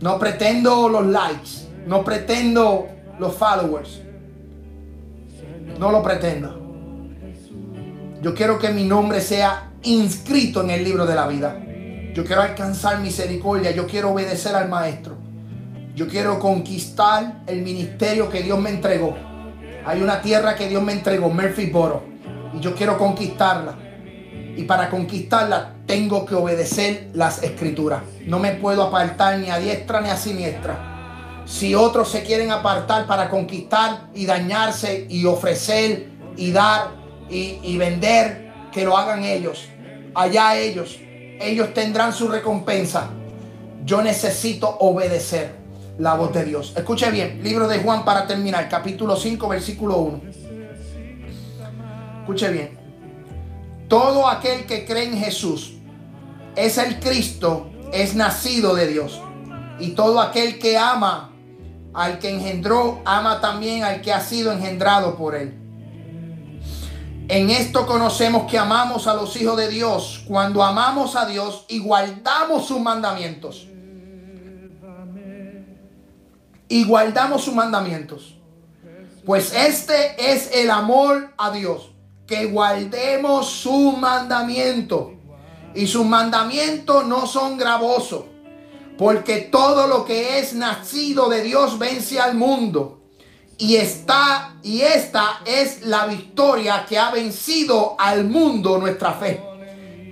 No 0.00 0.18
pretendo 0.18 0.88
los 0.88 1.06
likes. 1.06 1.50
No 1.86 2.04
pretendo 2.04 2.86
los 3.18 3.34
followers. 3.34 4.00
No 5.78 5.90
lo 5.90 6.02
pretendo. 6.02 6.60
Yo 8.20 8.34
quiero 8.34 8.58
que 8.58 8.68
mi 8.68 8.84
nombre 8.84 9.20
sea 9.20 9.72
inscrito 9.82 10.62
en 10.62 10.70
el 10.70 10.84
libro 10.84 11.06
de 11.06 11.14
la 11.14 11.26
vida. 11.26 11.58
Yo 12.14 12.24
quiero 12.24 12.42
alcanzar 12.42 13.00
misericordia. 13.00 13.72
Yo 13.72 13.86
quiero 13.86 14.12
obedecer 14.12 14.54
al 14.54 14.68
Maestro. 14.68 15.16
Yo 15.96 16.06
quiero 16.06 16.38
conquistar 16.38 17.42
el 17.46 17.62
ministerio 17.62 18.30
que 18.30 18.42
Dios 18.42 18.60
me 18.60 18.70
entregó. 18.70 19.16
Hay 19.84 20.00
una 20.00 20.22
tierra 20.22 20.54
que 20.54 20.68
Dios 20.68 20.82
me 20.82 20.92
entregó, 20.92 21.28
Murphyboro. 21.30 22.04
Y 22.54 22.60
yo 22.60 22.76
quiero 22.76 22.96
conquistarla. 22.96 23.74
Y 24.56 24.62
para 24.64 24.88
conquistarla 24.88 25.71
tengo 25.86 26.24
que 26.26 26.34
obedecer 26.34 27.10
las 27.14 27.42
escrituras. 27.42 28.02
No 28.26 28.38
me 28.38 28.52
puedo 28.52 28.82
apartar 28.82 29.38
ni 29.38 29.50
a 29.50 29.58
diestra 29.58 30.00
ni 30.00 30.08
a 30.08 30.16
siniestra 30.16 30.92
si 31.44 31.74
otros 31.74 32.08
se 32.08 32.22
quieren 32.22 32.50
apartar 32.50 33.06
para 33.06 33.28
conquistar 33.28 34.08
y 34.14 34.26
dañarse 34.26 35.06
y 35.08 35.24
ofrecer 35.24 36.08
y 36.36 36.52
dar 36.52 37.02
y, 37.28 37.78
vender, 37.78 38.52
que 38.70 38.84
lo 38.84 38.96
hagan 38.96 39.24
ellos. 39.24 39.66
Allá 40.14 40.58
ellos. 40.58 40.98
Ellos 41.40 41.72
tendrán 41.72 42.12
su 42.12 42.28
recompensa. 42.28 43.08
Yo 43.86 44.02
necesito 44.02 44.68
obedecer 44.68 45.54
la 45.98 46.14
voz 46.14 46.34
de 46.34 46.44
Dios. 46.44 46.74
Escuche 46.76 47.10
bien, 47.10 47.42
libro 47.42 47.68
de 47.68 47.78
Juan 47.78 48.04
para 48.04 48.26
terminar, 48.26 48.68
capítulo 48.68 49.16
5, 49.16 49.48
versículo 49.48 49.96
1. 49.96 50.20
Escuche 52.20 52.48
bien. 52.50 52.81
Todo 53.92 54.26
aquel 54.26 54.64
que 54.64 54.86
cree 54.86 55.04
en 55.04 55.18
Jesús 55.18 55.74
es 56.56 56.78
el 56.78 56.98
Cristo, 56.98 57.70
es 57.92 58.14
nacido 58.14 58.74
de 58.74 58.86
Dios. 58.86 59.20
Y 59.78 59.90
todo 59.90 60.18
aquel 60.18 60.58
que 60.58 60.78
ama 60.78 61.30
al 61.92 62.18
que 62.18 62.30
engendró, 62.30 63.02
ama 63.04 63.42
también 63.42 63.84
al 63.84 64.00
que 64.00 64.10
ha 64.10 64.22
sido 64.22 64.50
engendrado 64.50 65.14
por 65.18 65.34
él. 65.34 65.52
En 67.28 67.50
esto 67.50 67.86
conocemos 67.86 68.50
que 68.50 68.56
amamos 68.56 69.06
a 69.06 69.12
los 69.12 69.36
hijos 69.36 69.58
de 69.58 69.68
Dios 69.68 70.24
cuando 70.26 70.62
amamos 70.62 71.14
a 71.14 71.26
Dios 71.26 71.66
y 71.68 71.78
guardamos 71.80 72.68
sus 72.68 72.80
mandamientos. 72.80 73.68
Y 76.66 76.84
guardamos 76.86 77.44
sus 77.44 77.52
mandamientos. 77.52 78.38
Pues 79.26 79.52
este 79.54 80.32
es 80.32 80.50
el 80.54 80.70
amor 80.70 81.34
a 81.36 81.50
Dios, 81.50 81.91
que 82.32 82.46
guardemos 82.46 83.46
su 83.46 83.92
mandamiento. 83.92 85.12
Y 85.74 85.86
sus 85.86 86.06
mandamientos 86.06 87.06
no 87.06 87.26
son 87.26 87.58
gravosos 87.58 88.24
porque 88.96 89.40
todo 89.52 89.86
lo 89.86 90.06
que 90.06 90.38
es 90.38 90.54
nacido 90.54 91.28
de 91.28 91.42
Dios 91.42 91.78
vence 91.78 92.18
al 92.18 92.34
mundo. 92.34 93.00
Y 93.58 93.76
está 93.76 94.54
y 94.62 94.80
esta 94.80 95.42
es 95.44 95.82
la 95.82 96.06
victoria 96.06 96.86
que 96.88 96.98
ha 96.98 97.10
vencido 97.10 97.96
al 97.98 98.24
mundo 98.24 98.78
nuestra 98.78 99.12
fe. 99.12 99.42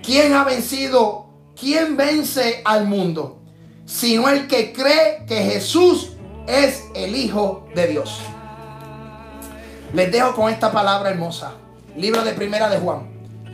¿Quién 0.03 0.33
ha 0.33 0.43
vencido? 0.43 1.25
¿Quién 1.59 1.97
vence 1.97 2.61
al 2.65 2.85
mundo? 2.85 3.39
Sino 3.85 4.29
el 4.29 4.47
que 4.47 4.71
cree 4.73 5.25
que 5.25 5.37
Jesús 5.37 6.11
es 6.47 6.83
el 6.93 7.15
Hijo 7.15 7.67
de 7.73 7.87
Dios. 7.87 8.19
Les 9.93 10.11
dejo 10.11 10.35
con 10.35 10.53
esta 10.53 10.71
palabra 10.71 11.09
hermosa. 11.09 11.53
Libro 11.97 12.23
de 12.23 12.31
Primera 12.31 12.69
de 12.69 12.77
Juan, 12.77 13.09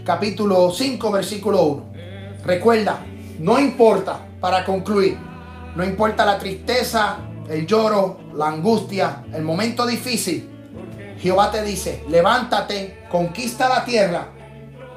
capítulo 0.05 0.71
5, 0.71 1.11
versículo 1.11 1.63
1. 1.63 1.85
Recuerda, 2.45 2.99
no 3.39 3.59
importa 3.59 4.27
para 4.39 4.63
concluir, 4.63 5.17
no 5.75 5.83
importa 5.83 6.23
la 6.23 6.37
tristeza, 6.37 7.17
el 7.49 7.65
lloro, 7.65 8.19
la 8.35 8.49
angustia, 8.49 9.23
el 9.33 9.41
momento 9.41 9.87
difícil, 9.87 10.49
Jehová 11.19 11.49
te 11.49 11.63
dice, 11.63 12.03
levántate, 12.09 13.05
conquista 13.09 13.69
la 13.69 13.83
tierra, 13.83 14.27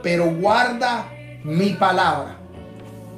pero 0.02 0.26
guarda 0.26 1.06
mi 1.42 1.70
palabra. 1.70 2.36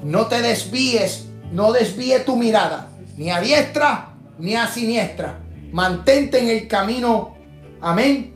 No 0.05 0.27
te 0.27 0.41
desvíes, 0.41 1.27
no 1.51 1.73
desvíe 1.73 2.21
tu 2.21 2.37
mirada, 2.37 2.91
ni 3.17 3.31
a 3.31 3.41
diestra 3.41 4.15
ni 4.39 4.55
a 4.55 4.69
siniestra. 4.69 5.41
Mantente 5.73 6.39
en 6.39 6.49
el 6.49 6.69
camino, 6.69 7.35
amén, 7.81 8.32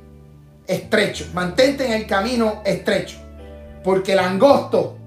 estrecho. 0.67 1.27
Mantente 1.33 1.87
en 1.87 1.93
el 1.93 2.07
camino 2.07 2.63
estrecho, 2.65 3.19
porque 3.83 4.13
el 4.13 4.19
angosto 4.19 4.99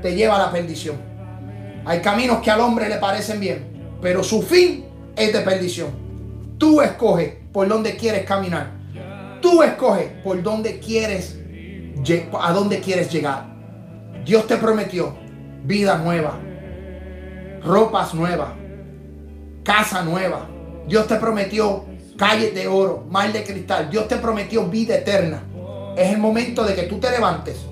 te 0.00 0.14
lleva 0.14 0.36
a 0.36 0.46
la 0.46 0.50
perdición. 0.50 0.96
Hay 1.84 2.00
caminos 2.00 2.42
que 2.42 2.50
al 2.50 2.60
hombre 2.60 2.88
le 2.88 2.96
parecen 2.96 3.40
bien, 3.40 3.64
pero 4.00 4.22
su 4.22 4.42
fin 4.42 4.84
es 5.16 5.32
de 5.32 5.40
perdición. 5.40 5.90
Tú 6.58 6.80
escoges 6.80 7.34
por 7.52 7.68
dónde 7.68 7.96
quieres 7.96 8.24
caminar. 8.24 8.70
Tú 9.40 9.62
escoges 9.62 10.10
por 10.22 10.42
dónde 10.42 10.78
quieres 10.78 11.38
a 12.40 12.52
dónde 12.52 12.80
quieres 12.80 13.12
llegar. 13.12 13.46
Dios 14.24 14.46
te 14.46 14.56
prometió 14.56 15.14
vida 15.64 15.98
nueva, 15.98 16.38
ropas 17.64 18.14
nuevas, 18.14 18.50
casa 19.62 20.02
nueva. 20.02 20.48
Dios 20.88 21.06
te 21.06 21.16
prometió 21.16 21.84
calles 22.22 22.54
de 22.54 22.68
oro, 22.68 23.04
mar 23.10 23.32
de 23.32 23.42
cristal. 23.42 23.90
Dios 23.90 24.06
te 24.06 24.14
prometió 24.16 24.64
vida 24.66 24.94
eterna. 24.94 25.42
Es 25.96 26.12
el 26.12 26.18
momento 26.18 26.62
de 26.62 26.76
que 26.76 26.84
tú 26.84 27.00
te 27.00 27.10
levantes. 27.10 27.66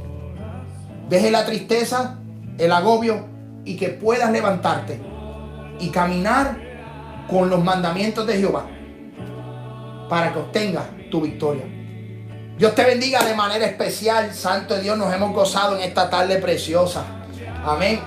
Deje 1.08 1.30
la 1.30 1.46
tristeza, 1.46 2.18
el 2.58 2.72
agobio 2.72 3.28
y 3.64 3.76
que 3.76 3.90
puedas 3.90 4.32
levantarte 4.32 5.00
y 5.78 5.90
caminar 5.90 6.58
con 7.28 7.48
los 7.48 7.62
mandamientos 7.62 8.26
de 8.26 8.38
Jehová 8.38 8.66
para 10.08 10.32
que 10.32 10.40
obtengas 10.40 10.86
tu 11.12 11.20
victoria. 11.20 11.62
Dios 12.58 12.74
te 12.74 12.84
bendiga 12.84 13.22
de 13.22 13.36
manera 13.36 13.64
especial, 13.66 14.34
Santo 14.34 14.80
Dios, 14.80 14.98
nos 14.98 15.14
hemos 15.14 15.32
gozado 15.32 15.76
en 15.76 15.82
esta 15.82 16.10
tarde 16.10 16.38
preciosa. 16.38 17.04
Amén. 17.64 18.00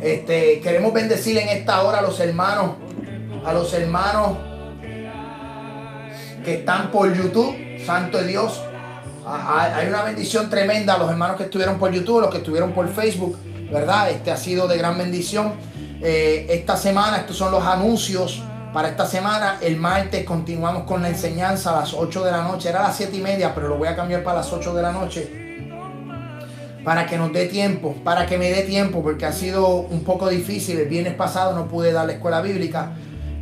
Este, 0.00 0.60
queremos 0.60 0.94
bendecir 0.94 1.36
en 1.36 1.50
esta 1.50 1.82
hora 1.82 1.98
a 1.98 2.02
los 2.02 2.18
hermanos, 2.18 2.85
a 3.46 3.52
los 3.52 3.72
hermanos 3.72 4.38
que 6.44 6.54
están 6.54 6.90
por 6.90 7.14
YouTube, 7.14 7.54
Santo 7.84 8.20
Dios. 8.22 8.60
Hay 9.24 9.86
una 9.86 10.02
bendición 10.02 10.50
tremenda 10.50 10.94
a 10.94 10.98
los 10.98 11.08
hermanos 11.10 11.36
que 11.36 11.44
estuvieron 11.44 11.78
por 11.78 11.92
YouTube, 11.92 12.22
los 12.22 12.30
que 12.30 12.38
estuvieron 12.38 12.72
por 12.72 12.88
Facebook, 12.88 13.38
¿verdad? 13.70 14.10
Este 14.10 14.32
ha 14.32 14.36
sido 14.36 14.66
de 14.66 14.76
gran 14.76 14.98
bendición. 14.98 15.54
Eh, 16.02 16.46
esta 16.50 16.76
semana, 16.76 17.18
estos 17.18 17.36
son 17.36 17.52
los 17.52 17.64
anuncios 17.64 18.42
para 18.72 18.88
esta 18.88 19.06
semana. 19.06 19.58
El 19.60 19.76
martes 19.76 20.24
continuamos 20.24 20.82
con 20.82 21.02
la 21.02 21.08
enseñanza 21.08 21.70
a 21.70 21.80
las 21.80 21.94
8 21.94 22.24
de 22.24 22.30
la 22.32 22.42
noche. 22.42 22.68
Era 22.68 22.80
a 22.80 22.88
las 22.88 22.96
7 22.96 23.16
y 23.16 23.20
media, 23.20 23.54
pero 23.54 23.68
lo 23.68 23.76
voy 23.76 23.88
a 23.88 23.94
cambiar 23.94 24.24
para 24.24 24.38
las 24.38 24.52
8 24.52 24.74
de 24.74 24.82
la 24.82 24.90
noche. 24.90 25.46
Para 26.84 27.06
que 27.06 27.16
nos 27.16 27.32
dé 27.32 27.46
tiempo, 27.46 27.94
para 28.04 28.26
que 28.26 28.38
me 28.38 28.50
dé 28.50 28.62
tiempo, 28.62 29.02
porque 29.02 29.24
ha 29.24 29.32
sido 29.32 29.68
un 29.68 30.02
poco 30.02 30.28
difícil. 30.28 30.78
El 30.78 30.88
viernes 30.88 31.14
pasado 31.14 31.54
no 31.54 31.68
pude 31.68 31.92
dar 31.92 32.06
la 32.06 32.14
escuela 32.14 32.40
bíblica. 32.40 32.92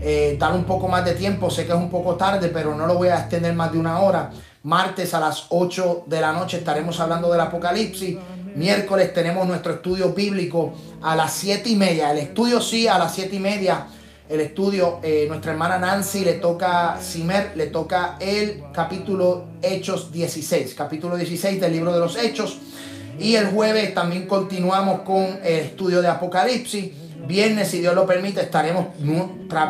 Eh, 0.06 0.36
dar 0.38 0.52
un 0.52 0.64
poco 0.64 0.86
más 0.86 1.02
de 1.02 1.14
tiempo, 1.14 1.48
sé 1.48 1.64
que 1.64 1.72
es 1.72 1.78
un 1.78 1.88
poco 1.88 2.14
tarde, 2.16 2.48
pero 2.48 2.74
no 2.74 2.86
lo 2.86 2.96
voy 2.96 3.08
a 3.08 3.20
extender 3.20 3.54
más 3.54 3.72
de 3.72 3.78
una 3.78 4.00
hora. 4.00 4.30
Martes 4.64 5.14
a 5.14 5.20
las 5.20 5.46
8 5.48 6.04
de 6.06 6.20
la 6.20 6.30
noche 6.30 6.58
estaremos 6.58 7.00
hablando 7.00 7.32
del 7.32 7.40
Apocalipsis. 7.40 8.18
Miércoles 8.54 9.14
tenemos 9.14 9.46
nuestro 9.46 9.72
estudio 9.72 10.12
bíblico 10.12 10.74
a 11.00 11.16
las 11.16 11.32
7 11.32 11.70
y 11.70 11.76
media. 11.76 12.12
El 12.12 12.18
estudio 12.18 12.60
sí 12.60 12.86
a 12.86 12.98
las 12.98 13.14
7 13.14 13.34
y 13.34 13.38
media 13.40 13.86
el 14.28 14.40
estudio. 14.40 15.00
Eh, 15.02 15.24
nuestra 15.26 15.52
hermana 15.52 15.78
Nancy 15.78 16.22
le 16.22 16.34
toca, 16.34 16.98
Simer, 17.00 17.52
le 17.56 17.68
toca 17.68 18.16
el 18.20 18.64
capítulo 18.74 19.46
Hechos 19.62 20.12
16, 20.12 20.74
capítulo 20.74 21.16
16 21.16 21.58
del 21.58 21.72
libro 21.72 21.94
de 21.94 22.00
los 22.00 22.18
Hechos. 22.18 22.58
Y 23.18 23.36
el 23.36 23.46
jueves 23.46 23.94
también 23.94 24.26
continuamos 24.26 25.00
con 25.00 25.40
el 25.42 25.60
estudio 25.60 26.02
de 26.02 26.08
Apocalipsis. 26.08 27.03
Viernes, 27.26 27.68
si 27.68 27.80
Dios 27.80 27.94
lo 27.94 28.06
permite, 28.06 28.42
estaremos 28.42 28.88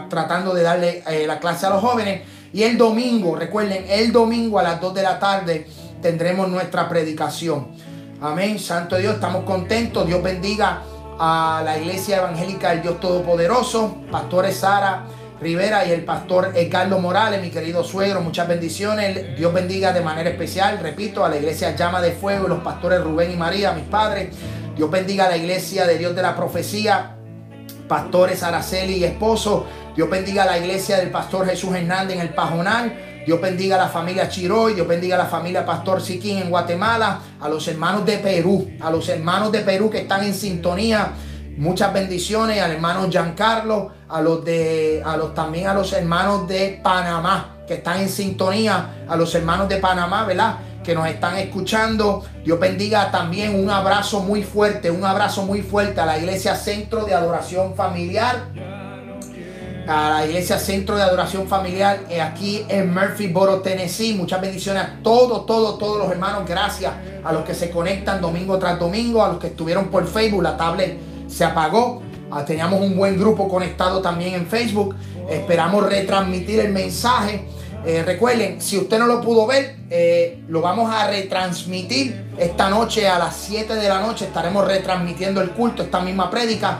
tratando 0.08 0.54
de 0.54 0.62
darle 0.62 1.02
eh, 1.06 1.26
la 1.26 1.38
clase 1.38 1.66
a 1.66 1.70
los 1.70 1.80
jóvenes. 1.80 2.22
Y 2.52 2.62
el 2.62 2.78
domingo, 2.78 3.36
recuerden, 3.36 3.86
el 3.88 4.12
domingo 4.12 4.58
a 4.58 4.62
las 4.62 4.80
2 4.80 4.94
de 4.94 5.02
la 5.02 5.18
tarde 5.18 5.66
tendremos 6.00 6.48
nuestra 6.48 6.88
predicación. 6.88 7.68
Amén, 8.20 8.58
Santo 8.58 8.96
Dios, 8.96 9.14
estamos 9.14 9.44
contentos. 9.44 10.06
Dios 10.06 10.22
bendiga 10.22 10.82
a 11.18 11.62
la 11.64 11.78
Iglesia 11.78 12.18
Evangélica 12.18 12.70
del 12.70 12.82
Dios 12.82 13.00
Todopoderoso, 13.00 13.98
pastores 14.10 14.56
Sara 14.56 15.04
Rivera 15.40 15.84
y 15.84 15.90
el 15.90 16.04
pastor 16.04 16.52
Carlos 16.70 17.00
Morales, 17.00 17.42
mi 17.42 17.50
querido 17.50 17.84
suegro, 17.84 18.20
muchas 18.20 18.48
bendiciones. 18.48 19.36
Dios 19.36 19.52
bendiga 19.52 19.92
de 19.92 20.00
manera 20.00 20.30
especial, 20.30 20.78
repito, 20.80 21.24
a 21.24 21.28
la 21.28 21.36
Iglesia 21.36 21.74
Llama 21.74 22.00
de 22.00 22.12
Fuego, 22.12 22.48
los 22.48 22.60
pastores 22.60 23.02
Rubén 23.02 23.32
y 23.32 23.36
María, 23.36 23.72
mis 23.72 23.84
padres. 23.84 24.34
Dios 24.76 24.90
bendiga 24.90 25.26
a 25.26 25.28
la 25.28 25.36
Iglesia 25.36 25.86
de 25.86 25.98
Dios 25.98 26.16
de 26.16 26.22
la 26.22 26.34
Profecía, 26.34 27.13
pastores 27.88 28.42
Araceli 28.42 28.96
y 28.96 29.04
esposo. 29.04 29.66
Dios 29.94 30.10
bendiga 30.10 30.42
a 30.42 30.46
la 30.46 30.58
Iglesia 30.58 30.96
del 30.96 31.10
pastor 31.10 31.46
Jesús 31.46 31.74
Hernández 31.74 32.16
en 32.16 32.22
el 32.22 32.34
Pajonal. 32.34 33.22
Dios 33.26 33.40
bendiga 33.40 33.76
a 33.76 33.78
la 33.78 33.88
familia 33.88 34.28
Chiroy, 34.28 34.74
Dios 34.74 34.86
bendiga 34.86 35.14
a 35.14 35.18
la 35.18 35.26
familia 35.26 35.64
Pastor 35.64 36.02
Siquín 36.02 36.38
en 36.38 36.50
Guatemala, 36.50 37.20
a 37.40 37.48
los 37.48 37.66
hermanos 37.68 38.04
de 38.04 38.18
Perú, 38.18 38.70
a 38.80 38.90
los 38.90 39.08
hermanos 39.08 39.50
de 39.50 39.60
Perú 39.60 39.88
que 39.88 40.00
están 40.00 40.24
en 40.24 40.34
sintonía. 40.34 41.12
Muchas 41.56 41.92
bendiciones 41.94 42.60
al 42.60 42.72
hermano 42.72 43.08
Giancarlo, 43.08 43.92
a 44.08 44.20
los 44.20 44.44
de 44.44 45.02
a 45.04 45.16
los 45.16 45.32
también 45.34 45.68
a 45.68 45.74
los 45.74 45.92
hermanos 45.92 46.46
de 46.48 46.80
Panamá 46.82 47.54
que 47.66 47.74
están 47.74 48.00
en 48.00 48.08
sintonía, 48.08 49.06
a 49.08 49.16
los 49.16 49.34
hermanos 49.34 49.68
de 49.68 49.78
Panamá, 49.78 50.24
¿verdad? 50.24 50.58
Que 50.84 50.94
nos 50.94 51.08
están 51.08 51.38
escuchando. 51.38 52.24
Dios 52.44 52.60
bendiga 52.60 53.10
también 53.10 53.58
un 53.58 53.70
abrazo 53.70 54.20
muy 54.20 54.42
fuerte, 54.42 54.90
un 54.90 55.04
abrazo 55.04 55.44
muy 55.44 55.62
fuerte 55.62 56.00
a 56.00 56.06
la 56.06 56.18
Iglesia 56.18 56.54
Centro 56.54 57.04
de 57.04 57.14
Adoración 57.14 57.74
Familiar 57.74 58.44
a 59.86 60.10
la 60.10 60.26
iglesia 60.26 60.58
Centro 60.58 60.96
de 60.96 61.02
Adoración 61.02 61.46
Familiar 61.46 62.00
eh, 62.08 62.20
aquí 62.20 62.64
en 62.68 62.92
Murphyboro, 62.92 63.60
Tennessee. 63.60 64.14
Muchas 64.14 64.40
bendiciones 64.40 64.82
a 64.82 64.96
todos, 65.02 65.46
todos, 65.46 65.78
todos 65.78 65.98
los 65.98 66.10
hermanos. 66.10 66.44
Gracias 66.48 66.92
a 67.22 67.32
los 67.32 67.44
que 67.44 67.54
se 67.54 67.70
conectan 67.70 68.20
domingo 68.20 68.58
tras 68.58 68.78
domingo, 68.78 69.22
a 69.22 69.28
los 69.28 69.38
que 69.38 69.48
estuvieron 69.48 69.88
por 69.88 70.06
Facebook. 70.06 70.42
La 70.42 70.56
tablet 70.56 70.98
se 71.28 71.44
apagó. 71.44 72.02
Ah, 72.30 72.44
teníamos 72.44 72.80
un 72.80 72.96
buen 72.96 73.18
grupo 73.18 73.48
conectado 73.48 74.00
también 74.00 74.34
en 74.34 74.46
Facebook. 74.46 74.96
Esperamos 75.28 75.84
retransmitir 75.84 76.60
el 76.60 76.72
mensaje. 76.72 77.46
Eh, 77.86 78.02
recuerden, 78.02 78.62
si 78.62 78.78
usted 78.78 78.98
no 78.98 79.06
lo 79.06 79.20
pudo 79.20 79.46
ver, 79.46 79.76
eh, 79.90 80.42
lo 80.48 80.62
vamos 80.62 80.90
a 80.94 81.06
retransmitir 81.06 82.32
esta 82.38 82.70
noche 82.70 83.06
a 83.06 83.18
las 83.18 83.36
7 83.36 83.74
de 83.74 83.88
la 83.88 84.00
noche. 84.00 84.24
Estaremos 84.24 84.66
retransmitiendo 84.66 85.42
el 85.42 85.50
culto, 85.50 85.82
esta 85.82 86.00
misma 86.00 86.30
prédica. 86.30 86.78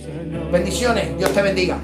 Bendiciones. 0.50 1.16
Dios 1.18 1.32
te 1.32 1.42
bendiga. 1.42 1.78